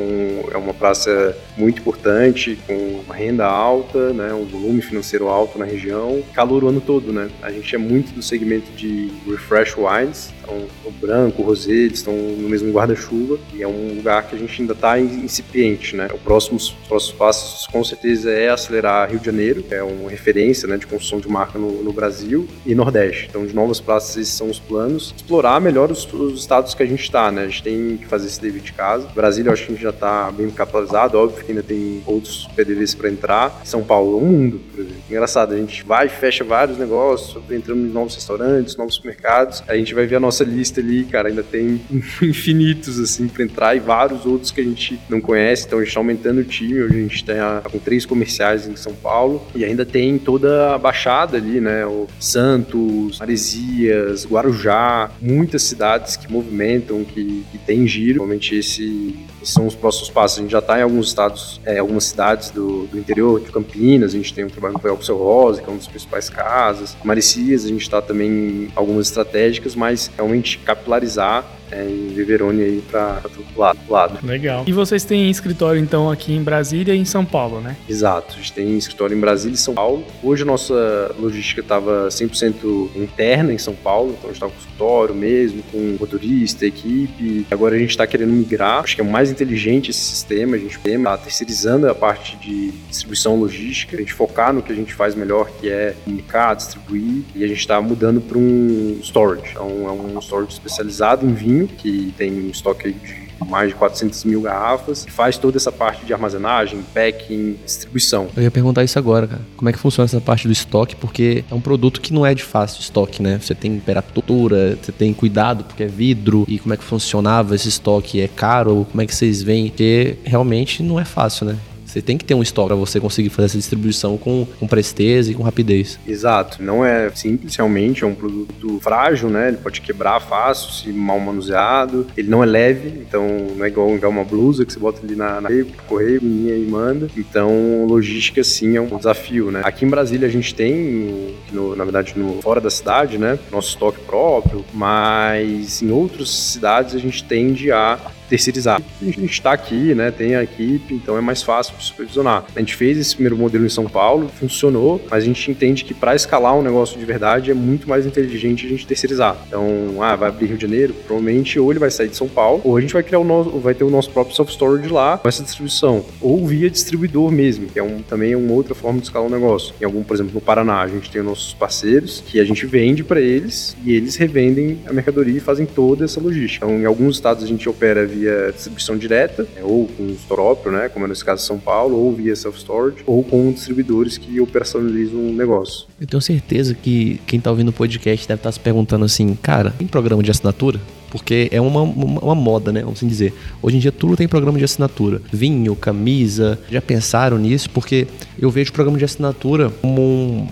é 0.53 0.57
uma 0.57 0.75
praça 0.75 1.37
muito 1.57 1.81
importante, 1.81 2.59
com 2.67 3.03
uma 3.05 3.15
renda 3.15 3.47
alta, 3.47 4.13
né, 4.13 4.33
um 4.35 4.45
volume 4.45 4.83
financeiro 4.83 5.29
alto 5.29 5.59
na 5.59 5.65
região, 5.65 6.23
calor 6.33 6.65
o 6.65 6.69
ano 6.69 6.81
todo, 6.81 7.13
né? 7.13 7.29
A 7.43 7.51
gente 7.51 7.75
é 7.75 7.79
muito 7.79 8.13
do 8.13 8.23
segmento 8.23 8.71
de 8.73 9.11
refresh 9.27 9.77
wines, 9.77 10.33
então 10.43 10.67
o 10.85 10.91
branco, 10.91 11.43
o 11.43 11.45
rosé, 11.45 11.73
eles 11.73 11.99
estão 11.99 12.15
no 12.15 12.49
mesmo 12.49 12.71
guarda-chuva 12.73 13.39
e 13.55 13.63
é 13.63 13.69
um 13.69 13.95
lugar 13.97 14.29
que 14.29 14.37
a 14.37 14.39
gente 14.39 14.61
ainda 14.61 14.75
está 14.75 14.99
incipiente, 15.01 15.97
né? 15.97 16.09
próximos, 16.23 16.71
próximos 16.89 17.17
passos, 17.17 17.67
com 17.67 17.83
certeza, 17.83 18.31
é 18.31 18.51
acelerar 18.51 19.11
Rio 19.11 19.19
de 19.19 19.27
Janeiro, 19.27 19.63
que 19.63 19.75
é 19.75 19.83
uma 19.83 20.11
referência 20.11 20.69
né, 20.69 20.77
de 20.77 20.87
construção 20.87 21.21
de 21.21 21.29
marca 21.29 21.59
no, 21.59 21.74
no 21.83 21.93
Brasil, 21.93 22.49
e 22.65 22.75
Nordeste. 22.75 23.27
Então, 23.29 23.47
de 23.47 23.55
novas 23.55 23.81
praças, 23.81 24.17
esses 24.17 24.35
são 24.35 24.49
os 24.49 24.59
planos. 24.59 25.15
Explorar 25.17 25.61
melhor 25.61 25.91
os, 25.91 26.11
os 26.13 26.41
estados 26.41 26.75
que 26.75 26.83
a 26.83 26.87
gente 26.87 27.03
está, 27.03 27.31
né? 27.31 27.43
A 27.43 27.47
gente 27.47 27.63
tem 27.63 27.97
que 27.97 28.07
fazer 28.07 28.27
esse 28.27 28.41
dever 28.41 28.63
de 28.63 28.73
casa. 28.73 29.09
Brasília, 29.15 29.49
eu 29.49 29.53
acho 29.53 29.67
que 29.67 29.73
a 29.73 29.75
gente 29.75 29.83
já 29.83 29.91
está 29.91 30.31
bem 30.31 30.51
capitalizado, 30.51 31.19
óbvio 31.19 31.45
que 31.45 31.51
ainda 31.51 31.63
tem 31.63 32.03
outros 32.07 32.49
PDVs 32.55 32.95
para 32.95 33.09
entrar. 33.09 33.61
São 33.65 33.83
Paulo, 33.83 34.19
um 34.19 34.27
mundo, 34.27 34.61
por 34.71 34.81
exemplo. 34.81 34.97
Engraçado, 35.09 35.55
a 35.55 35.57
gente 35.57 35.85
vai 35.85 36.09
fecha 36.09 36.45
vários 36.45 36.79
negócios, 36.79 37.43
entramos 37.51 37.89
em 37.89 37.93
novos 37.93 38.15
restaurantes, 38.15 38.77
novos 38.77 38.95
supermercados. 38.95 39.63
A 39.67 39.77
gente 39.77 39.95
vai 39.95 40.07
ver 40.07 40.17
a 40.17 40.21
nossa 40.21 40.45
lista 40.45 40.81
ali, 40.81 41.05
cara, 41.05 41.29
ainda 41.29 41.43
tem 41.43 41.81
infinitos, 42.23 42.99
assim, 42.99 43.29
para 43.29 43.45
entrar 43.45 43.77
e 43.77 43.81
vários 43.81 44.27
outros 44.27 44.51
que 44.51 44.61
a 44.61 44.65
gente 44.65 44.99
não 45.09 45.21
conhece. 45.21 45.67
Então, 45.67 45.79
a 45.79 45.83
gente 45.83 45.89
está 45.89 46.01
aumentando 46.01 46.41
o 46.41 46.45
time. 46.45 46.83
Hoje 46.83 46.95
a 46.95 47.01
gente 47.01 47.17
está 47.17 47.63
com 47.71 47.79
três 47.79 48.07
comerciais 48.07 48.67
em 48.67 48.77
São 48.77 48.95
Paulo 48.95 49.43
e 49.55 49.65
ainda 49.65 49.85
tem 49.85 50.19
toda 50.19 50.75
a 50.75 50.79
Baixada 50.79 51.37
ali, 51.37 51.61
né? 51.61 51.64
O 51.87 52.07
Santos, 52.19 53.19
Maresias, 53.19 54.27
Guarujá, 54.27 55.11
muitas 55.21 55.63
cidades 55.63 56.17
que 56.17 56.31
movimentam, 56.31 57.05
que, 57.05 57.45
que 57.51 57.59
tem 57.59 57.87
giro. 57.87 58.21
Realmente 58.21 58.55
esse, 58.55 59.15
esses 59.43 59.53
são 59.53 59.67
os 59.67 59.75
próximos 59.75 60.11
passos. 60.11 60.39
A 60.39 60.43
gente 60.43 60.51
já 60.51 60.59
está 60.59 60.79
em 60.79 60.83
alguns 60.83 61.09
estados, 61.09 61.61
é, 61.65 61.79
algumas 61.79 62.05
cidades 62.05 62.51
do, 62.51 62.87
do, 62.87 62.99
interior 62.99 63.41
de 63.41 63.51
Campinas. 63.51 64.15
A 64.15 64.17
gente 64.17 64.33
tem 64.33 64.45
um 64.45 64.49
trabalho 64.49 64.79
com 64.79 64.95
o 64.95 65.03
Seu 65.03 65.17
Rosa, 65.17 65.61
que 65.61 65.69
é 65.69 65.71
uma 65.71 65.79
das 65.79 65.89
principais 65.89 66.29
casas. 66.29 66.97
Maresias, 67.05 67.65
a 67.65 67.69
gente 67.69 67.83
está 67.83 68.01
também 68.01 68.31
em 68.31 68.73
algumas 68.75 69.09
estratégicas, 69.09 69.75
mas 69.75 70.11
realmente 70.17 70.59
capilarizar 70.59 71.45
em 71.83 72.09
Viverone 72.09 72.63
aí 72.63 72.83
para 72.91 73.21
todo 73.23 73.45
lado, 73.57 73.79
lado. 73.89 74.27
Legal. 74.27 74.65
E 74.67 74.73
vocês 74.73 75.05
têm 75.05 75.31
escritório 75.31 75.81
então 75.81 76.11
aqui 76.11 76.33
em 76.33 76.43
Brasília 76.43 76.95
e 76.95 76.99
em 76.99 77.05
São 77.05 77.25
Paulo, 77.25 77.61
né? 77.61 77.77
Exato. 77.89 78.35
A 78.35 78.37
gente 78.37 78.53
tem 78.53 78.77
escritório 78.77 79.17
em 79.17 79.21
Brasília 79.21 79.55
e 79.55 79.59
São 79.59 79.75
Paulo. 79.75 80.05
Hoje 80.23 80.43
a 80.43 80.47
nossa 80.47 81.15
logística 81.19 81.61
estava 81.61 82.09
100% 82.09 82.91
interna 82.95 83.53
em 83.53 83.59
São 83.59 83.75
Paulo, 83.75 84.11
então 84.11 84.31
a 84.31 84.33
gente 84.33 84.37
estava 84.37 84.53
com 84.53 84.59
escritório 84.59 85.15
mesmo, 85.15 85.63
com 85.71 85.97
motorista, 85.99 86.67
equipe. 86.67 87.47
Agora 87.51 87.75
a 87.75 87.79
gente 87.79 87.91
está 87.91 88.07
querendo 88.07 88.33
migrar. 88.33 88.85
Acho 88.85 88.97
que 88.97 89.01
é 89.01 89.05
mais 89.05 89.31
inteligente 89.31 89.91
esse 89.91 90.01
sistema. 90.01 90.57
A 90.57 90.59
gente 90.59 90.79
está 90.79 91.19
terceirizando 91.19 91.89
a 91.89 91.95
parte 91.95 92.37
de 92.37 92.71
distribuição 92.89 93.37
logística, 93.37 93.97
a 93.97 94.01
gente 94.01 94.13
focar 94.13 94.53
no 94.53 94.63
que 94.63 94.73
a 94.73 94.77
gente 94.77 94.95
faz 94.95 95.15
melhor, 95.15 95.51
que 95.61 95.69
é 95.69 95.95
comunicar, 96.05 96.55
distribuir, 96.55 97.23
e 97.35 97.45
a 97.45 97.47
gente 97.47 97.59
está 97.59 97.81
mudando 97.81 98.21
para 98.21 98.39
um 98.39 98.99
storage. 99.03 99.51
Então 99.51 99.89
é 99.89 99.93
um 99.93 100.19
storage 100.21 100.53
especializado 100.53 101.27
em 101.27 101.35
vinho 101.35 101.64
que 101.67 102.13
tem 102.17 102.33
um 102.33 102.51
estoque 102.51 102.93
de 102.93 103.25
mais 103.45 103.69
de 103.69 103.75
400 103.75 104.25
mil 104.25 104.41
garrafas, 104.41 105.07
faz 105.09 105.37
toda 105.37 105.57
essa 105.57 105.71
parte 105.71 106.05
de 106.05 106.13
armazenagem, 106.13 106.83
packing, 106.95 107.59
distribuição. 107.65 108.29
Eu 108.37 108.43
ia 108.43 108.51
perguntar 108.51 108.85
isso 108.85 108.99
agora, 108.99 109.27
cara. 109.27 109.43
Como 109.57 109.69
é 109.69 109.73
que 109.73 109.79
funciona 109.79 110.07
essa 110.07 110.21
parte 110.21 110.47
do 110.47 110.53
estoque? 110.53 110.97
Porque 110.97 111.45
é 111.51 111.55
um 111.55 111.61
produto 111.61 112.01
que 112.01 112.13
não 112.13 112.25
é 112.25 112.35
de 112.35 112.43
fácil 112.43 112.81
estoque, 112.81 113.23
né? 113.23 113.39
Você 113.41 113.55
tem 113.55 113.75
temperatura, 113.75 114.79
você 114.81 114.93
tem 114.93 115.13
cuidado 115.13 115.65
porque 115.65 115.83
é 115.83 115.87
vidro, 115.87 116.45
e 116.49 116.59
como 116.59 116.75
é 116.75 116.77
que 116.77 116.85
funcionava 116.85 117.55
esse 117.55 117.69
estoque? 117.69 118.21
É 118.21 118.29
caro? 118.29 118.87
Como 118.91 119.03
é 119.03 119.07
que 119.07 119.15
vocês 119.15 119.43
veem? 119.43 119.69
Porque 119.69 120.17
realmente 120.25 120.83
não 120.83 120.99
é 120.99 121.05
fácil, 121.05 121.47
né? 121.47 121.59
Você 121.95 122.03
tem 122.03 122.19
que 122.19 122.25
ter 122.25 122.35
um 122.35 122.43
estoque 122.43 122.67
para 122.67 122.77
você 122.77 122.99
conseguir 122.99 123.29
fazer 123.29 123.47
essa 123.47 123.57
distribuição 123.57 124.19
com, 124.19 124.45
com 124.59 124.67
presteza 124.67 125.31
e 125.31 125.35
com 125.35 125.45
rapidez. 125.45 125.97
Exato. 126.05 126.61
Não 126.61 126.85
é 126.85 127.09
simples, 127.15 127.55
realmente. 127.55 128.03
É 128.03 128.07
um 128.07 128.17
produto 128.17 128.81
frágil, 128.81 129.31
né? 129.31 129.47
Ele 129.47 129.59
pode 129.59 129.81
quebrar 129.81 130.19
fácil 130.19 130.73
se 130.73 130.93
mal 130.93 131.21
manuseado. 131.21 132.09
Ele 132.17 132.29
não 132.29 132.43
é 132.43 132.47
leve, 132.47 132.89
então 132.89 133.25
não 133.57 133.65
é 133.65 133.69
igual, 133.69 133.95
igual 133.95 134.11
uma 134.11 134.25
blusa 134.25 134.65
que 134.65 134.73
você 134.73 134.79
bota 134.81 135.03
ali 135.05 135.15
na, 135.15 135.41
na 135.41 135.49
correio, 135.87 136.19
linha 136.21 136.57
e 136.57 136.67
manda. 136.67 137.09
Então, 137.17 137.87
logística, 137.87 138.43
sim, 138.43 138.77
é 138.77 138.81
um 138.81 138.97
desafio, 138.97 139.53
né? 139.53 139.61
Aqui 139.63 139.85
em 139.85 139.89
Brasília 139.89 140.27
a 140.27 140.31
gente 140.31 140.53
tem, 140.53 141.37
no, 141.53 141.77
na 141.77 141.85
verdade, 141.85 142.15
no, 142.17 142.43
fora 142.43 142.61
da 142.61 142.71
cidade, 142.71 143.19
né? 143.19 143.39
Nosso 143.53 143.69
estoque 143.69 144.01
próprio, 144.01 144.65
mas 144.75 145.81
em 145.81 145.93
outras 145.93 146.29
cidades 146.29 146.93
a 146.97 146.99
gente 146.99 147.23
tende 147.23 147.71
a 147.71 148.01
terceirizar. 148.29 148.81
A 149.01 149.05
gente 149.05 149.33
está 149.33 149.53
aqui, 149.53 149.95
né, 149.95 150.11
tem 150.11 150.35
a 150.35 150.43
equipe, 150.43 150.95
então 150.95 151.17
é 151.17 151.21
mais 151.21 151.43
fácil 151.43 151.75
supervisionar. 151.79 152.45
A 152.55 152.59
gente 152.61 152.75
fez 152.75 152.99
esse 152.99 153.15
primeiro 153.15 153.37
modelo 153.37 153.65
em 153.65 153.69
São 153.69 153.87
Paulo, 153.87 154.29
funcionou, 154.29 155.01
mas 155.11 155.23
a 155.23 155.27
gente 155.27 155.51
entende 155.51 155.85
que 155.85 155.95
para 155.95 156.15
escalar 156.15 156.57
um 156.57 156.63
negócio 156.63 156.99
de 156.99 157.05
verdade 157.05 157.51
é 157.51 157.55
muito 157.55 157.89
mais 157.89 158.07
inteligente 158.07 158.67
a 158.67 158.69
gente 158.69 158.87
terceirizar. 158.87 159.37
Então, 159.47 159.67
ah, 160.01 160.17
vai 160.17 160.29
abrir 160.29 160.47
Rio 160.47 160.57
de 160.57 160.63
Janeiro, 160.63 160.95
provavelmente 161.07 161.59
ou 161.59 161.71
ele 161.71 161.79
vai 161.79 161.91
sair 161.91 162.09
de 162.09 162.17
São 162.17 162.29
Paulo, 162.29 162.61
ou 162.65 162.77
a 162.77 162.81
gente 162.81 162.93
vai 162.93 163.03
criar 163.03 163.19
o 163.19 163.25
nosso, 163.25 163.51
vai 163.59 163.75
ter 163.75 163.85
o 163.85 163.91
nosso 163.91 164.11
próprio 164.11 164.35
self-storage 164.35 164.89
lá, 164.89 165.19
com 165.19 165.29
essa 165.29 165.43
distribuição, 165.43 166.05
ou 166.21 166.47
via 166.47 166.71
distribuidor 166.71 167.31
mesmo, 167.31 167.67
que 167.67 167.79
é 167.79 167.83
um, 167.83 168.03
também 168.03 168.33
é 168.33 168.37
uma 168.37 168.53
outra 168.53 168.75
forma 168.75 168.99
de 168.99 169.07
escalar 169.07 169.29
um 169.29 169.31
negócio. 169.31 169.75
Em 169.81 169.85
algum, 169.85 170.03
por 170.03 170.15
exemplo, 170.15 170.35
no 170.35 170.41
Paraná, 170.41 170.81
a 170.81 170.89
gente 170.89 171.11
tem 171.11 171.23
nossos 171.23 171.55
parceiros 171.55 172.23
que 172.27 172.41
a 172.41 172.45
gente 172.45 172.67
vende 172.67 173.03
para 173.03 173.21
eles 173.21 173.77
e 173.85 173.95
eles 173.95 174.17
revendem 174.17 174.81
a 174.87 174.93
mercadoria 174.93 175.37
e 175.37 175.41
fazem 175.41 175.67
toda 175.67 176.05
essa 176.05 176.21
logística. 176.21 176.65
Então, 176.65 176.79
em 176.79 176.85
alguns 176.85 177.17
estados 177.17 177.45
a 177.45 177.47
gente 177.47 177.69
opera 177.69 178.07
via 178.15 178.53
distribuição 178.53 178.97
direta, 178.97 179.43
né, 179.43 179.63
ou 179.63 179.87
com 179.89 180.05
o 180.05 180.17
próprio, 180.29 180.73
né, 180.73 180.89
como 180.89 181.05
é 181.05 181.09
nesse 181.09 181.25
caso 181.25 181.45
São 181.45 181.59
Paulo, 181.59 181.97
ou 181.97 182.13
via 182.13 182.37
self-storage, 182.37 182.99
ou 183.07 183.23
com 183.25 183.53
distribuidores 183.53 184.17
que 184.17 184.41
operacionalizam 184.41 185.19
o 185.19 185.33
negócio. 185.33 185.87
Eu 186.01 186.07
tenho 186.07 186.21
certeza 186.21 186.75
que 186.75 187.21
quem 187.27 187.39
está 187.39 187.51
ouvindo 187.51 187.69
o 187.69 187.73
podcast 187.73 188.27
deve 188.29 188.39
estar 188.39 188.49
tá 188.49 188.53
se 188.53 188.61
perguntando 188.61 189.05
assim, 189.05 189.35
cara, 189.35 189.75
tem 189.77 189.87
programa 189.87 190.23
de 190.23 190.31
assinatura? 190.31 190.81
porque 191.11 191.49
é 191.53 191.61
uma, 191.61 191.83
uma, 191.83 192.21
uma, 192.21 192.35
moda, 192.35 192.73
né? 192.73 192.81
Vamos 192.81 192.99
assim 192.99 193.07
dizer. 193.07 193.33
Hoje 193.63 193.77
em 193.77 193.79
dia 193.79 193.93
tudo 193.93 194.17
tem 194.17 194.27
programa 194.27 194.59
de 194.59 194.65
assinatura. 194.65 195.23
Vinho, 195.33 195.77
camisa. 195.77 196.59
Já 196.69 196.83
pensaram 196.83 197.39
nisso? 197.39 197.71
Porque 197.71 198.09
eu 198.37 198.51
vejo 198.51 198.71
o 198.71 198.73
programa 198.73 198.99
de 198.99 199.05
assinatura 199.05 199.71
como 199.81 200.03
um, 200.03 200.49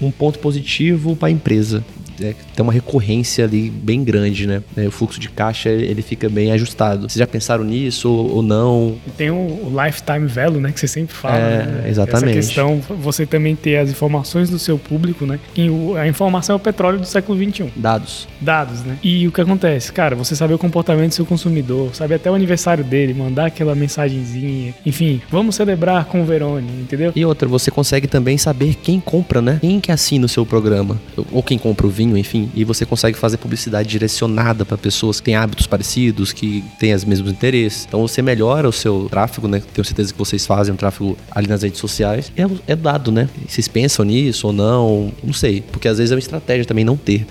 um 0.00 0.12
ponto 0.12 0.38
positivo 0.38 1.16
para 1.16 1.26
a 1.26 1.30
empresa 1.32 1.84
é, 2.20 2.34
tem 2.54 2.62
uma 2.62 2.72
recorrência 2.72 3.44
ali 3.44 3.70
bem 3.70 4.04
grande, 4.04 4.46
né? 4.46 4.62
É, 4.76 4.86
o 4.86 4.90
fluxo 4.90 5.18
de 5.18 5.28
caixa 5.28 5.68
ele 5.68 6.02
fica 6.02 6.28
bem 6.28 6.52
ajustado. 6.52 7.02
Vocês 7.02 7.18
já 7.18 7.26
pensaram 7.26 7.64
nisso 7.64 8.10
ou, 8.10 8.36
ou 8.36 8.42
não? 8.42 8.96
Tem 9.16 9.30
o, 9.30 9.34
o, 9.34 9.72
lifetime 9.84 10.26
value, 10.26 10.60
né? 10.60 10.72
Que 10.72 10.80
você 10.80 10.88
sempre 10.88 11.14
fala. 11.14 11.36
É, 11.36 11.66
né? 11.66 11.88
Exatamente. 11.88 12.38
Essa 12.38 12.48
questão, 12.48 12.80
você 13.00 13.26
também 13.26 13.56
ter 13.56 13.76
as 13.78 13.90
informações 13.90 14.50
do 14.50 14.58
seu 14.58 14.78
público, 14.78 15.26
né? 15.26 15.38
E 15.56 15.68
a 15.98 16.06
informação 16.06 16.54
é 16.54 16.56
o 16.56 16.60
petróleo 16.60 16.98
do 16.98 17.06
século 17.06 17.38
XXI. 17.38 17.72
Dados. 17.76 18.28
Dados, 18.40 18.82
né? 18.82 18.98
E 19.02 19.26
o 19.26 19.32
que 19.32 19.40
acontece? 19.40 19.92
Cara, 19.92 20.14
você 20.14 20.36
saber 20.36 20.54
o 20.54 20.58
comportamento 20.58 21.08
do 21.08 21.14
seu 21.14 21.26
consumidor, 21.26 21.94
sabe 21.94 22.14
até 22.14 22.30
o 22.30 22.34
aniversário 22.34 22.84
dele, 22.84 23.14
mandar 23.14 23.46
aquela 23.46 23.74
mensagenzinha. 23.74 24.74
Enfim, 24.84 25.20
vamos 25.30 25.54
celebrar 25.54 26.04
com 26.06 26.22
o 26.22 26.24
Verone, 26.24 26.68
entendeu? 26.80 27.12
E 27.14 27.24
outra, 27.24 27.48
você 27.48 27.70
consegue 27.70 28.06
também 28.06 28.38
saber 28.38 28.74
quem 28.74 29.00
compra, 29.00 29.40
né? 29.40 29.58
Quem 29.60 29.80
que 29.80 29.90
assina 29.90 30.26
o 30.26 30.28
seu 30.28 30.44
programa. 30.44 31.00
Ou 31.32 31.42
quem 31.42 31.58
compra 31.58 31.86
o 31.86 31.90
vinho 31.90 32.03
enfim, 32.16 32.50
e 32.54 32.64
você 32.64 32.84
consegue 32.84 33.16
fazer 33.18 33.36
publicidade 33.36 33.88
direcionada 33.88 34.64
para 34.64 34.76
pessoas 34.76 35.20
que 35.20 35.26
têm 35.26 35.36
hábitos 35.36 35.66
parecidos, 35.66 36.32
que 36.32 36.64
têm 36.78 36.94
os 36.94 37.04
mesmos 37.04 37.30
interesses. 37.30 37.84
Então 37.86 38.00
você 38.00 38.22
melhora 38.22 38.68
o 38.68 38.72
seu 38.72 39.08
tráfego, 39.10 39.48
né? 39.48 39.62
Tenho 39.72 39.84
certeza 39.84 40.12
que 40.12 40.18
vocês 40.18 40.46
fazem 40.46 40.74
um 40.74 40.76
tráfego 40.76 41.16
ali 41.30 41.46
nas 41.46 41.62
redes 41.62 41.78
sociais. 41.80 42.32
É, 42.36 42.72
é 42.72 42.76
dado, 42.76 43.10
né? 43.10 43.28
Vocês 43.48 43.68
pensam 43.68 44.04
nisso 44.04 44.46
ou 44.46 44.52
não? 44.52 45.12
Não 45.22 45.32
sei, 45.32 45.62
porque 45.72 45.88
às 45.88 45.98
vezes 45.98 46.12
é 46.12 46.14
uma 46.14 46.20
estratégia 46.20 46.64
também 46.64 46.84
não 46.84 46.96
ter. 46.96 47.26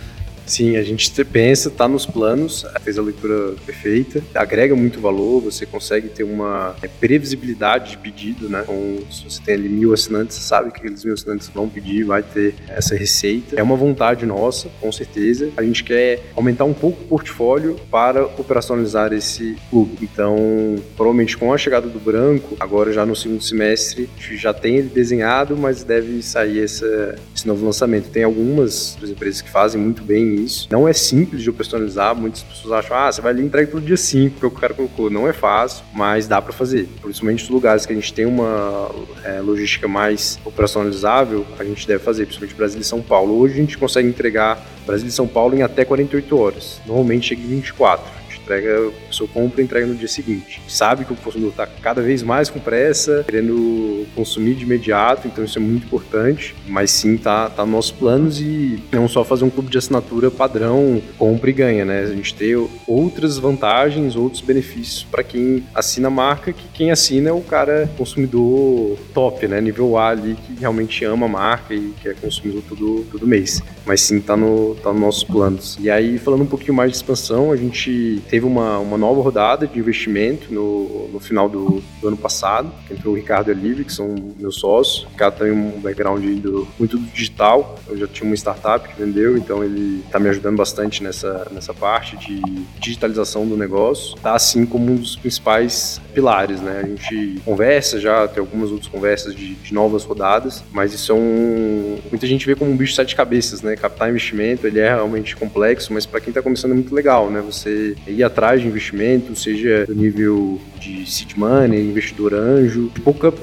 Sim, 0.46 0.76
a 0.76 0.84
gente 0.84 1.12
pensa, 1.26 1.70
está 1.70 1.88
nos 1.88 2.06
planos, 2.06 2.66
fez 2.82 2.98
a 2.98 3.02
leitura 3.02 3.54
perfeita, 3.66 4.22
agrega 4.36 4.76
muito 4.76 5.00
valor, 5.00 5.42
você 5.42 5.66
consegue 5.66 6.10
ter 6.10 6.24
uma 6.24 6.76
é, 6.82 6.88
previsibilidade 6.88 7.92
de 7.92 7.98
pedido, 7.98 8.50
né? 8.50 8.62
Então, 8.64 9.00
se 9.10 9.24
você 9.24 9.42
tem 9.42 9.56
ali 9.56 9.70
mil 9.70 9.94
assinantes, 9.94 10.38
você 10.38 10.44
sabe 10.44 10.72
que 10.72 10.80
aqueles 10.80 11.04
mil 11.04 11.14
assinantes 11.14 11.50
vão 11.50 11.70
pedir, 11.70 12.04
vai 12.04 12.22
ter 12.22 12.56
essa 12.68 12.96
receita. 12.96 13.56
É 13.56 13.64
uma 13.64 13.76
vontade 13.76 14.26
nossa, 14.26 14.70
com 14.82 14.92
certeza. 14.92 15.50
A 15.56 15.64
gente 15.64 15.84
quer 15.84 16.22
aumentar 16.36 16.66
um 16.66 16.74
pouco 16.74 17.02
o 17.04 17.08
portfólio 17.08 17.78
para 17.90 18.26
operacionalizar 18.26 19.14
esse 19.14 19.56
clube. 19.70 19.98
Então, 20.02 20.76
provavelmente 20.96 21.38
com 21.38 21.54
a 21.54 21.58
chegada 21.58 21.88
do 21.88 22.00
branco, 22.00 22.56
agora 22.60 22.92
já 22.92 23.06
no 23.06 23.16
segundo 23.16 23.44
semestre, 23.44 24.10
a 24.18 24.22
gente 24.22 24.38
já 24.38 24.54
tem 24.54 24.76
ele 24.78 24.90
desenhado, 24.90 25.56
mas 25.56 25.84
deve 25.84 26.22
sair 26.22 26.64
essa, 26.64 27.16
esse 27.36 27.48
novo 27.48 27.66
lançamento. 27.66 28.10
Tem 28.10 28.24
algumas 28.24 28.98
empresas 29.04 29.42
que 29.42 29.50
fazem 29.50 29.82
muito 29.82 30.04
bem 30.04 30.33
isso. 30.34 30.68
Não 30.72 30.88
é 30.88 30.94
simples 30.94 31.42
de 31.42 31.52
personalizar, 31.52 32.16
muitas 32.16 32.44
pessoas 32.44 32.74
acham, 32.74 32.98
ah, 32.98 33.12
você 33.12 33.22
vai 33.22 33.32
ali 33.32 33.42
e 33.42 33.46
entrega 33.46 33.72
todo 33.72 33.86
dia 33.86 33.98
5, 33.98 34.40
que 34.40 34.46
o 34.46 34.52
cara 34.52 34.74
colocou. 34.74 35.10
Não 35.10 35.28
é 35.28 35.34
fácil, 35.34 35.84
mas 35.94 36.28
dá 36.28 36.42
para 36.42 36.54
fazer. 36.54 36.88
Principalmente 37.02 37.42
nos 37.42 37.50
lugares 37.50 37.86
que 37.86 37.94
a 37.94 37.96
gente 37.96 38.14
tem 38.14 38.26
uma 38.26 38.90
é, 39.24 39.40
logística 39.40 39.88
mais 39.88 40.40
operacionalizável, 40.46 41.46
a 41.58 41.64
gente 41.64 41.88
deve 41.88 42.04
fazer, 42.04 42.26
principalmente 42.26 42.56
Brasil 42.56 42.82
e 42.82 42.84
São 42.84 43.02
Paulo. 43.02 43.38
Hoje 43.40 43.54
a 43.56 43.58
gente 43.58 43.78
consegue 43.78 44.08
entregar 44.08 44.66
Brasil 44.86 45.08
e 45.08 45.12
São 45.12 45.28
Paulo 45.28 45.56
em 45.56 45.62
até 45.62 45.86
48 45.86 46.38
horas. 46.38 46.82
Normalmente 46.86 47.30
chega 47.30 47.42
em 47.42 47.48
24 47.48 48.23
entrega, 48.44 48.88
a 48.88 49.08
pessoa 49.08 49.30
compra 49.34 49.62
e 49.62 49.64
entrega 49.64 49.86
no 49.88 49.96
dia 49.96 50.08
seguinte. 50.08 50.62
Sabe 50.68 51.06
que 51.06 51.14
o 51.14 51.16
consumidor 51.16 51.52
está 51.52 51.66
cada 51.66 52.02
vez 52.02 52.22
mais 52.22 52.50
com 52.50 52.60
pressa, 52.60 53.24
querendo 53.26 54.06
consumir 54.16 54.56
de 54.56 54.64
imediato, 54.64 55.28
então 55.28 55.44
isso 55.44 55.58
é 55.58 55.62
muito 55.62 55.86
importante, 55.86 56.56
mas 56.68 56.92
sim 56.92 57.18
tá, 57.18 57.50
tá 57.50 57.64
nos 57.64 57.72
nossos 57.74 57.92
planos 57.92 58.40
e 58.40 58.80
não 58.92 59.08
só 59.08 59.24
fazer 59.24 59.46
um 59.46 59.50
clube 59.50 59.70
de 59.70 59.78
assinatura 59.78 60.30
padrão, 60.30 61.02
compra 61.18 61.50
e 61.50 61.54
ganha, 61.54 61.86
né? 61.86 62.02
A 62.02 62.08
gente 62.08 62.34
ter 62.36 62.58
outras 62.88 63.38
vantagens, 63.38 64.16
outros 64.16 64.42
benefícios 64.42 65.04
para 65.04 65.24
quem 65.24 65.64
assina 65.74 66.08
a 66.08 66.12
marca, 66.12 66.54
que 66.54 66.68
quem 66.74 66.92
assina 66.92 67.30
é 67.30 67.34
o 67.34 67.42
cara 67.42 67.90
consumidor 67.98 68.98
top, 69.14 69.48
né? 69.48 69.62
Nível 69.62 69.98
A 69.98 70.10
ali, 70.10 70.36
que 70.36 70.60
realmente 70.60 71.04
ama 71.06 71.26
a 71.26 71.30
marca 71.30 71.74
e 71.74 71.94
quer 72.02 72.16
consumir 72.16 72.62
todo, 72.68 73.06
todo 73.12 73.28
mês. 73.28 73.62
Mas 73.86 74.02
sim, 74.02 74.20
tá, 74.20 74.36
no, 74.36 74.76
tá 74.76 74.92
nos 74.92 75.02
nossos 75.02 75.24
planos. 75.24 75.78
E 75.80 75.90
aí, 75.90 76.18
falando 76.18 76.44
um 76.44 76.48
pouquinho 76.48 76.74
mais 76.74 76.92
de 76.92 76.98
expansão, 76.98 77.52
a 77.52 77.56
gente 77.56 78.22
teve 78.34 78.48
uma, 78.48 78.80
uma 78.80 78.98
nova 78.98 79.22
rodada 79.22 79.68
de 79.68 79.78
investimento 79.78 80.52
no, 80.52 81.08
no 81.14 81.20
final 81.20 81.48
do, 81.48 81.84
do 82.02 82.08
ano 82.08 82.18
passado, 82.18 82.72
que 82.88 82.94
entrou 82.96 83.14
o 83.14 83.16
Ricardo 83.16 83.50
e 83.50 83.52
a 83.52 83.54
Livre, 83.54 83.86
que 83.86 83.94
são 83.94 84.16
meus 84.40 84.56
sócios. 84.56 85.04
O 85.04 85.10
Ricardo 85.10 85.38
tem 85.38 85.52
um 85.52 85.80
background 85.80 86.26
do, 86.40 86.68
muito 86.80 86.98
do 86.98 87.06
digital, 87.14 87.78
eu 87.88 87.96
já 87.96 88.08
tinha 88.08 88.26
uma 88.26 88.34
startup 88.34 88.90
que 88.90 89.00
vendeu, 89.00 89.38
então 89.38 89.64
ele 89.64 90.02
está 90.04 90.18
me 90.18 90.30
ajudando 90.30 90.58
bastante 90.58 91.04
nessa, 91.04 91.48
nessa 91.52 91.76
parte 91.76 92.18
de 92.18 92.42
digitalização 92.80 93.48
do 93.48 93.56
negócio, 93.56 94.18
tá 94.18 94.34
assim 94.34 94.66
como 94.66 94.92
um 94.92 94.96
dos 94.96 95.16
principais 95.16 96.02
pilares, 96.12 96.60
né? 96.60 96.82
A 96.84 96.88
gente 96.88 97.40
conversa 97.46 98.00
já, 98.00 98.28
tem 98.28 98.42
algumas 98.42 98.72
outras 98.72 98.90
conversas 98.90 99.36
de, 99.36 99.54
de 99.54 99.74
novas 99.76 100.06
rodadas, 100.06 100.64
mas 100.72 100.92
isso 100.92 101.12
é 101.12 101.16
um... 101.16 102.00
Muita 102.10 102.26
gente 102.26 102.48
vê 102.48 102.56
como 102.56 102.72
um 102.72 102.76
bicho 102.76 102.94
de 102.94 102.96
sete 102.96 103.16
cabeças, 103.16 103.62
né? 103.62 103.76
Captar 103.76 104.10
investimento, 104.10 104.66
ele 104.66 104.80
é 104.80 104.90
realmente 104.90 105.36
complexo, 105.36 105.94
mas 105.94 106.08
para 106.08 106.20
quem 106.20 106.32
está 106.32 106.42
começando 106.42 106.72
é 106.72 106.76
muito 106.76 106.96
legal, 106.96 107.30
né? 107.30 107.40
Você 107.42 107.96
ir 108.08 108.23
atrás 108.24 108.62
de 108.62 108.68
investimento, 108.68 109.36
seja 109.36 109.86
do 109.86 109.96
nível 109.96 110.60
de 110.80 111.10
seed 111.10 111.36
money, 111.36 111.82
investidor 111.82 112.34
anjo, 112.34 112.92
pouca 113.04 113.34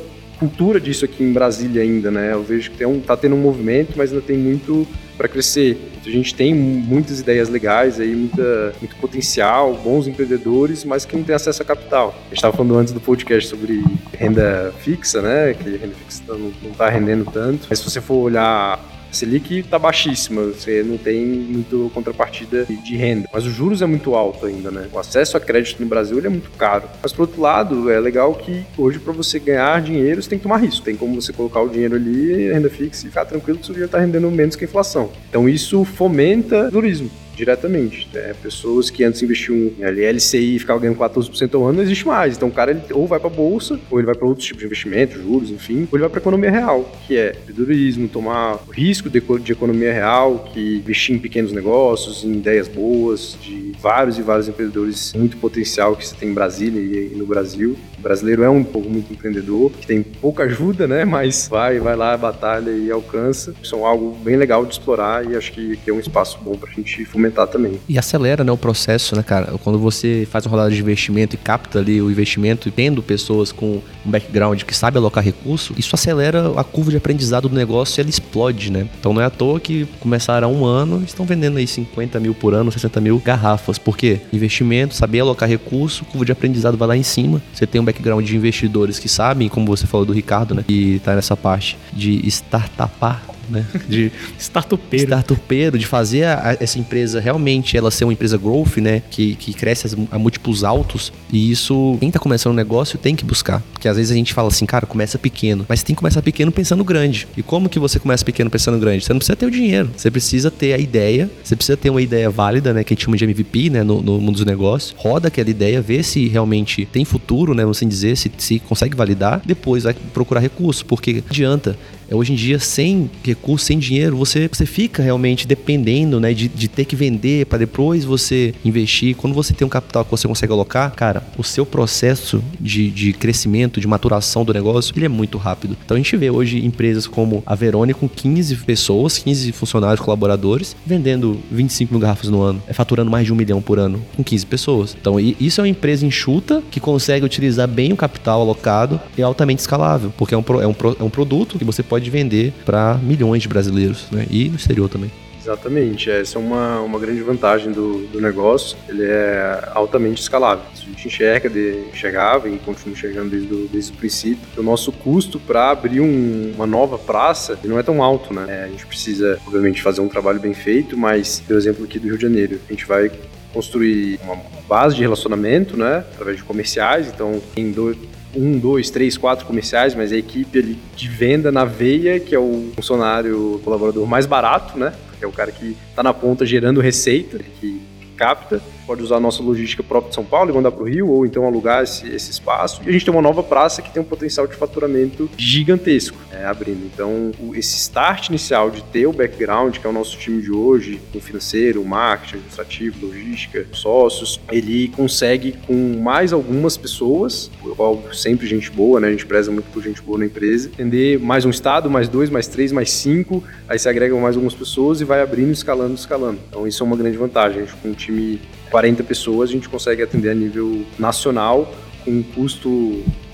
cultura 0.40 0.80
disso 0.80 1.04
aqui 1.04 1.22
em 1.22 1.32
Brasília 1.32 1.82
ainda, 1.82 2.10
né? 2.10 2.32
Eu 2.32 2.42
vejo 2.42 2.70
que 2.70 2.78
tem 2.78 2.86
um, 2.86 2.98
tá 2.98 3.14
tendo 3.14 3.34
um 3.34 3.40
movimento, 3.40 3.92
mas 3.96 4.10
ainda 4.10 4.24
tem 4.24 4.38
muito 4.38 4.86
para 5.18 5.28
crescer. 5.28 5.76
A 6.04 6.08
gente 6.08 6.34
tem 6.34 6.54
muitas 6.54 7.20
ideias 7.20 7.50
legais 7.50 8.00
aí, 8.00 8.14
muita, 8.14 8.72
muito 8.80 8.96
potencial, 8.96 9.74
bons 9.74 10.08
empreendedores, 10.08 10.82
mas 10.82 11.04
que 11.04 11.14
não 11.14 11.22
tem 11.22 11.34
acesso 11.34 11.60
a 11.60 11.64
capital. 11.64 12.14
A 12.18 12.28
gente 12.28 12.36
estava 12.36 12.56
falando 12.56 12.78
antes 12.78 12.94
do 12.94 13.00
podcast 13.00 13.50
sobre 13.50 13.84
renda 14.18 14.72
fixa, 14.78 15.20
né? 15.20 15.52
Que 15.52 15.76
renda 15.76 15.94
fixa 16.06 16.22
não 16.26 16.70
está 16.70 16.88
rendendo 16.88 17.30
tanto. 17.30 17.66
Mas 17.68 17.80
se 17.80 17.84
você 17.84 18.00
for 18.00 18.14
olhar 18.14 18.80
a 19.10 19.12
Selic 19.12 19.58
está 19.58 19.78
baixíssima, 19.78 20.42
você 20.42 20.82
não 20.82 20.96
tem 20.96 21.24
muito 21.24 21.90
contrapartida 21.92 22.64
de 22.64 22.96
renda. 22.96 23.28
Mas 23.32 23.44
os 23.44 23.52
juros 23.52 23.82
é 23.82 23.86
muito 23.86 24.14
alto 24.14 24.46
ainda, 24.46 24.70
né? 24.70 24.88
O 24.92 24.98
acesso 24.98 25.36
a 25.36 25.40
crédito 25.40 25.80
no 25.80 25.88
Brasil 25.88 26.18
é 26.24 26.28
muito 26.28 26.50
caro. 26.52 26.88
Mas, 27.02 27.12
por 27.12 27.22
outro 27.22 27.40
lado, 27.40 27.90
é 27.90 27.98
legal 27.98 28.34
que 28.34 28.64
hoje, 28.78 28.98
para 28.98 29.12
você 29.12 29.38
ganhar 29.38 29.80
dinheiro, 29.82 30.22
você 30.22 30.30
tem 30.30 30.38
que 30.38 30.44
tomar 30.44 30.58
risco. 30.58 30.84
Tem 30.84 30.96
como 30.96 31.20
você 31.20 31.32
colocar 31.32 31.60
o 31.60 31.68
dinheiro 31.68 31.96
ali, 31.96 32.52
renda 32.52 32.70
fixa, 32.70 33.06
e 33.06 33.08
ficar 33.08 33.24
tranquilo 33.24 33.58
que 33.58 33.64
o 33.64 33.66
dinheiro 33.66 33.86
está 33.86 33.98
rendendo 33.98 34.30
menos 34.30 34.56
que 34.56 34.64
a 34.64 34.68
inflação. 34.68 35.10
Então, 35.28 35.48
isso 35.48 35.84
fomenta 35.84 36.68
o 36.68 36.70
turismo 36.70 37.10
diretamente. 37.34 38.08
Né? 38.12 38.34
Pessoas 38.42 38.90
que 38.90 39.04
antes 39.04 39.22
investiam 39.22 39.56
em 39.56 39.84
LCI 39.84 40.56
e 40.56 40.58
ficavam 40.58 40.80
ganhando 40.80 40.98
14% 40.98 41.54
ao 41.54 41.64
ano, 41.64 41.76
não 41.78 41.82
existe 41.82 42.06
mais. 42.06 42.36
Então 42.36 42.48
o 42.48 42.52
cara 42.52 42.70
ele 42.70 42.82
ou 42.92 43.06
vai 43.06 43.18
para 43.18 43.30
bolsa, 43.30 43.78
ou 43.90 43.98
ele 43.98 44.06
vai 44.06 44.14
para 44.14 44.26
outros 44.26 44.46
tipos 44.46 44.60
de 44.60 44.66
investimento, 44.66 45.20
juros, 45.20 45.50
enfim, 45.50 45.88
ou 45.90 45.98
ele 45.98 46.00
vai 46.00 46.08
para 46.08 46.20
economia 46.20 46.50
real, 46.50 46.90
que 47.06 47.16
é 47.16 47.30
empreendedorismo, 47.30 48.08
tomar 48.08 48.58
risco 48.72 49.08
de, 49.08 49.20
de 49.20 49.52
economia 49.52 49.92
real, 49.92 50.50
que 50.52 50.76
investir 50.76 51.14
em 51.14 51.18
pequenos 51.18 51.52
negócios, 51.52 52.24
em 52.24 52.32
ideias 52.32 52.68
boas, 52.68 53.36
de 53.40 53.72
vários 53.80 54.18
e 54.18 54.22
vários 54.22 54.48
empreendedores 54.48 55.12
muito 55.14 55.36
potencial 55.36 55.96
que 55.96 56.06
você 56.06 56.14
tem 56.14 56.30
em 56.30 56.34
Brasília 56.34 56.80
e 56.80 57.16
no 57.16 57.26
Brasil. 57.26 57.76
O 57.98 58.02
brasileiro 58.02 58.42
é 58.42 58.48
um 58.48 58.64
povo 58.64 58.88
muito 58.88 59.12
empreendedor, 59.12 59.70
que 59.72 59.86
tem 59.86 60.02
pouca 60.02 60.44
ajuda, 60.44 60.86
né? 60.86 61.04
Mas 61.04 61.48
vai, 61.48 61.78
vai 61.78 61.94
lá, 61.94 62.16
batalha 62.16 62.70
e 62.70 62.90
alcança. 62.90 63.54
São 63.62 63.84
algo 63.84 64.16
bem 64.22 64.36
legal 64.36 64.64
de 64.64 64.72
explorar 64.72 65.24
e 65.30 65.36
acho 65.36 65.52
que, 65.52 65.76
que 65.76 65.90
é 65.90 65.92
um 65.92 66.00
espaço 66.00 66.38
bom 66.42 66.56
para 66.56 66.70
a 66.70 66.72
gente 66.72 67.04
fomentar 67.04 67.29
também. 67.30 67.80
E 67.88 67.98
acelera, 67.98 68.44
né, 68.44 68.52
o 68.52 68.56
processo, 68.56 69.16
né, 69.16 69.22
cara? 69.22 69.54
Quando 69.62 69.78
você 69.78 70.26
faz 70.30 70.46
uma 70.46 70.52
rodada 70.52 70.70
de 70.70 70.80
investimento 70.80 71.34
e 71.34 71.38
capta 71.38 71.78
ali 71.78 72.00
o 72.00 72.10
investimento 72.10 72.68
e 72.68 72.70
tendo 72.70 73.02
pessoas 73.02 73.52
com 73.52 73.80
um 74.04 74.10
background 74.10 74.62
que 74.62 74.74
sabe 74.74 74.98
alocar 74.98 75.22
recurso, 75.22 75.74
isso 75.76 75.94
acelera 75.94 76.52
a 76.56 76.64
curva 76.64 76.90
de 76.90 76.96
aprendizado 76.96 77.48
do 77.48 77.54
negócio 77.54 77.98
e 77.98 78.02
ela 78.02 78.10
explode, 78.10 78.70
né? 78.70 78.88
Então 78.98 79.12
não 79.12 79.20
é 79.20 79.24
à 79.24 79.30
toa 79.30 79.60
que 79.60 79.86
começaram 80.00 80.48
há 80.48 80.50
um 80.50 80.64
ano 80.64 81.02
estão 81.04 81.26
vendendo 81.26 81.58
aí 81.58 81.66
50 81.66 82.18
mil 82.20 82.34
por 82.34 82.54
ano, 82.54 82.70
60 82.70 83.00
mil 83.00 83.18
garrafas. 83.18 83.78
Por 83.78 83.96
quê? 83.96 84.20
Investimento, 84.32 84.94
saber 84.94 85.20
alocar 85.20 85.48
recurso, 85.48 86.04
curva 86.04 86.24
de 86.24 86.32
aprendizado 86.32 86.76
vai 86.76 86.88
lá 86.88 86.96
em 86.96 87.02
cima. 87.02 87.42
Você 87.52 87.66
tem 87.66 87.80
um 87.80 87.84
background 87.84 88.24
de 88.24 88.36
investidores 88.36 88.98
que 88.98 89.08
sabem, 89.08 89.48
como 89.48 89.66
você 89.66 89.86
falou 89.86 90.06
do 90.06 90.12
Ricardo, 90.12 90.54
né? 90.54 90.64
Que 90.66 91.00
tá 91.04 91.14
nessa 91.14 91.36
parte 91.36 91.76
de 91.92 92.26
startupar 92.26 93.29
né? 93.50 93.64
De 93.88 94.12
startupeiro. 94.38 95.04
startupeiro, 95.04 95.78
de 95.78 95.86
fazer 95.86 96.24
a, 96.24 96.56
essa 96.60 96.78
empresa 96.78 97.20
realmente 97.20 97.76
ela 97.76 97.90
ser 97.90 98.04
uma 98.04 98.12
empresa 98.12 98.36
growth, 98.38 98.76
né? 98.76 99.02
Que, 99.10 99.34
que 99.34 99.52
cresce 99.52 99.96
a, 100.10 100.18
múltiplos 100.18 100.64
altos. 100.64 101.12
E 101.32 101.50
isso, 101.50 101.96
quem 102.00 102.10
tá 102.10 102.18
começando 102.18 102.52
um 102.52 102.56
negócio 102.56 102.98
tem 102.98 103.14
que 103.14 103.24
buscar. 103.24 103.62
Porque 103.72 103.88
às 103.88 103.96
vezes 103.96 104.12
a 104.12 104.14
gente 104.14 104.32
fala 104.32 104.48
assim, 104.48 104.66
cara, 104.66 104.86
começa 104.86 105.18
pequeno. 105.18 105.64
Mas 105.68 105.82
tem 105.82 105.94
que 105.94 106.00
começar 106.00 106.22
pequeno 106.22 106.52
pensando 106.52 106.84
grande. 106.84 107.26
E 107.36 107.42
como 107.42 107.68
que 107.68 107.78
você 107.78 107.98
começa 107.98 108.24
pequeno 108.24 108.50
pensando 108.50 108.78
grande? 108.78 109.04
Você 109.04 109.12
não 109.12 109.18
precisa 109.18 109.36
ter 109.36 109.46
o 109.46 109.50
dinheiro. 109.50 109.90
Você 109.96 110.10
precisa 110.10 110.50
ter 110.50 110.72
a 110.72 110.78
ideia. 110.78 111.30
Você 111.42 111.56
precisa 111.56 111.76
ter 111.76 111.90
uma 111.90 112.02
ideia 112.02 112.30
válida, 112.30 112.72
né? 112.72 112.84
Que 112.84 112.92
a 112.92 112.94
gente 112.94 113.04
chama 113.04 113.16
de 113.16 113.24
MVP, 113.24 113.70
né? 113.70 113.82
No, 113.82 114.02
no 114.02 114.20
mundo 114.20 114.36
dos 114.36 114.44
negócios. 114.44 114.94
Roda 114.96 115.28
aquela 115.28 115.50
ideia, 115.50 115.80
vê 115.80 116.02
se 116.02 116.28
realmente 116.28 116.86
tem 116.86 117.04
futuro, 117.04 117.54
né? 117.54 117.62
Vamos 117.62 117.78
assim 117.78 117.88
dizer, 117.88 118.16
se, 118.16 118.30
se 118.38 118.58
consegue 118.58 118.96
validar. 118.96 119.42
Depois 119.44 119.84
vai 119.84 119.94
procurar 119.94 120.40
recurso. 120.40 120.84
Porque 120.84 121.22
adianta 121.28 121.76
hoje 122.14 122.32
em 122.32 122.36
dia, 122.36 122.58
sem 122.58 123.10
recurso, 123.22 123.66
sem 123.66 123.78
dinheiro, 123.78 124.16
você, 124.16 124.48
você 124.48 124.66
fica 124.66 125.02
realmente 125.02 125.46
dependendo 125.46 126.20
né, 126.20 126.32
de, 126.32 126.48
de 126.48 126.68
ter 126.68 126.84
que 126.84 126.96
vender 126.96 127.46
para 127.46 127.58
depois 127.58 128.04
você 128.04 128.54
investir. 128.64 129.14
Quando 129.16 129.34
você 129.34 129.52
tem 129.52 129.66
um 129.66 129.70
capital 129.70 130.04
que 130.04 130.10
você 130.10 130.26
consegue 130.26 130.52
alocar, 130.52 130.92
cara, 130.94 131.22
o 131.36 131.44
seu 131.44 131.64
processo 131.64 132.42
de, 132.58 132.90
de 132.90 133.12
crescimento, 133.12 133.80
de 133.80 133.86
maturação 133.86 134.44
do 134.44 134.52
negócio, 134.52 134.92
ele 134.96 135.06
é 135.06 135.08
muito 135.08 135.38
rápido. 135.38 135.76
Então 135.84 135.94
a 135.94 135.98
gente 135.98 136.16
vê 136.16 136.30
hoje 136.30 136.64
empresas 136.64 137.06
como 137.06 137.42
a 137.46 137.54
Verone 137.54 137.94
com 137.94 138.08
15 138.08 138.56
pessoas, 138.56 139.18
15 139.18 139.52
funcionários, 139.52 140.00
colaboradores, 140.00 140.76
vendendo 140.86 141.40
25 141.50 141.92
mil 141.92 142.00
garrafas 142.00 142.28
no 142.28 142.42
ano, 142.42 142.62
é 142.66 142.72
faturando 142.72 143.10
mais 143.10 143.26
de 143.26 143.32
um 143.32 143.36
milhão 143.36 143.60
por 143.60 143.78
ano 143.78 144.00
com 144.16 144.22
15 144.22 144.46
pessoas. 144.46 144.96
Então 145.00 145.18
isso 145.18 145.60
é 145.60 145.62
uma 145.62 145.68
empresa 145.68 146.06
enxuta 146.06 146.62
que 146.70 146.80
consegue 146.80 147.24
utilizar 147.24 147.68
bem 147.68 147.92
o 147.92 147.96
capital 147.96 148.40
alocado 148.40 149.00
e 149.16 149.20
é 149.20 149.24
altamente 149.24 149.60
escalável, 149.60 150.12
porque 150.16 150.34
é 150.34 150.38
um, 150.38 150.44
é 150.60 150.66
um, 150.66 150.74
é 151.00 151.04
um 151.04 151.10
produto 151.10 151.58
que 151.58 151.64
você 151.64 151.82
pode 151.82 151.99
pode 152.00 152.10
vender 152.10 152.52
para 152.64 152.98
milhões 153.02 153.42
de 153.42 153.48
brasileiros, 153.48 154.06
né? 154.10 154.26
E 154.30 154.48
no 154.48 154.56
exterior 154.56 154.88
também. 154.88 155.10
Exatamente, 155.38 156.10
essa 156.10 156.38
é 156.38 156.40
uma, 156.40 156.80
uma 156.80 156.98
grande 156.98 157.22
vantagem 157.22 157.72
do, 157.72 158.06
do 158.08 158.20
negócio, 158.20 158.76
ele 158.86 159.04
é 159.04 159.70
altamente 159.74 160.20
escalável. 160.20 160.64
A 160.70 160.76
gente 160.76 161.08
enxerga, 161.08 161.48
de, 161.48 161.84
enxergava 161.90 162.46
e 162.48 162.58
continua 162.58 162.92
enxergando 162.92 163.30
desde 163.30 163.54
o, 163.54 163.68
desde 163.68 163.92
o 163.92 163.94
princípio, 163.94 164.46
o 164.58 164.62
nosso 164.62 164.92
custo 164.92 165.40
para 165.40 165.70
abrir 165.70 166.00
um, 166.00 166.52
uma 166.54 166.66
nova 166.66 166.98
praça 166.98 167.58
não 167.64 167.78
é 167.78 167.82
tão 167.82 168.02
alto, 168.02 168.34
né? 168.34 168.46
É, 168.48 168.64
a 168.64 168.68
gente 168.68 168.86
precisa, 168.86 169.38
obviamente, 169.46 169.80
fazer 169.80 170.02
um 170.02 170.08
trabalho 170.08 170.38
bem 170.38 170.52
feito, 170.52 170.96
mas, 170.96 171.40
por 171.40 171.56
exemplo, 171.56 171.84
aqui 171.84 171.98
do 171.98 172.06
Rio 172.08 172.16
de 172.16 172.22
Janeiro, 172.22 172.60
a 172.68 172.72
gente 172.72 172.84
vai 172.84 173.10
construir 173.52 174.20
uma 174.22 174.36
base 174.68 174.94
de 174.94 175.00
relacionamento, 175.00 175.76
né, 175.76 176.04
através 176.12 176.36
de 176.36 176.44
comerciais, 176.44 177.08
então 177.08 177.40
tem 177.54 177.72
dois 177.72 177.96
um, 178.34 178.58
dois, 178.58 178.90
três, 178.90 179.16
quatro 179.16 179.46
comerciais, 179.46 179.94
mas 179.94 180.12
a 180.12 180.16
equipe 180.16 180.58
ali 180.58 180.78
de 180.94 181.08
venda 181.08 181.50
na 181.50 181.64
veia, 181.64 182.20
que 182.20 182.34
é 182.34 182.38
o 182.38 182.70
funcionário 182.76 183.60
colaborador 183.64 184.06
mais 184.06 184.26
barato, 184.26 184.78
né? 184.78 184.92
Que 185.18 185.24
é 185.24 185.28
o 185.28 185.32
cara 185.32 185.52
que 185.52 185.76
está 185.88 186.02
na 186.02 186.14
ponta 186.14 186.46
gerando 186.46 186.80
receita, 186.80 187.38
que 187.60 187.80
capta 188.16 188.60
pode 188.90 189.04
usar 189.04 189.18
a 189.18 189.20
nossa 189.20 189.40
logística 189.40 189.84
própria 189.84 190.08
de 190.08 190.16
São 190.16 190.24
Paulo 190.24 190.50
e 190.50 190.52
mandar 190.52 190.72
para 190.72 190.82
o 190.82 190.88
Rio, 190.88 191.08
ou 191.10 191.24
então 191.24 191.46
alugar 191.46 191.84
esse, 191.84 192.08
esse, 192.08 192.32
espaço. 192.32 192.82
E 192.84 192.88
a 192.88 192.92
gente 192.92 193.04
tem 193.04 193.14
uma 193.14 193.22
nova 193.22 193.40
praça 193.40 193.80
que 193.80 193.88
tem 193.88 194.02
um 194.02 194.04
potencial 194.04 194.48
de 194.48 194.56
faturamento 194.56 195.30
gigantesco 195.36 196.18
é, 196.32 196.44
abrindo. 196.44 196.90
Então, 196.92 197.30
o, 197.38 197.54
esse 197.54 197.76
start 197.76 198.30
inicial 198.30 198.68
de 198.68 198.82
ter 198.82 199.06
o 199.06 199.12
background, 199.12 199.78
que 199.78 199.86
é 199.86 199.88
o 199.88 199.92
nosso 199.92 200.18
time 200.18 200.42
de 200.42 200.50
hoje, 200.50 201.00
com 201.12 201.20
financeiro, 201.20 201.84
marketing, 201.84 202.38
administrativo, 202.38 203.06
logística, 203.06 203.64
sócios, 203.70 204.40
ele 204.50 204.88
consegue 204.88 205.52
com 205.68 206.00
mais 206.02 206.32
algumas 206.32 206.76
pessoas, 206.76 207.48
óbvio, 207.78 208.12
sempre 208.12 208.44
gente 208.48 208.72
boa, 208.72 208.98
né? 208.98 209.06
A 209.06 209.12
gente 209.12 209.24
preza 209.24 209.52
muito 209.52 209.70
por 209.70 209.84
gente 209.84 210.02
boa 210.02 210.18
na 210.18 210.26
empresa, 210.26 210.68
entender 210.68 211.16
mais 211.20 211.44
um 211.44 211.50
estado, 211.50 211.88
mais 211.88 212.08
dois, 212.08 212.28
mais 212.28 212.48
três, 212.48 212.72
mais 212.72 212.90
cinco, 212.90 213.40
aí 213.68 213.78
se 213.78 213.88
agregam 213.88 214.20
mais 214.20 214.34
algumas 214.34 214.54
pessoas 214.54 215.00
e 215.00 215.04
vai 215.04 215.22
abrindo, 215.22 215.52
escalando, 215.52 215.94
escalando. 215.94 216.40
Então, 216.48 216.66
isso 216.66 216.82
é 216.82 216.86
uma 216.86 216.96
grande 216.96 217.16
vantagem. 217.16 217.62
A 217.62 217.64
gente 217.64 217.76
com 217.76 217.88
um 217.90 217.94
time 217.94 218.40
40 218.70 219.02
pessoas, 219.04 219.50
a 219.50 219.52
gente 219.52 219.68
consegue 219.68 220.02
atender 220.02 220.30
a 220.30 220.34
nível 220.34 220.84
nacional 220.98 221.72
com 222.04 222.10
um 222.10 222.22
custo 222.22 222.68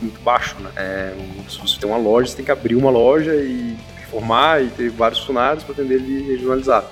muito 0.01 0.20
baixo. 0.24 0.57
Né? 0.61 0.70
É, 0.76 1.14
se 1.49 1.59
você 1.59 1.78
tem 1.78 1.89
uma 1.89 1.99
loja, 1.99 2.30
você 2.30 2.37
tem 2.37 2.45
que 2.45 2.51
abrir 2.51 2.74
uma 2.74 2.91
loja 2.91 3.34
e 3.34 3.76
formar 4.11 4.62
e 4.62 4.68
ter 4.68 4.91
vários 4.91 5.20
funcionários 5.20 5.62
para 5.62 5.74
atender 5.74 5.97
ele 5.97 6.32
regionalizado. 6.32 6.87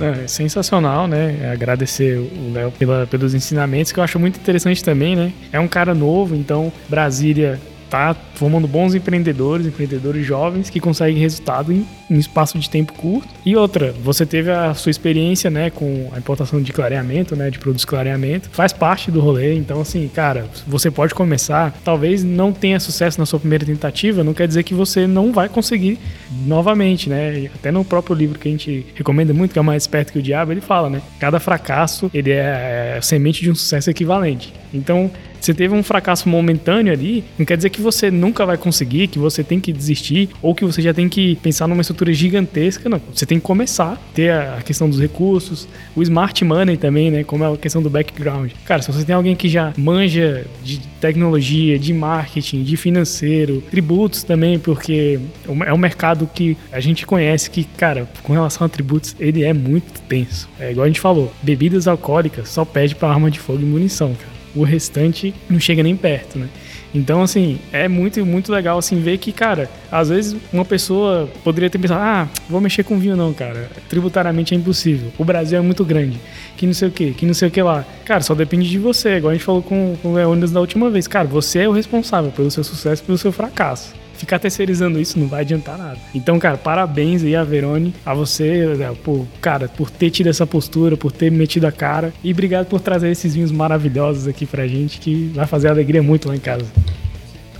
É, 0.00 0.26
sensacional, 0.26 1.06
né? 1.06 1.38
É 1.42 1.50
agradecer 1.50 2.16
o 2.18 2.52
Léo 2.52 2.72
pelos 3.08 3.34
ensinamentos, 3.34 3.92
que 3.92 4.00
eu 4.00 4.04
acho 4.04 4.18
muito 4.18 4.38
interessante 4.38 4.82
também, 4.82 5.14
né? 5.14 5.32
É 5.52 5.60
um 5.60 5.68
cara 5.68 5.94
novo, 5.94 6.34
então 6.34 6.72
Brasília 6.88 7.60
tá 7.92 8.16
formando 8.34 8.66
bons 8.66 8.94
empreendedores, 8.94 9.66
empreendedores 9.66 10.24
jovens 10.24 10.70
que 10.70 10.80
conseguem 10.80 11.20
resultado 11.20 11.70
em 11.70 11.86
um 12.08 12.18
espaço 12.18 12.58
de 12.58 12.70
tempo 12.70 12.94
curto. 12.94 13.28
E 13.44 13.54
outra, 13.54 13.94
você 14.02 14.24
teve 14.24 14.50
a 14.50 14.72
sua 14.72 14.88
experiência, 14.88 15.50
né, 15.50 15.68
com 15.68 16.08
a 16.10 16.18
importação 16.18 16.62
de 16.62 16.72
clareamento, 16.72 17.36
né, 17.36 17.50
de 17.50 17.58
produtos 17.58 17.82
de 17.82 17.86
clareamento, 17.86 18.48
faz 18.50 18.72
parte 18.72 19.10
do 19.10 19.20
rolê. 19.20 19.54
Então, 19.54 19.82
assim, 19.82 20.08
cara, 20.08 20.46
você 20.66 20.90
pode 20.90 21.14
começar, 21.14 21.74
talvez 21.84 22.24
não 22.24 22.50
tenha 22.50 22.80
sucesso 22.80 23.20
na 23.20 23.26
sua 23.26 23.38
primeira 23.38 23.66
tentativa, 23.66 24.24
não 24.24 24.32
quer 24.32 24.48
dizer 24.48 24.62
que 24.62 24.72
você 24.72 25.06
não 25.06 25.30
vai 25.30 25.50
conseguir 25.50 25.98
novamente, 26.46 27.10
né? 27.10 27.50
Até 27.54 27.70
no 27.70 27.84
próprio 27.84 28.16
livro 28.16 28.38
que 28.38 28.48
a 28.48 28.50
gente 28.50 28.86
recomenda 28.94 29.34
muito, 29.34 29.52
que 29.52 29.58
é 29.58 29.62
o 29.62 29.64
Mais 29.64 29.82
Esperto 29.82 30.14
que 30.14 30.18
o 30.18 30.22
Diabo, 30.22 30.50
ele 30.50 30.62
fala, 30.62 30.88
né? 30.88 31.02
Cada 31.20 31.38
fracasso, 31.38 32.10
ele 32.14 32.30
é, 32.30 32.94
é 32.96 33.00
semente 33.02 33.42
de 33.42 33.50
um 33.50 33.54
sucesso 33.54 33.90
equivalente. 33.90 34.54
Então, 34.72 35.10
você 35.44 35.52
teve 35.52 35.74
um 35.74 35.82
fracasso 35.82 36.28
momentâneo 36.28 36.92
ali, 36.92 37.24
não 37.38 37.44
quer 37.44 37.56
dizer 37.56 37.70
que 37.70 37.80
você 37.80 38.10
nunca 38.10 38.46
vai 38.46 38.56
conseguir, 38.56 39.08
que 39.08 39.18
você 39.18 39.42
tem 39.42 39.58
que 39.58 39.72
desistir, 39.72 40.28
ou 40.40 40.54
que 40.54 40.64
você 40.64 40.80
já 40.80 40.94
tem 40.94 41.08
que 41.08 41.36
pensar 41.36 41.66
numa 41.66 41.80
estrutura 41.80 42.12
gigantesca. 42.12 42.88
Não, 42.88 43.00
você 43.12 43.26
tem 43.26 43.38
que 43.38 43.44
começar, 43.44 44.00
ter 44.14 44.32
a 44.32 44.62
questão 44.64 44.88
dos 44.88 45.00
recursos, 45.00 45.66
o 45.96 46.02
smart 46.02 46.44
money 46.44 46.76
também, 46.76 47.10
né? 47.10 47.24
Como 47.24 47.44
é 47.44 47.52
a 47.52 47.56
questão 47.56 47.82
do 47.82 47.90
background. 47.90 48.52
Cara, 48.64 48.82
se 48.82 48.92
você 48.92 49.04
tem 49.04 49.14
alguém 49.14 49.34
que 49.34 49.48
já 49.48 49.72
manja 49.76 50.46
de 50.62 50.78
tecnologia, 51.00 51.78
de 51.78 51.92
marketing, 51.92 52.62
de 52.62 52.76
financeiro, 52.76 53.62
tributos 53.70 54.22
também, 54.22 54.58
porque 54.58 55.18
é 55.66 55.72
um 55.72 55.78
mercado 55.78 56.28
que 56.32 56.56
a 56.70 56.78
gente 56.78 57.04
conhece 57.04 57.50
que, 57.50 57.64
cara, 57.64 58.08
com 58.22 58.32
relação 58.32 58.64
a 58.64 58.68
tributos, 58.68 59.16
ele 59.18 59.42
é 59.42 59.52
muito 59.52 60.00
tenso. 60.02 60.48
É 60.60 60.70
igual 60.70 60.84
a 60.84 60.88
gente 60.88 61.00
falou, 61.00 61.32
bebidas 61.42 61.88
alcoólicas 61.88 62.48
só 62.48 62.64
pede 62.64 62.94
para 62.94 63.08
arma 63.08 63.30
de 63.30 63.40
fogo 63.40 63.60
e 63.60 63.64
munição, 63.64 64.14
cara 64.14 64.41
o 64.54 64.62
restante 64.62 65.34
não 65.48 65.58
chega 65.58 65.82
nem 65.82 65.96
perto, 65.96 66.38
né? 66.38 66.48
Então, 66.94 67.22
assim, 67.22 67.58
é 67.72 67.88
muito, 67.88 68.24
muito 68.26 68.52
legal, 68.52 68.76
assim, 68.76 69.00
ver 69.00 69.16
que, 69.16 69.32
cara, 69.32 69.70
às 69.90 70.10
vezes 70.10 70.36
uma 70.52 70.64
pessoa 70.64 71.28
poderia 71.42 71.70
ter 71.70 71.78
pensado, 71.78 72.00
ah, 72.02 72.28
vou 72.48 72.60
mexer 72.60 72.84
com 72.84 72.98
vinho 72.98 73.16
não, 73.16 73.32
cara. 73.32 73.70
Tributariamente 73.88 74.54
é 74.54 74.58
impossível. 74.58 75.10
O 75.16 75.24
Brasil 75.24 75.58
é 75.58 75.62
muito 75.62 75.84
grande. 75.84 76.20
Que 76.56 76.66
não 76.66 76.74
sei 76.74 76.88
o 76.88 76.90
que, 76.90 77.12
que 77.12 77.24
não 77.24 77.32
sei 77.32 77.48
o 77.48 77.50
que 77.50 77.62
lá. 77.62 77.84
Cara, 78.04 78.20
só 78.20 78.34
depende 78.34 78.68
de 78.68 78.78
você. 78.78 79.16
Igual 79.16 79.30
a 79.30 79.34
gente 79.34 79.44
falou 79.44 79.62
com, 79.62 79.96
com 80.02 80.08
o 80.10 80.14
Leônidas 80.14 80.52
da 80.52 80.60
última 80.60 80.90
vez. 80.90 81.08
Cara, 81.08 81.26
você 81.26 81.60
é 81.60 81.68
o 81.68 81.72
responsável 81.72 82.30
pelo 82.30 82.50
seu 82.50 82.62
sucesso 82.62 83.02
pelo 83.02 83.16
seu 83.16 83.32
fracasso 83.32 84.01
ficar 84.22 84.38
terceirizando 84.38 85.00
isso 85.00 85.18
não 85.18 85.26
vai 85.26 85.40
adiantar 85.40 85.76
nada. 85.76 85.98
Então, 86.14 86.38
cara, 86.38 86.56
parabéns 86.56 87.24
aí 87.24 87.34
a 87.34 87.42
Verone, 87.42 87.92
a 88.06 88.14
você, 88.14 88.66
né, 88.76 88.94
por, 89.02 89.26
cara, 89.40 89.68
por 89.68 89.90
ter 89.90 90.10
tido 90.10 90.28
essa 90.28 90.46
postura, 90.46 90.96
por 90.96 91.10
ter 91.10 91.30
metido 91.30 91.66
a 91.66 91.72
cara 91.72 92.14
e 92.22 92.30
obrigado 92.30 92.66
por 92.66 92.80
trazer 92.80 93.10
esses 93.10 93.34
vinhos 93.34 93.50
maravilhosos 93.50 94.28
aqui 94.28 94.46
pra 94.46 94.68
gente 94.68 95.00
que 95.00 95.32
vai 95.34 95.44
fazer 95.44 95.68
alegria 95.68 96.02
muito 96.04 96.28
lá 96.28 96.36
em 96.36 96.40
casa. 96.40 96.66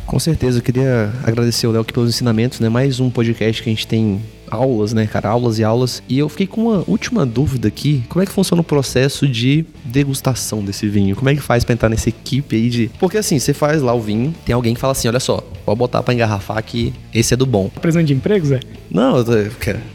Com 0.06 0.20
certeza, 0.20 0.58
eu 0.58 0.62
queria 0.62 1.12
agradecer 1.24 1.66
o 1.66 1.72
Léo 1.72 1.84
pelos 1.84 2.08
ensinamentos, 2.08 2.60
né? 2.60 2.68
Mais 2.68 3.00
um 3.00 3.10
podcast 3.10 3.60
que 3.60 3.68
a 3.68 3.72
gente 3.72 3.86
tem 3.86 4.20
aulas, 4.55 4.92
né, 4.92 5.07
cara? 5.07 5.28
Aulas 5.28 5.59
e 5.59 5.64
aulas. 5.64 6.03
E 6.09 6.18
eu 6.18 6.28
fiquei 6.28 6.46
com 6.46 6.68
uma 6.68 6.84
última 6.86 7.24
dúvida 7.24 7.68
aqui. 7.68 8.03
Como 8.09 8.22
é 8.22 8.26
que 8.26 8.32
funciona 8.32 8.61
o 8.61 8.64
processo 8.64 9.26
de 9.26 9.64
degustação 9.84 10.62
desse 10.62 10.88
vinho? 10.88 11.16
Como 11.16 11.28
é 11.30 11.34
que 11.34 11.40
faz 11.40 11.64
pra 11.64 11.72
entrar 11.72 11.88
nessa 11.88 12.09
equipe 12.09 12.57
aí 12.57 12.68
de. 12.68 12.90
Porque 12.98 13.18
assim, 13.18 13.38
você 13.38 13.53
faz 13.53 13.82
lá 13.82 13.94
o 13.94 14.00
vinho, 14.00 14.34
tem 14.44 14.55
alguém 14.55 14.74
que 14.74 14.80
fala 14.80 14.92
assim: 14.92 15.09
olha 15.09 15.20
só, 15.20 15.42
pode 15.64 15.78
botar 15.78 16.03
pra 16.03 16.14
engarrafar 16.14 16.62
que 16.62 16.92
esse 17.14 17.34
é 17.34 17.36
do 17.36 17.46
bom. 17.46 17.68
Presente 17.80 18.09
de 18.09 18.14
emprego, 18.14 18.46
Zé? 18.46 18.61
Não, 18.90 19.16
eu 19.18 19.24
tô... 19.24 19.32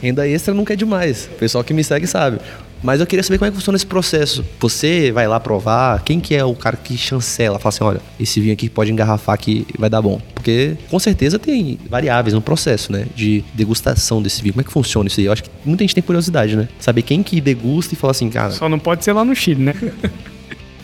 renda 0.02 0.28
extra 0.28 0.54
nunca 0.54 0.74
é 0.74 0.76
demais. 0.76 1.30
O 1.32 1.38
pessoal 1.38 1.64
que 1.64 1.74
me 1.74 1.84
segue 1.84 2.08
sabe. 2.08 2.40
Mas 2.82 3.00
eu 3.00 3.08
queria 3.08 3.24
saber 3.24 3.38
como 3.38 3.48
é 3.48 3.52
que 3.52 3.58
funciona 3.58 3.76
esse 3.76 3.86
processo. 3.86 4.46
Você 4.60 5.12
vai 5.12 5.28
lá 5.28 5.40
provar, 5.40 6.04
quem 6.04 6.20
que 6.20 6.36
é 6.36 6.44
o 6.44 6.54
cara 6.54 6.78
que 6.78 6.98
chancela, 6.98 7.60
fala 7.60 7.70
assim, 7.70 7.84
olha, 7.84 8.02
esse 8.20 8.40
vinho 8.40 8.54
aqui 8.54 8.70
pode 8.70 8.92
engarrafar 8.92 9.38
que 9.38 9.66
vai 9.78 9.90
dar 9.90 10.02
bom. 10.02 10.22
Porque 10.34 10.78
com 10.90 11.00
certeza 11.00 11.40
tem 11.40 11.80
variáveis 11.90 12.34
no 12.34 12.42
processo, 12.42 12.92
né, 12.92 13.06
de 13.16 13.44
degustação 13.54 14.22
desse 14.22 14.42
vinho. 14.42 14.54
Como 14.54 14.62
é 14.62 14.64
que 14.64 14.72
funciona 14.72 15.08
isso 15.08 15.20
aí? 15.20 15.26
Eu 15.26 15.34
acho 15.34 15.44
que 15.44 15.50
muita 15.66 15.84
gente 15.84 15.96
tem 15.96 16.04
curiosidade, 16.04 16.56
né? 16.56 16.68
Saber 16.80 17.02
quem 17.02 17.24
que 17.24 17.42
degusta 17.42 17.94
e 17.94 17.98
fala 17.98 18.12
assim, 18.12 18.30
cara... 18.30 18.52
Só 18.52 18.70
não 18.70 18.80
pode 18.80 19.04
ser 19.04 19.14
lá 19.14 19.26
no 19.26 19.36
Chile, 19.36 19.64
né? 19.64 19.74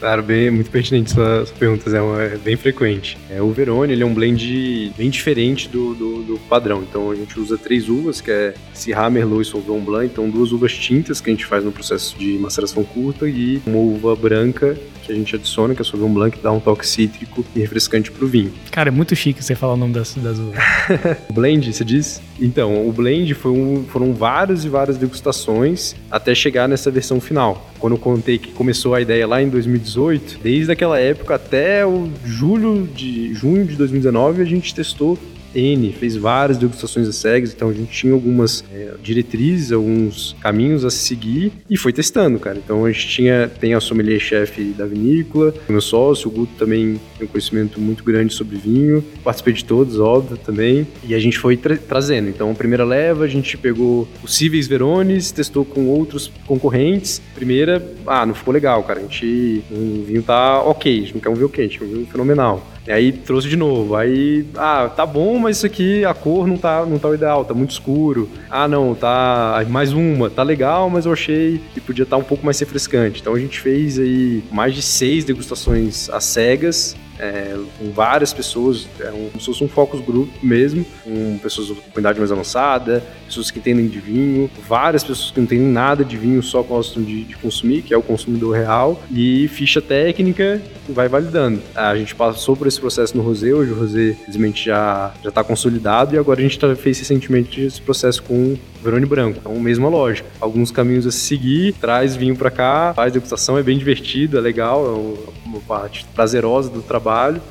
Claro, 0.04 0.22
bem, 0.22 0.52
muito 0.52 0.70
pertinente 0.70 1.12
suas 1.12 1.50
perguntas, 1.50 1.94
é, 1.94 1.98
é 1.98 2.38
bem 2.38 2.58
frequente. 2.58 3.18
É, 3.30 3.42
o 3.42 3.52
Verone 3.54 3.94
ele 3.94 4.04
é 4.04 4.06
um 4.06 4.14
blend 4.14 4.92
bem 4.98 5.10
diferente 5.10 5.70
do, 5.70 5.96
do, 5.96 6.24
do, 6.24 6.40
padrão, 6.50 6.84
então 6.84 7.10
a 7.10 7.16
gente 7.16 7.40
usa 7.40 7.58
três 7.58 7.88
uvas, 7.88 8.20
que 8.20 8.30
é 8.30 8.54
Syrah, 8.74 9.10
Merlot 9.10 9.44
e 9.44 9.46
Sauvignon 9.50 9.80
Blanc, 9.80 10.08
então 10.12 10.30
duas 10.30 10.52
uvas 10.52 10.74
tintas 10.74 11.22
que 11.22 11.30
a 11.30 11.34
gente 11.34 11.46
faz 11.46 11.64
no 11.64 11.72
processo 11.72 12.18
de 12.20 12.38
maceração 12.38 12.84
curta 12.84 13.30
e 13.30 13.62
uma 13.66 13.78
uva 13.78 14.14
branca 14.14 14.78
que 15.04 15.12
a 15.12 15.16
gente 15.16 15.36
adiciona, 15.36 15.74
que 15.74 15.82
é 15.82 15.86
Sauvignon 15.86 16.14
Blanc, 16.14 16.38
que 16.38 16.44
dá 16.44 16.52
um 16.52 16.60
toque 16.60 16.86
cítrico 16.86 17.46
e 17.56 17.60
refrescante 17.60 18.12
pro 18.12 18.28
vinho. 18.28 18.52
Cara, 18.72 18.90
é 18.90 18.92
muito 18.92 19.16
chique 19.16 19.42
você 19.42 19.56
falar 19.56 19.76
o 19.76 19.78
nome 19.78 19.94
das, 19.94 20.16
das 20.16 20.38
uvas. 20.38 20.60
o 21.30 21.34
blend, 21.34 21.72
você 21.72 21.84
diz? 21.86 22.22
Então, 22.40 22.88
o 22.88 22.92
blend 22.92 23.36
um, 23.46 23.86
foram 23.86 24.14
várias 24.14 24.66
e 24.66 24.70
várias 24.70 24.98
degustações 24.98 25.96
até 26.12 26.34
chegar 26.36 26.68
nessa 26.68 26.92
versão 26.92 27.22
final. 27.22 27.70
Quando 27.80 27.94
eu 27.94 28.00
contei 28.00 28.38
que 28.38 28.52
começou 28.52 28.96
a 28.96 29.02
ideia 29.02 29.28
lá 29.28 29.42
em 29.42 29.50
2018, 29.50 29.93
desde 30.42 30.72
aquela 30.72 31.00
época 31.00 31.36
até 31.36 31.86
o 31.86 32.10
julho 32.26 32.88
de 32.88 33.34
junho 33.34 33.66
de 33.66 33.76
2019, 33.76 34.42
a 34.42 34.46
gente 34.46 34.74
testou 34.74 35.18
N, 35.56 35.92
fez 35.94 36.16
várias 36.16 36.58
degustações 36.58 37.08
de 37.08 37.14
cegas, 37.14 37.54
então 37.54 37.70
a 37.70 37.74
gente 37.74 37.92
tinha 37.92 38.14
algumas 38.14 38.64
é, 38.74 38.94
diretrizes, 39.02 39.72
alguns 39.72 40.36
caminhos 40.42 40.86
a 40.86 40.90
seguir 40.90 41.52
e 41.70 41.78
foi 41.78 41.94
testando, 41.94 42.40
cara. 42.40 42.58
Então 42.64 42.86
a 42.86 42.92
gente 42.92 43.08
tinha, 43.08 43.48
tem 43.48 43.74
a 43.74 43.80
sommelier-chefe 43.80 44.74
da 44.78 44.86
vinícola, 44.86 45.54
meu 45.68 45.82
sócio, 45.82 46.30
o 46.30 46.32
Guto 46.32 46.54
também 46.58 47.00
tem 47.18 47.28
um 47.28 47.30
conhecimento 47.30 47.80
muito 47.80 48.04
grande 48.04 48.34
sobre 48.34 48.58
vinho, 48.58 49.04
participei 49.24 49.54
de 49.54 49.66
todos, 49.66 50.00
óbvio, 50.00 50.38
também, 50.38 50.88
e 51.04 51.14
a 51.14 51.20
gente 51.20 51.38
foi 51.38 51.58
tra 51.58 51.78
trazendo. 51.78 52.30
Então 52.30 52.52
a 52.52 52.56
primeira 52.56 52.84
leva, 52.84 53.24
a 53.24 53.28
gente 53.28 53.58
pegou 53.58 54.08
possíveis 54.22 54.68
Verones, 54.68 55.32
testou 55.32 55.66
com 55.66 55.88
outros 55.88 56.32
concorrentes. 56.46 57.22
Primeira, 57.36 57.86
ah, 58.06 58.26
não 58.26 58.34
ficou 58.34 58.54
legal, 58.54 58.84
cara, 58.84 59.00
a 59.00 59.04
gente, 59.04 59.64
o 59.72 60.04
vinho 60.04 60.24
tá 60.24 60.62
ok, 60.62 60.92
a 60.92 61.02
gente 61.02 61.14
não 61.14 61.22
quer 61.22 61.30
um 61.30 61.36
vinho 61.36 61.50
quente, 61.50 61.80
quer 61.80 61.86
um 61.86 61.90
vinho 61.90 62.06
fenomenal. 62.08 62.73
Aí 62.88 63.12
trouxe 63.12 63.48
de 63.48 63.56
novo. 63.56 63.96
Aí, 63.96 64.46
ah, 64.56 64.90
tá 64.94 65.06
bom, 65.06 65.38
mas 65.40 65.58
isso 65.58 65.66
aqui, 65.66 66.04
a 66.04 66.14
cor 66.14 66.48
não 66.48 66.58
tá, 66.58 66.86
não 66.86 67.00
tá 67.00 67.14
ideal, 67.14 67.46
tá 67.46 67.54
muito 67.54 67.72
escuro. 67.72 68.30
Ah, 68.50 68.68
não, 68.68 68.94
tá 68.94 69.64
mais 69.70 69.94
uma, 69.94 70.30
tá 70.30 70.44
legal, 70.44 70.90
mas 70.90 71.06
eu 71.06 71.14
achei 71.14 71.62
que 71.74 71.80
podia 71.80 72.04
estar 72.04 72.18
tá 72.18 72.22
um 72.22 72.26
pouco 72.26 72.46
mais 72.46 72.60
refrescante. 72.60 73.22
Então 73.22 73.34
a 73.34 73.40
gente 73.40 73.60
fez 73.60 74.00
aí 74.00 74.44
mais 74.52 74.74
de 74.74 74.82
seis 74.82 75.24
degustações 75.24 76.10
às 76.10 76.26
cegas 76.26 76.96
é, 77.24 77.58
com 77.80 77.92
várias 77.92 78.34
pessoas, 78.34 78.86
é 79.00 79.10
um, 79.10 79.30
como 79.30 79.40
se 79.40 79.46
fosse 79.46 79.64
um 79.64 79.70
focus 79.70 80.02
group 80.02 80.30
mesmo, 80.44 80.86
com 81.04 81.38
pessoas 81.38 81.70
com 81.70 82.00
idade 82.00 82.20
mais 82.20 82.32
avançada, 82.32 83.02
pessoas 83.26 83.50
que 83.50 83.60
entendem 83.60 83.88
de 83.88 84.00
vinho, 84.00 84.50
várias 84.68 85.04
pessoas 85.04 85.32
que 85.32 85.38
não 85.38 85.46
entendem 85.46 85.68
nada 85.68 86.04
de 86.04 86.18
vinho, 86.18 86.44
só 86.44 86.62
gostam 86.62 87.02
de, 87.02 87.24
de 87.24 87.36
consumir, 87.38 87.82
que 87.82 87.94
é 87.94 87.98
o 87.98 88.02
consumidor 88.02 88.58
real, 88.58 89.02
e 89.10 89.48
ficha 89.48 89.82
técnica 89.82 90.62
vai 90.90 91.08
validando. 91.08 91.62
A 91.74 91.96
gente 91.96 92.14
passou 92.14 92.58
por 92.58 92.68
esse 92.68 92.80
processo 92.80 93.16
no 93.16 93.24
Rosé, 93.24 93.54
hoje 93.54 93.72
o 93.72 93.76
Rosé, 93.76 94.10
infelizmente, 94.10 94.66
já 94.66 95.14
está 95.24 95.44
consolidado, 95.44 96.16
e 96.16 96.20
agora 96.20 96.42
a 96.42 96.44
gente 96.44 96.60
tá, 96.60 96.76
fez 96.76 97.00
recentemente 97.00 97.62
esse 97.62 97.82
processo 97.82 98.22
com 98.24 98.58
Verone 98.84 99.06
Branco. 99.06 99.40
Então, 99.40 99.60
mesma 99.60 99.88
lógica. 99.90 100.28
Alguns 100.40 100.70
caminhos 100.70 101.08
a 101.08 101.12
seguir, 101.12 101.74
traz 101.74 102.16
vinho 102.16 102.36
para 102.36 102.52
cá, 102.52 102.94
faz 102.94 103.12
degustação, 103.14 103.58
é 103.58 103.64
bem 103.64 103.78
divertido, 103.78 104.38
é 104.38 104.42
legal, 104.42 104.86
é 104.86 105.48
uma 105.48 105.60
parte 105.62 106.06
prazerosa 106.14 106.70
do 106.70 106.82
trabalho 106.82 107.42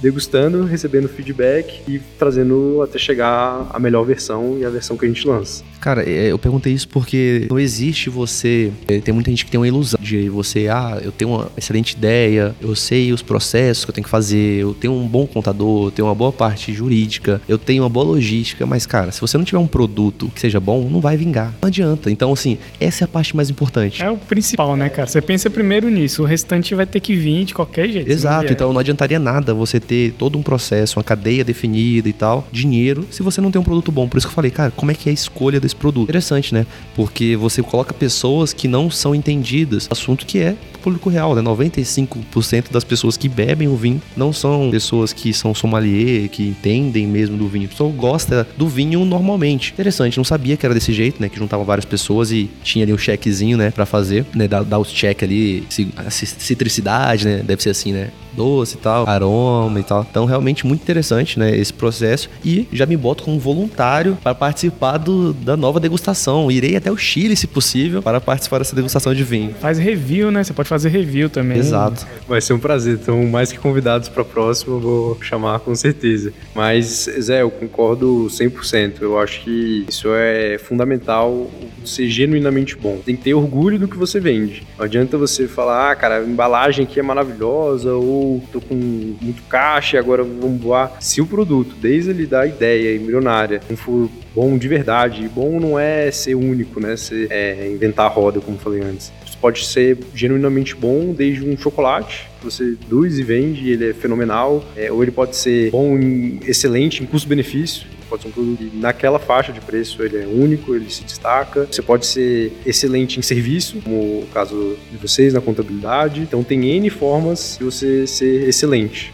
degustando, 0.00 0.64
recebendo 0.64 1.08
feedback 1.08 1.82
e 1.88 1.98
trazendo 2.18 2.82
até 2.82 2.98
chegar 2.98 3.68
a 3.72 3.78
melhor 3.78 4.04
versão 4.04 4.58
e 4.58 4.64
a 4.64 4.70
versão 4.70 4.96
que 4.96 5.04
a 5.04 5.08
gente 5.08 5.26
lança. 5.26 5.64
Cara, 5.80 6.08
é, 6.08 6.30
eu 6.30 6.38
perguntei 6.38 6.72
isso 6.72 6.88
porque 6.88 7.46
não 7.50 7.58
existe 7.58 8.10
você. 8.10 8.70
É, 8.86 9.00
tem 9.00 9.14
muita 9.14 9.30
gente 9.30 9.44
que 9.44 9.50
tem 9.50 9.58
uma 9.58 9.66
ilusão 9.66 9.98
de 10.00 10.28
você, 10.28 10.68
ah, 10.68 11.00
eu 11.02 11.10
tenho 11.10 11.30
uma 11.30 11.50
excelente 11.56 11.92
ideia, 11.92 12.54
eu 12.60 12.74
sei 12.76 13.12
os 13.12 13.22
processos 13.22 13.84
que 13.84 13.90
eu 13.90 13.94
tenho 13.94 14.04
que 14.04 14.10
fazer, 14.10 14.60
eu 14.60 14.74
tenho 14.74 14.92
um 14.92 15.06
bom 15.06 15.26
contador, 15.26 15.86
eu 15.86 15.90
tenho 15.90 16.08
uma 16.08 16.14
boa 16.14 16.32
parte 16.32 16.72
jurídica, 16.72 17.40
eu 17.48 17.56
tenho 17.56 17.82
uma 17.82 17.88
boa 17.88 18.04
logística, 18.04 18.66
mas, 18.66 18.84
cara, 18.84 19.10
se 19.10 19.20
você 19.20 19.38
não 19.38 19.44
tiver 19.44 19.58
um 19.58 19.66
produto 19.66 20.30
que 20.34 20.40
seja 20.40 20.60
bom, 20.60 20.88
não 20.90 21.00
vai 21.00 21.16
vingar. 21.16 21.54
Não 21.62 21.68
adianta. 21.68 22.10
Então, 22.10 22.32
assim, 22.32 22.58
essa 22.78 23.04
é 23.04 23.06
a 23.06 23.08
parte 23.08 23.34
mais 23.34 23.48
importante. 23.48 24.02
É 24.02 24.10
o 24.10 24.16
principal, 24.16 24.76
né, 24.76 24.88
cara? 24.88 25.06
Você 25.06 25.20
pensa 25.22 25.48
primeiro 25.48 25.88
nisso, 25.88 26.22
o 26.22 26.26
restante 26.26 26.74
vai 26.74 26.86
ter 26.86 27.00
que 27.00 27.14
vir 27.14 27.44
de 27.44 27.54
qualquer 27.54 27.88
jeito. 27.88 28.10
Exato, 28.10 28.52
então 28.52 28.72
não 28.72 28.80
adiantaria 28.80 29.18
nada 29.18 29.54
você 29.54 29.69
ter 29.78 30.14
todo 30.18 30.38
um 30.38 30.42
processo, 30.42 30.98
uma 30.98 31.04
cadeia 31.04 31.44
definida 31.44 32.08
e 32.08 32.12
tal, 32.12 32.48
dinheiro, 32.50 33.06
se 33.10 33.22
você 33.22 33.40
não 33.40 33.50
tem 33.50 33.60
um 33.60 33.64
produto 33.64 33.92
bom. 33.92 34.08
Por 34.08 34.18
isso 34.18 34.26
que 34.26 34.32
eu 34.32 34.34
falei, 34.34 34.50
cara, 34.50 34.72
como 34.72 34.90
é 34.90 34.94
que 34.94 35.08
é 35.08 35.10
a 35.10 35.14
escolha 35.14 35.60
desse 35.60 35.76
produto? 35.76 36.08
Interessante, 36.08 36.52
né? 36.54 36.66
Porque 36.96 37.36
você 37.36 37.62
coloca 37.62 37.94
pessoas 37.94 38.52
que 38.52 38.66
não 38.66 38.90
são 38.90 39.14
entendidas, 39.14 39.86
assunto 39.90 40.26
que 40.26 40.38
é 40.38 40.56
público 40.80 41.08
real, 41.08 41.34
né? 41.34 41.42
95% 41.42 42.70
das 42.70 42.84
pessoas 42.84 43.16
que 43.16 43.28
bebem 43.28 43.68
o 43.68 43.76
vinho 43.76 44.00
não 44.16 44.32
são 44.32 44.70
pessoas 44.70 45.12
que 45.12 45.32
são 45.32 45.54
sommelier, 45.54 46.28
que 46.28 46.48
entendem 46.48 47.06
mesmo 47.06 47.36
do 47.36 47.48
vinho. 47.48 47.66
A 47.66 47.68
pessoa 47.68 47.92
gosta 47.92 48.46
do 48.56 48.68
vinho 48.68 49.04
normalmente. 49.04 49.72
Interessante, 49.72 50.16
não 50.16 50.24
sabia 50.24 50.56
que 50.56 50.64
era 50.64 50.74
desse 50.74 50.92
jeito, 50.92 51.20
né? 51.20 51.28
Que 51.28 51.38
juntavam 51.38 51.64
várias 51.64 51.84
pessoas 51.84 52.32
e 52.32 52.50
tinha 52.62 52.84
ali 52.84 52.92
um 52.92 52.98
checkzinho, 52.98 53.56
né? 53.56 53.70
Pra 53.70 53.86
fazer, 53.86 54.24
né? 54.34 54.48
Dar, 54.48 54.64
dar 54.64 54.78
os 54.78 54.90
check 54.90 55.22
ali, 55.22 55.64
citricidade, 56.08 57.24
né? 57.24 57.42
Deve 57.44 57.62
ser 57.62 57.70
assim, 57.70 57.92
né? 57.92 58.10
doce 58.32 58.76
e 58.76 58.78
tal, 58.78 59.08
aroma 59.08 59.78
e 59.80 59.82
tal. 59.82 60.06
Então, 60.08 60.24
realmente 60.24 60.66
muito 60.66 60.82
interessante, 60.82 61.38
né, 61.38 61.54
esse 61.56 61.72
processo. 61.72 62.30
E 62.44 62.66
já 62.72 62.86
me 62.86 62.96
boto 62.96 63.24
como 63.24 63.38
voluntário 63.38 64.16
para 64.22 64.34
participar 64.34 64.98
do, 64.98 65.32
da 65.32 65.56
nova 65.56 65.78
degustação. 65.80 66.50
Irei 66.50 66.76
até 66.76 66.90
o 66.90 66.96
Chile, 66.96 67.36
se 67.36 67.46
possível, 67.46 68.02
para 68.02 68.20
participar 68.20 68.58
dessa 68.58 68.74
degustação 68.74 69.14
de 69.14 69.24
vinho. 69.24 69.54
Faz 69.60 69.78
review, 69.78 70.30
né? 70.30 70.42
Você 70.42 70.52
pode 70.52 70.68
fazer 70.70 70.88
review 70.90 71.28
também. 71.28 71.58
Exato. 71.58 72.06
Vai 72.28 72.40
ser 72.40 72.52
um 72.52 72.58
prazer. 72.58 72.94
Então, 72.94 73.26
mais 73.26 73.50
que 73.50 73.58
convidados 73.58 74.08
para 74.08 74.22
a 74.22 74.24
próxima, 74.24 74.78
vou 74.78 75.20
chamar 75.20 75.58
com 75.58 75.74
certeza. 75.74 76.32
Mas, 76.54 77.10
Zé, 77.20 77.42
eu 77.42 77.50
concordo 77.50 78.28
100%. 78.30 79.02
Eu 79.02 79.18
acho 79.18 79.42
que 79.42 79.84
isso 79.88 80.08
é 80.14 80.58
fundamental 80.58 81.50
ser 81.84 82.08
genuinamente 82.08 82.76
bom. 82.76 83.00
Tem 83.04 83.16
que 83.16 83.22
ter 83.24 83.34
orgulho 83.34 83.80
do 83.80 83.88
que 83.88 83.98
você 83.98 84.20
vende. 84.20 84.62
Não 84.78 84.84
adianta 84.84 85.18
você 85.18 85.48
falar, 85.48 85.90
ah, 85.90 85.96
cara, 85.96 86.18
a 86.18 86.24
embalagem 86.24 86.84
aqui 86.84 87.00
é 87.00 87.02
maravilhosa 87.02 87.92
ou 87.92 88.40
tô 88.52 88.60
com 88.60 88.74
muito 88.74 89.42
caixa 89.48 89.96
e 89.96 89.98
agora 89.98 90.22
vamos 90.22 90.62
voar. 90.62 90.96
Se 91.00 91.20
o 91.20 91.26
produto, 91.26 91.74
desde 91.80 92.10
ele 92.10 92.26
da 92.26 92.46
ideia 92.46 92.96
milionária, 93.00 93.60
não 93.68 93.76
for 93.76 94.08
bom 94.32 94.56
de 94.56 94.68
verdade, 94.68 95.28
bom 95.28 95.58
não 95.58 95.76
é 95.76 96.12
ser 96.12 96.36
único, 96.36 96.78
né? 96.78 96.96
Ser, 96.96 97.26
é, 97.28 97.68
inventar 97.68 98.06
a 98.06 98.08
roda, 98.08 98.40
como 98.40 98.56
falei 98.56 98.82
antes. 98.82 99.12
Pode 99.40 99.66
ser 99.66 99.98
genuinamente 100.14 100.74
bom, 100.74 101.12
desde 101.12 101.44
um 101.44 101.56
chocolate 101.56 102.28
que 102.38 102.44
você 102.44 102.76
produz 102.88 103.18
e 103.18 103.22
vende, 103.22 103.64
e 103.64 103.70
ele 103.70 103.90
é 103.90 103.94
fenomenal, 103.94 104.64
é, 104.76 104.90
ou 104.90 105.02
ele 105.02 105.10
pode 105.10 105.36
ser 105.36 105.70
bom, 105.70 105.98
em, 105.98 106.40
excelente 106.46 107.02
em 107.02 107.06
custo-benefício 107.06 107.86
pode 108.10 108.22
ser 108.22 108.28
um 108.28 108.32
produto 108.32 108.58
que 108.58 108.76
naquela 108.76 109.20
faixa 109.20 109.52
de 109.52 109.60
preço 109.60 110.02
ele 110.02 110.18
é 110.18 110.26
único, 110.26 110.74
ele 110.74 110.90
se 110.90 111.04
destaca. 111.04 111.68
Você 111.70 111.80
pode 111.80 112.04
ser 112.06 112.52
excelente 112.66 113.20
em 113.20 113.22
serviço, 113.22 113.80
como 113.80 114.22
o 114.22 114.28
caso 114.34 114.76
de 114.90 114.98
vocês 114.98 115.32
na 115.32 115.40
contabilidade. 115.40 116.20
Então 116.20 116.42
tem 116.42 116.68
N 116.68 116.90
formas 116.90 117.56
de 117.56 117.64
você 117.64 118.06
ser 118.06 118.48
excelente 118.48 119.12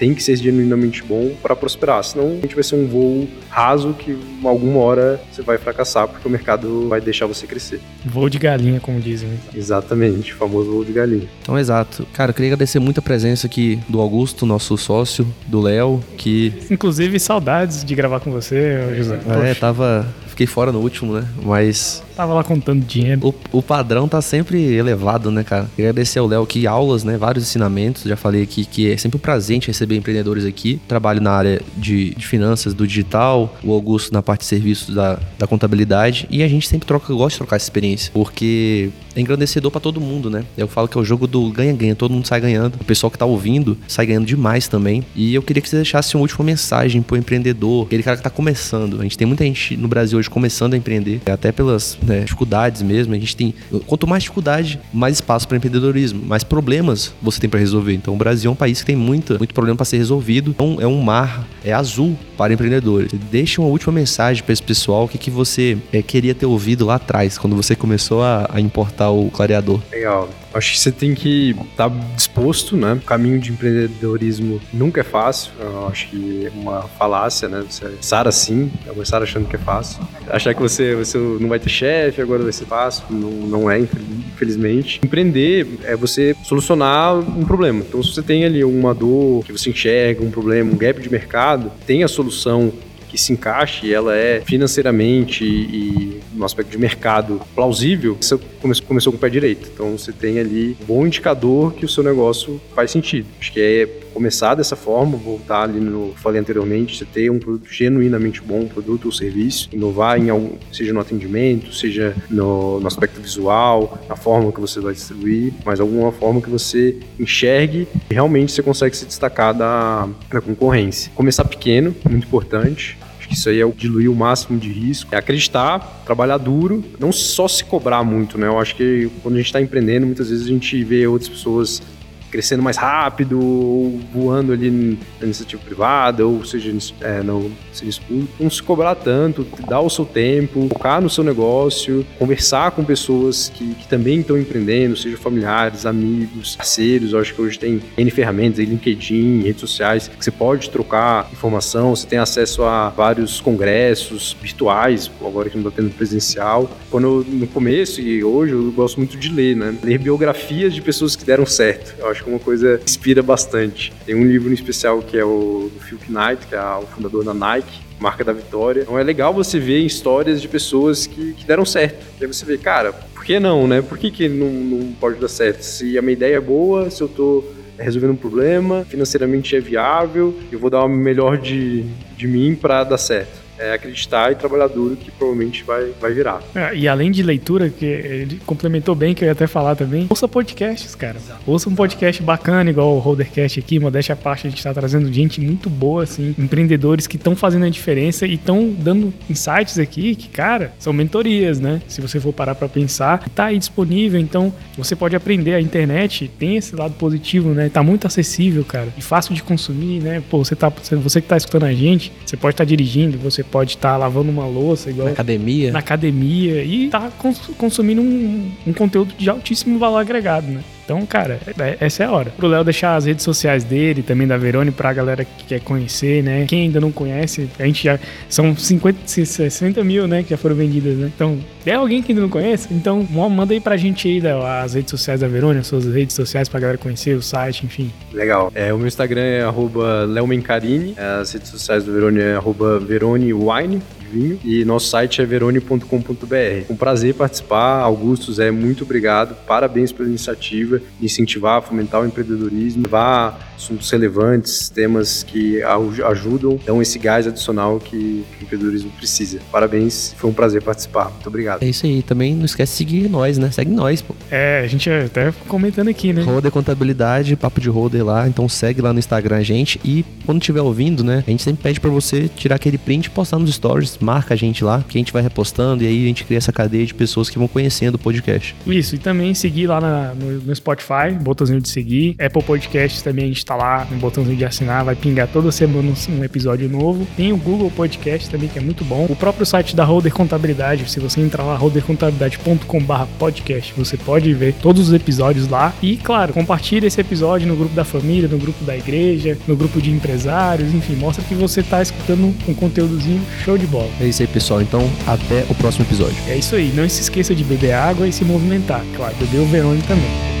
tem 0.00 0.14
que 0.14 0.22
ser 0.22 0.34
genuinamente 0.34 1.04
bom 1.04 1.32
para 1.42 1.54
prosperar, 1.54 2.02
senão 2.02 2.28
a 2.28 2.40
gente 2.40 2.54
vai 2.54 2.64
ser 2.64 2.74
um 2.74 2.86
voo 2.86 3.28
raso 3.50 3.92
que 3.92 4.18
alguma 4.42 4.80
hora 4.80 5.20
você 5.30 5.42
vai 5.42 5.58
fracassar 5.58 6.08
porque 6.08 6.26
o 6.26 6.30
mercado 6.30 6.88
vai 6.88 7.02
deixar 7.02 7.26
você 7.26 7.46
crescer. 7.46 7.82
Voo 8.06 8.30
de 8.30 8.38
galinha, 8.38 8.80
como 8.80 8.98
dizem. 8.98 9.28
Exatamente, 9.54 10.32
famoso 10.32 10.70
voo 10.70 10.84
de 10.86 10.92
galinha. 10.92 11.28
Então, 11.42 11.58
exato. 11.58 12.06
Cara, 12.14 12.30
eu 12.30 12.34
queria 12.34 12.48
agradecer 12.48 12.78
muito 12.78 12.98
a 12.98 13.02
presença 13.02 13.46
aqui 13.46 13.78
do 13.90 14.00
Augusto, 14.00 14.46
nosso 14.46 14.74
sócio, 14.78 15.26
do 15.46 15.60
Léo, 15.60 16.02
que... 16.16 16.54
Inclusive, 16.70 17.20
saudades 17.20 17.84
de 17.84 17.94
gravar 17.94 18.20
com 18.20 18.30
você, 18.30 18.94
José. 18.96 19.20
É, 19.44 19.52
tava 19.52 20.08
fiquei 20.40 20.46
fora 20.46 20.72
no 20.72 20.80
último, 20.80 21.12
né? 21.12 21.26
Mas. 21.42 22.02
Tava 22.20 22.34
lá 22.34 22.44
contando 22.44 22.84
dinheiro. 22.84 23.34
O, 23.50 23.58
o 23.60 23.62
padrão 23.62 24.06
tá 24.06 24.20
sempre 24.20 24.74
elevado, 24.74 25.30
né, 25.30 25.42
cara? 25.42 25.70
Agradecer 25.72 26.18
ao 26.18 26.26
Léo 26.26 26.42
aqui, 26.42 26.66
aulas, 26.66 27.02
né? 27.02 27.16
Vários 27.16 27.44
ensinamentos. 27.44 28.02
Já 28.02 28.14
falei 28.14 28.42
aqui 28.42 28.66
que 28.66 28.92
é 28.92 28.96
sempre 28.98 29.16
um 29.16 29.20
prazer 29.20 29.58
a 29.62 29.66
receber 29.66 29.96
empreendedores 29.96 30.44
aqui. 30.44 30.78
Trabalho 30.86 31.22
na 31.22 31.30
área 31.30 31.62
de, 31.78 32.14
de 32.14 32.26
finanças, 32.26 32.74
do 32.74 32.86
digital, 32.86 33.56
o 33.64 33.72
Augusto 33.72 34.12
na 34.12 34.22
parte 34.22 34.40
de 34.40 34.48
serviços 34.48 34.94
da, 34.94 35.18
da 35.38 35.46
contabilidade. 35.46 36.28
E 36.28 36.42
a 36.42 36.48
gente 36.48 36.68
sempre 36.68 36.86
troca, 36.86 37.10
gosta 37.14 37.30
de 37.30 37.38
trocar 37.38 37.56
essa 37.56 37.64
experiência. 37.64 38.10
Porque 38.12 38.90
é 39.14 39.20
engrandecedor 39.20 39.70
para 39.70 39.80
todo 39.80 39.98
mundo, 39.98 40.28
né? 40.28 40.44
Eu 40.56 40.68
falo 40.68 40.88
que 40.88 40.98
é 40.98 41.00
o 41.00 41.04
jogo 41.04 41.26
do 41.26 41.50
ganha-ganha, 41.50 41.94
todo 41.94 42.12
mundo 42.12 42.26
sai 42.26 42.40
ganhando. 42.40 42.74
O 42.74 42.84
pessoal 42.84 43.10
que 43.10 43.18
tá 43.18 43.24
ouvindo 43.24 43.78
sai 43.88 44.06
ganhando 44.06 44.26
demais 44.26 44.68
também. 44.68 45.04
E 45.16 45.34
eu 45.34 45.42
queria 45.42 45.62
que 45.62 45.68
você 45.68 45.76
deixasse 45.76 46.14
uma 46.16 46.20
última 46.20 46.44
mensagem 46.44 47.00
pro 47.02 47.16
empreendedor, 47.16 47.86
aquele 47.86 48.02
cara 48.02 48.16
que 48.18 48.22
tá 48.22 48.30
começando. 48.30 49.00
A 49.00 49.02
gente 49.02 49.16
tem 49.16 49.26
muita 49.26 49.44
gente 49.44 49.74
no 49.76 49.88
Brasil 49.88 50.18
hoje 50.18 50.28
começando 50.28 50.74
a 50.74 50.76
empreender, 50.76 51.20
até 51.26 51.50
pelas 51.50 51.98
né, 52.10 52.20
dificuldades 52.20 52.82
mesmo. 52.82 53.14
A 53.14 53.18
gente 53.18 53.36
tem, 53.36 53.54
quanto 53.86 54.06
mais 54.06 54.24
dificuldade, 54.24 54.80
mais 54.92 55.16
espaço 55.16 55.46
para 55.46 55.56
empreendedorismo, 55.56 56.22
mais 56.26 56.42
problemas 56.42 57.12
você 57.22 57.40
tem 57.40 57.48
para 57.48 57.60
resolver. 57.60 57.94
Então 57.94 58.14
o 58.14 58.16
Brasil 58.16 58.50
é 58.50 58.52
um 58.52 58.56
país 58.56 58.80
que 58.80 58.86
tem 58.86 58.96
muita, 58.96 59.38
muito 59.38 59.54
problema 59.54 59.76
para 59.76 59.84
ser 59.84 59.98
resolvido. 59.98 60.50
Então 60.50 60.78
é 60.80 60.86
um 60.86 61.00
mar, 61.00 61.46
é 61.64 61.72
azul 61.72 62.16
para 62.36 62.52
empreendedores. 62.52 63.12
Deixa 63.30 63.60
uma 63.60 63.70
última 63.70 63.92
mensagem 63.92 64.42
para 64.42 64.52
esse 64.52 64.62
pessoal, 64.62 65.04
o 65.04 65.08
que, 65.08 65.18
que 65.18 65.30
você 65.30 65.78
é, 65.92 66.02
queria 66.02 66.34
ter 66.34 66.46
ouvido 66.46 66.86
lá 66.86 66.96
atrás, 66.96 67.38
quando 67.38 67.54
você 67.54 67.76
começou 67.76 68.22
a, 68.22 68.48
a 68.52 68.60
importar 68.60 69.10
o 69.10 69.30
clareador. 69.30 69.80
Legal. 69.92 70.28
Acho 70.52 70.72
que 70.72 70.78
você 70.78 70.90
tem 70.90 71.14
que 71.14 71.50
estar 71.50 71.88
tá 71.88 71.96
disposto, 72.16 72.76
né? 72.76 72.94
O 72.94 73.00
caminho 73.00 73.38
de 73.38 73.52
empreendedorismo 73.52 74.60
nunca 74.72 75.00
é 75.00 75.04
fácil. 75.04 75.52
Eu 75.60 75.86
acho 75.88 76.08
que 76.08 76.46
é 76.46 76.50
uma 76.50 76.82
falácia, 76.82 77.48
né? 77.48 77.64
Você 77.68 77.84
começar 77.84 78.26
assim, 78.26 78.70
começar 78.88 79.22
achando 79.22 79.48
que 79.48 79.56
é 79.56 79.58
fácil. 79.58 80.02
Achar 80.28 80.54
que 80.54 80.60
você, 80.60 80.94
você 80.94 81.18
não 81.18 81.48
vai 81.48 81.58
ter 81.58 81.68
chefe, 81.68 82.20
agora 82.20 82.42
vai 82.42 82.52
ser 82.52 82.64
fácil. 82.64 83.04
Não, 83.10 83.30
não 83.30 83.70
é, 83.70 83.78
infelizmente. 83.78 85.00
Empreender 85.04 85.66
é 85.84 85.94
você 85.94 86.34
solucionar 86.44 87.16
um 87.16 87.44
problema. 87.44 87.80
Então, 87.80 88.02
se 88.02 88.14
você 88.14 88.22
tem 88.22 88.44
ali 88.44 88.64
uma 88.64 88.94
dor 88.94 89.44
que 89.44 89.52
você 89.52 89.70
enxerga, 89.70 90.24
um 90.24 90.30
problema, 90.30 90.72
um 90.72 90.76
gap 90.76 91.00
de 91.00 91.10
mercado, 91.10 91.70
tem 91.86 92.02
a 92.02 92.08
solução 92.08 92.72
que 93.10 93.18
se 93.18 93.32
encaixe 93.32 93.92
ela 93.92 94.16
é 94.16 94.40
financeiramente 94.40 95.44
e, 95.44 96.20
no 96.32 96.44
aspecto 96.44 96.70
de 96.70 96.78
mercado 96.78 97.40
plausível, 97.54 98.16
você 98.20 98.38
começou, 98.60 98.86
começou 98.86 99.12
com 99.12 99.16
o 99.16 99.20
pé 99.20 99.28
direito. 99.28 99.68
Então 99.72 99.98
você 99.98 100.12
tem 100.12 100.38
ali 100.38 100.76
um 100.82 100.84
bom 100.84 101.06
indicador 101.06 101.72
que 101.74 101.84
o 101.84 101.88
seu 101.88 102.04
negócio 102.04 102.60
faz 102.74 102.90
sentido. 102.90 103.26
Acho 103.40 103.52
que 103.52 103.60
é 103.60 104.00
começar 104.12 104.54
dessa 104.54 104.76
forma, 104.76 105.16
voltar 105.16 105.62
ali 105.62 105.80
no 105.80 106.12
que 106.14 106.20
falei 106.20 106.40
anteriormente, 106.40 106.96
você 106.96 107.04
ter 107.04 107.30
um 107.30 107.38
produto 107.38 107.72
genuinamente 107.72 108.40
bom, 108.42 108.60
um 108.60 108.68
produto 108.68 109.06
ou 109.06 109.12
serviço, 109.12 109.68
inovar 109.72 110.18
em 110.18 110.30
algum, 110.30 110.56
seja 110.72 110.92
no 110.92 111.00
atendimento, 111.00 111.72
seja 111.72 112.14
no, 112.28 112.80
no 112.80 112.86
aspecto 112.86 113.20
visual, 113.20 113.98
na 114.08 114.16
forma 114.16 114.52
que 114.52 114.60
você 114.60 114.80
vai 114.80 114.92
distribuir, 114.92 115.52
mas 115.64 115.80
alguma 115.80 116.12
forma 116.12 116.40
que 116.40 116.50
você 116.50 116.98
enxergue 117.18 117.88
e 118.10 118.14
realmente 118.14 118.52
você 118.52 118.62
consegue 118.62 118.96
se 118.96 119.06
destacar 119.06 119.54
da, 119.54 120.08
da 120.30 120.40
concorrência. 120.40 121.10
Começar 121.14 121.44
pequeno, 121.44 121.94
muito 122.08 122.26
importante, 122.26 122.98
isso 123.30 123.48
aí 123.48 123.60
é 123.60 123.64
o 123.64 123.72
diluir 123.72 124.10
o 124.10 124.14
máximo 124.14 124.58
de 124.58 124.68
risco. 124.68 125.14
É 125.14 125.18
acreditar, 125.18 126.02
trabalhar 126.04 126.38
duro, 126.38 126.84
não 126.98 127.12
só 127.12 127.46
se 127.46 127.64
cobrar 127.64 128.02
muito, 128.02 128.36
né? 128.36 128.46
Eu 128.46 128.58
acho 128.58 128.74
que 128.74 129.10
quando 129.22 129.34
a 129.34 129.38
gente 129.38 129.46
está 129.46 129.60
empreendendo, 129.60 130.06
muitas 130.06 130.28
vezes 130.30 130.46
a 130.46 130.48
gente 130.48 130.82
vê 130.84 131.06
outras 131.06 131.28
pessoas 131.28 131.82
crescendo 132.30 132.62
mais 132.62 132.76
rápido, 132.76 133.40
ou 133.40 134.00
voando 134.12 134.52
ali 134.52 134.70
na 134.70 135.26
iniciativa 135.26 135.62
privada, 135.64 136.26
ou 136.26 136.44
seja, 136.44 136.72
é, 137.00 137.22
no 137.22 137.50
serviço 137.72 138.00
público, 138.02 138.32
não 138.38 138.50
se 138.50 138.62
cobrar 138.62 138.94
tanto, 138.94 139.46
dar 139.68 139.80
o 139.80 139.90
seu 139.90 140.04
tempo, 140.04 140.68
focar 140.68 141.00
no 141.00 141.10
seu 141.10 141.24
negócio, 141.24 142.06
conversar 142.18 142.70
com 142.72 142.84
pessoas 142.84 143.50
que, 143.54 143.74
que 143.74 143.88
também 143.88 144.20
estão 144.20 144.38
empreendendo, 144.38 144.96
seja 144.96 145.16
familiares, 145.16 145.86
amigos, 145.86 146.56
parceiros. 146.56 147.12
Eu 147.12 147.20
acho 147.20 147.34
que 147.34 147.42
hoje 147.42 147.58
tem 147.58 147.80
N 147.96 148.10
ferramentas, 148.10 148.58
LinkedIn, 148.58 149.42
redes 149.42 149.60
sociais, 149.60 150.08
que 150.08 150.24
você 150.24 150.30
pode 150.30 150.70
trocar 150.70 151.28
informação, 151.32 151.94
você 151.94 152.06
tem 152.06 152.18
acesso 152.18 152.62
a 152.62 152.88
vários 152.90 153.40
congressos 153.40 154.36
virtuais, 154.40 155.10
agora 155.20 155.48
que 155.50 155.58
não 155.58 155.68
está 155.68 155.82
tendo 155.82 155.94
presencial. 155.94 156.70
Quando 156.90 157.06
eu, 157.06 157.24
no 157.26 157.46
começo 157.46 158.00
e 158.00 158.22
hoje 158.22 158.52
eu 158.52 158.70
gosto 158.72 158.98
muito 158.98 159.16
de 159.16 159.28
ler, 159.28 159.56
né? 159.56 159.74
Ler 159.82 159.98
biografias 159.98 160.74
de 160.74 160.82
pessoas 160.82 161.16
que 161.16 161.24
deram 161.24 161.46
certo. 161.46 161.94
Eu 161.98 162.08
acho 162.08 162.19
acho 162.20 162.24
que 162.24 162.30
é 162.30 162.32
uma 162.32 162.38
coisa 162.38 162.78
que 162.78 162.84
inspira 162.84 163.22
bastante. 163.22 163.92
Tem 164.04 164.14
um 164.14 164.24
livro 164.24 164.50
em 164.50 164.54
especial 164.54 165.00
que 165.00 165.16
é 165.16 165.24
o 165.24 165.70
do 165.72 165.80
Phil 165.80 165.98
Knight, 166.08 166.46
que 166.46 166.54
é 166.54 166.60
o 166.60 166.82
fundador 166.82 167.24
da 167.24 167.32
Nike, 167.32 167.80
marca 167.98 168.22
da 168.22 168.32
vitória. 168.32 168.82
Então 168.82 168.98
é 168.98 169.02
legal 169.02 169.32
você 169.32 169.58
ver 169.58 169.78
histórias 169.78 170.40
de 170.40 170.48
pessoas 170.48 171.06
que, 171.06 171.32
que 171.32 171.46
deram 171.46 171.64
certo. 171.64 172.04
E 172.20 172.24
aí 172.24 172.32
você 172.32 172.44
vê, 172.44 172.58
cara, 172.58 172.92
por 172.92 173.24
que 173.24 173.40
não, 173.40 173.66
né? 173.66 173.80
Por 173.80 173.96
que, 173.96 174.10
que 174.10 174.28
não, 174.28 174.50
não 174.50 174.92
pode 174.92 175.18
dar 175.18 175.28
certo? 175.28 175.62
Se 175.62 175.96
a 175.96 176.02
minha 176.02 176.12
ideia 176.12 176.36
é 176.36 176.40
boa, 176.40 176.90
se 176.90 177.00
eu 177.00 177.08
tô 177.08 177.44
resolvendo 177.78 178.10
um 178.10 178.16
problema, 178.16 178.84
financeiramente 178.84 179.56
é 179.56 179.60
viável, 179.60 180.34
eu 180.52 180.58
vou 180.58 180.68
dar 180.68 180.84
o 180.84 180.88
melhor 180.88 181.38
de, 181.38 181.82
de 182.16 182.26
mim 182.26 182.54
para 182.54 182.84
dar 182.84 182.98
certo 182.98 183.39
é, 183.60 183.74
acreditar 183.74 184.32
e 184.32 184.34
trabalhar 184.34 184.68
duro 184.68 184.96
que 184.96 185.10
provavelmente 185.10 185.62
vai, 185.62 185.92
vai 186.00 186.12
virar. 186.12 186.42
É, 186.54 186.74
e 186.74 186.88
além 186.88 187.10
de 187.10 187.22
leitura, 187.22 187.68
que 187.68 187.84
ele 187.84 188.40
complementou 188.46 188.94
bem, 188.94 189.14
que 189.14 189.22
eu 189.22 189.26
ia 189.26 189.32
até 189.32 189.46
falar 189.46 189.76
também, 189.76 190.06
ouça 190.08 190.26
podcasts, 190.26 190.94
cara. 190.94 191.18
Ouça 191.46 191.68
um 191.68 191.74
podcast 191.74 192.22
bacana, 192.22 192.70
igual 192.70 192.96
o 192.96 192.98
Holdercast 192.98 193.60
aqui, 193.60 193.78
modéstia 193.78 194.14
à 194.14 194.16
parte, 194.16 194.46
a 194.46 194.50
gente 194.50 194.62
tá 194.62 194.72
trazendo 194.72 195.12
gente 195.12 195.40
muito 195.40 195.68
boa, 195.68 196.04
assim, 196.04 196.34
empreendedores 196.38 197.06
que 197.06 197.16
estão 197.16 197.36
fazendo 197.36 197.66
a 197.66 197.68
diferença 197.68 198.26
e 198.26 198.34
estão 198.34 198.70
dando 198.70 199.12
insights 199.28 199.78
aqui 199.78 200.14
que, 200.14 200.28
cara, 200.28 200.72
são 200.78 200.92
mentorias, 200.92 201.60
né? 201.60 201.82
Se 201.86 202.00
você 202.00 202.18
for 202.18 202.32
parar 202.32 202.54
para 202.54 202.68
pensar, 202.68 203.28
tá 203.34 203.46
aí 203.46 203.58
disponível, 203.58 204.18
então 204.18 204.52
você 204.76 204.96
pode 204.96 205.14
aprender. 205.14 205.54
A 205.54 205.60
internet 205.60 206.30
tem 206.38 206.56
esse 206.56 206.74
lado 206.74 206.94
positivo, 206.94 207.50
né? 207.50 207.68
Tá 207.68 207.82
muito 207.82 208.06
acessível, 208.06 208.64
cara, 208.64 208.88
e 208.96 209.02
fácil 209.02 209.34
de 209.34 209.42
consumir, 209.42 210.00
né? 210.00 210.22
Pô, 210.30 210.42
você, 210.42 210.56
tá, 210.56 210.68
você 210.68 211.20
que 211.20 211.28
tá 211.28 211.36
escutando 211.36 211.64
a 211.64 211.72
gente, 211.72 212.10
você 212.24 212.36
pode 212.36 212.54
estar 212.54 212.64
tá 212.64 212.68
dirigindo, 212.68 213.18
você 213.18 213.42
pode 213.50 213.72
estar 213.72 213.92
tá 213.92 213.96
lavando 213.96 214.30
uma 214.30 214.46
louça 214.46 214.90
igual 214.90 215.06
na 215.06 215.12
academia, 215.12 215.72
na 215.72 215.78
academia 215.78 216.62
e 216.62 216.88
tá 216.88 217.10
consumindo 217.56 218.00
um, 218.00 218.50
um 218.66 218.72
conteúdo 218.72 219.14
de 219.16 219.28
altíssimo 219.28 219.78
valor 219.78 219.98
agregado, 219.98 220.46
né? 220.46 220.62
Então, 220.90 221.06
cara, 221.06 221.38
é, 221.56 221.76
essa 221.78 222.02
é 222.02 222.06
a 222.06 222.10
hora. 222.10 222.32
Pro 222.36 222.48
Léo 222.48 222.64
deixar 222.64 222.96
as 222.96 223.04
redes 223.04 223.22
sociais 223.22 223.62
dele, 223.62 224.02
também 224.02 224.26
da 224.26 224.36
Verone, 224.36 224.72
pra 224.72 224.92
galera 224.92 225.24
que 225.24 225.44
quer 225.44 225.60
conhecer, 225.60 226.20
né? 226.20 226.44
Quem 226.48 226.62
ainda 226.62 226.80
não 226.80 226.90
conhece, 226.90 227.48
a 227.60 227.64
gente 227.64 227.84
já. 227.84 227.96
São 228.28 228.56
50, 228.56 228.98
60 229.06 229.84
mil, 229.84 230.08
né? 230.08 230.24
Que 230.24 230.30
já 230.30 230.36
foram 230.36 230.56
vendidas, 230.56 230.96
né? 230.96 231.12
Então, 231.14 231.38
é 231.64 231.74
alguém 231.74 232.02
que 232.02 232.10
ainda 232.10 232.22
não 232.22 232.28
conhece? 232.28 232.66
Então, 232.72 233.06
manda 233.08 233.54
aí 233.54 233.60
pra 233.60 233.76
gente 233.76 234.08
aí 234.08 234.20
da, 234.20 234.62
as 234.62 234.74
redes 234.74 234.90
sociais 234.90 235.20
da 235.20 235.28
Verone, 235.28 235.60
as 235.60 235.68
suas 235.68 235.86
redes 235.86 236.16
sociais 236.16 236.48
pra 236.48 236.58
galera 236.58 236.76
conhecer, 236.76 237.16
o 237.16 237.22
site, 237.22 237.66
enfim. 237.66 237.92
Legal. 238.12 238.50
É, 238.52 238.74
o 238.74 238.76
meu 238.76 238.88
Instagram 238.88 239.22
é 239.22 239.42
arroba 239.42 240.02
leomencarini, 240.06 240.96
as 240.98 241.30
redes 241.32 241.50
sociais 241.50 241.84
do 241.84 241.92
Verone 241.92 242.18
é 242.18 242.34
arroba 242.34 242.80
veronewine 242.80 243.80
vinho 244.10 244.38
e 244.44 244.64
nosso 244.64 244.88
site 244.88 245.22
é 245.22 245.24
verone.com.br. 245.24 246.64
Um 246.68 246.76
prazer 246.76 247.14
participar. 247.14 247.80
Augustus, 247.80 248.38
é 248.38 248.50
muito 248.50 248.84
obrigado. 248.84 249.34
Parabéns 249.46 249.92
pela 249.92 250.08
iniciativa 250.08 250.80
de 250.98 251.06
incentivar, 251.06 251.62
fomentar 251.62 252.02
o 252.02 252.06
empreendedorismo, 252.06 252.82
levar 252.82 253.54
assuntos 253.56 253.90
relevantes, 253.90 254.70
temas 254.70 255.22
que 255.22 255.62
ajudam, 255.62 256.58
dão 256.64 256.80
esse 256.80 256.98
gás 256.98 257.26
adicional 257.26 257.78
que 257.78 258.24
o 258.40 258.42
empreendedorismo 258.42 258.90
precisa. 258.92 259.38
Parabéns, 259.52 260.14
foi 260.16 260.30
um 260.30 260.32
prazer 260.32 260.62
participar. 260.62 261.10
Muito 261.10 261.26
obrigado. 261.28 261.62
É 261.62 261.66
isso 261.66 261.86
aí. 261.86 262.02
Também 262.02 262.34
não 262.34 262.44
esquece 262.44 262.72
de 262.72 262.78
seguir 262.78 263.08
nós, 263.08 263.38
né? 263.38 263.50
Segue 263.50 263.70
nós, 263.70 264.00
pô. 264.00 264.14
É, 264.30 264.62
a 264.64 264.66
gente 264.66 264.88
é 264.88 265.04
até 265.04 265.32
comentando 265.46 265.88
aqui, 265.88 266.12
né? 266.12 266.22
Roder 266.22 266.50
Contabilidade, 266.50 267.36
Papo 267.36 267.60
de 267.60 267.68
Roder 267.68 268.04
lá. 268.04 268.26
Então 268.26 268.48
segue 268.48 268.80
lá 268.80 268.92
no 268.92 268.98
Instagram 268.98 269.36
a 269.36 269.42
gente 269.42 269.80
e 269.84 270.04
quando 270.24 270.40
estiver 270.40 270.62
ouvindo, 270.62 271.04
né? 271.04 271.22
A 271.26 271.30
gente 271.30 271.42
sempre 271.42 271.62
pede 271.62 271.80
para 271.80 271.90
você 271.90 272.28
tirar 272.28 272.56
aquele 272.56 272.78
print 272.78 273.06
e 273.06 273.10
postar 273.10 273.38
nos 273.38 273.54
stories 273.54 273.98
marca 274.04 274.34
a 274.34 274.36
gente 274.36 274.64
lá, 274.64 274.84
que 274.86 274.96
a 274.96 275.00
gente 275.00 275.12
vai 275.12 275.22
repostando 275.22 275.82
e 275.82 275.86
aí 275.86 276.04
a 276.04 276.06
gente 276.06 276.24
cria 276.24 276.38
essa 276.38 276.52
cadeia 276.52 276.84
de 276.84 276.94
pessoas 276.94 277.28
que 277.28 277.38
vão 277.38 277.48
conhecendo 277.48 277.94
o 277.94 277.98
podcast. 277.98 278.54
Isso, 278.66 278.94
e 278.94 278.98
também 278.98 279.34
seguir 279.34 279.66
lá 279.66 279.80
na, 279.80 280.14
no, 280.14 280.40
no, 280.40 280.54
Spotify, 280.54 281.12
botãozinho 281.20 281.60
de 281.60 281.68
seguir. 281.68 282.16
Apple 282.18 282.42
Podcasts 282.42 283.02
também 283.02 283.26
a 283.26 283.28
gente 283.28 283.44
tá 283.44 283.54
lá, 283.54 283.86
no 283.90 283.98
botãozinho 283.98 284.36
de 284.36 284.44
assinar, 284.44 284.84
vai 284.84 284.94
pingar 284.94 285.28
toda 285.28 285.52
semana 285.52 285.88
um, 285.88 286.12
um 286.12 286.24
episódio 286.24 286.68
novo. 286.68 287.06
Tem 287.16 287.32
o 287.32 287.36
Google 287.36 287.70
Podcast 287.70 288.28
também, 288.30 288.48
que 288.48 288.58
é 288.58 288.62
muito 288.62 288.84
bom. 288.84 289.06
O 289.08 289.16
próprio 289.16 289.46
site 289.46 289.74
da 289.74 289.84
Holder 289.84 290.12
Contabilidade, 290.12 290.90
se 290.90 291.00
você 291.00 291.20
entrar 291.20 291.44
lá, 291.44 291.56
holdercontabilidade.com.br 291.56 293.04
podcast, 293.18 293.72
você 293.76 293.96
pode 293.96 294.32
ver 294.34 294.54
todos 294.54 294.88
os 294.88 294.94
episódios 294.94 295.48
lá. 295.48 295.72
E, 295.82 295.96
claro, 295.96 296.32
compartilhe 296.32 296.86
esse 296.86 297.00
episódio 297.00 297.46
no 297.46 297.56
grupo 297.56 297.74
da 297.74 297.84
família, 297.84 298.28
no 298.28 298.38
grupo 298.38 298.64
da 298.64 298.76
igreja, 298.76 299.36
no 299.46 299.56
grupo 299.56 299.80
de 299.80 299.90
empresários, 299.90 300.72
enfim, 300.74 300.96
mostra 300.96 301.24
que 301.24 301.34
você 301.34 301.62
tá 301.62 301.82
escutando 301.82 302.34
um 302.48 302.54
conteúdozinho 302.54 303.20
show 303.44 303.56
de 303.58 303.66
bola. 303.66 303.89
É 304.00 304.06
isso 304.06 304.22
aí, 304.22 304.28
pessoal. 304.28 304.60
Então, 304.60 304.90
até 305.06 305.44
o 305.48 305.54
próximo 305.54 305.84
episódio. 305.84 306.16
É 306.28 306.36
isso 306.36 306.54
aí. 306.54 306.72
Não 306.74 306.88
se 306.88 307.00
esqueça 307.00 307.34
de 307.34 307.44
beber 307.44 307.72
água 307.72 308.06
e 308.06 308.12
se 308.12 308.24
movimentar. 308.24 308.84
Claro, 308.96 309.14
beber 309.16 309.38
o 309.38 309.46
Verone 309.46 309.82
também. 309.82 310.39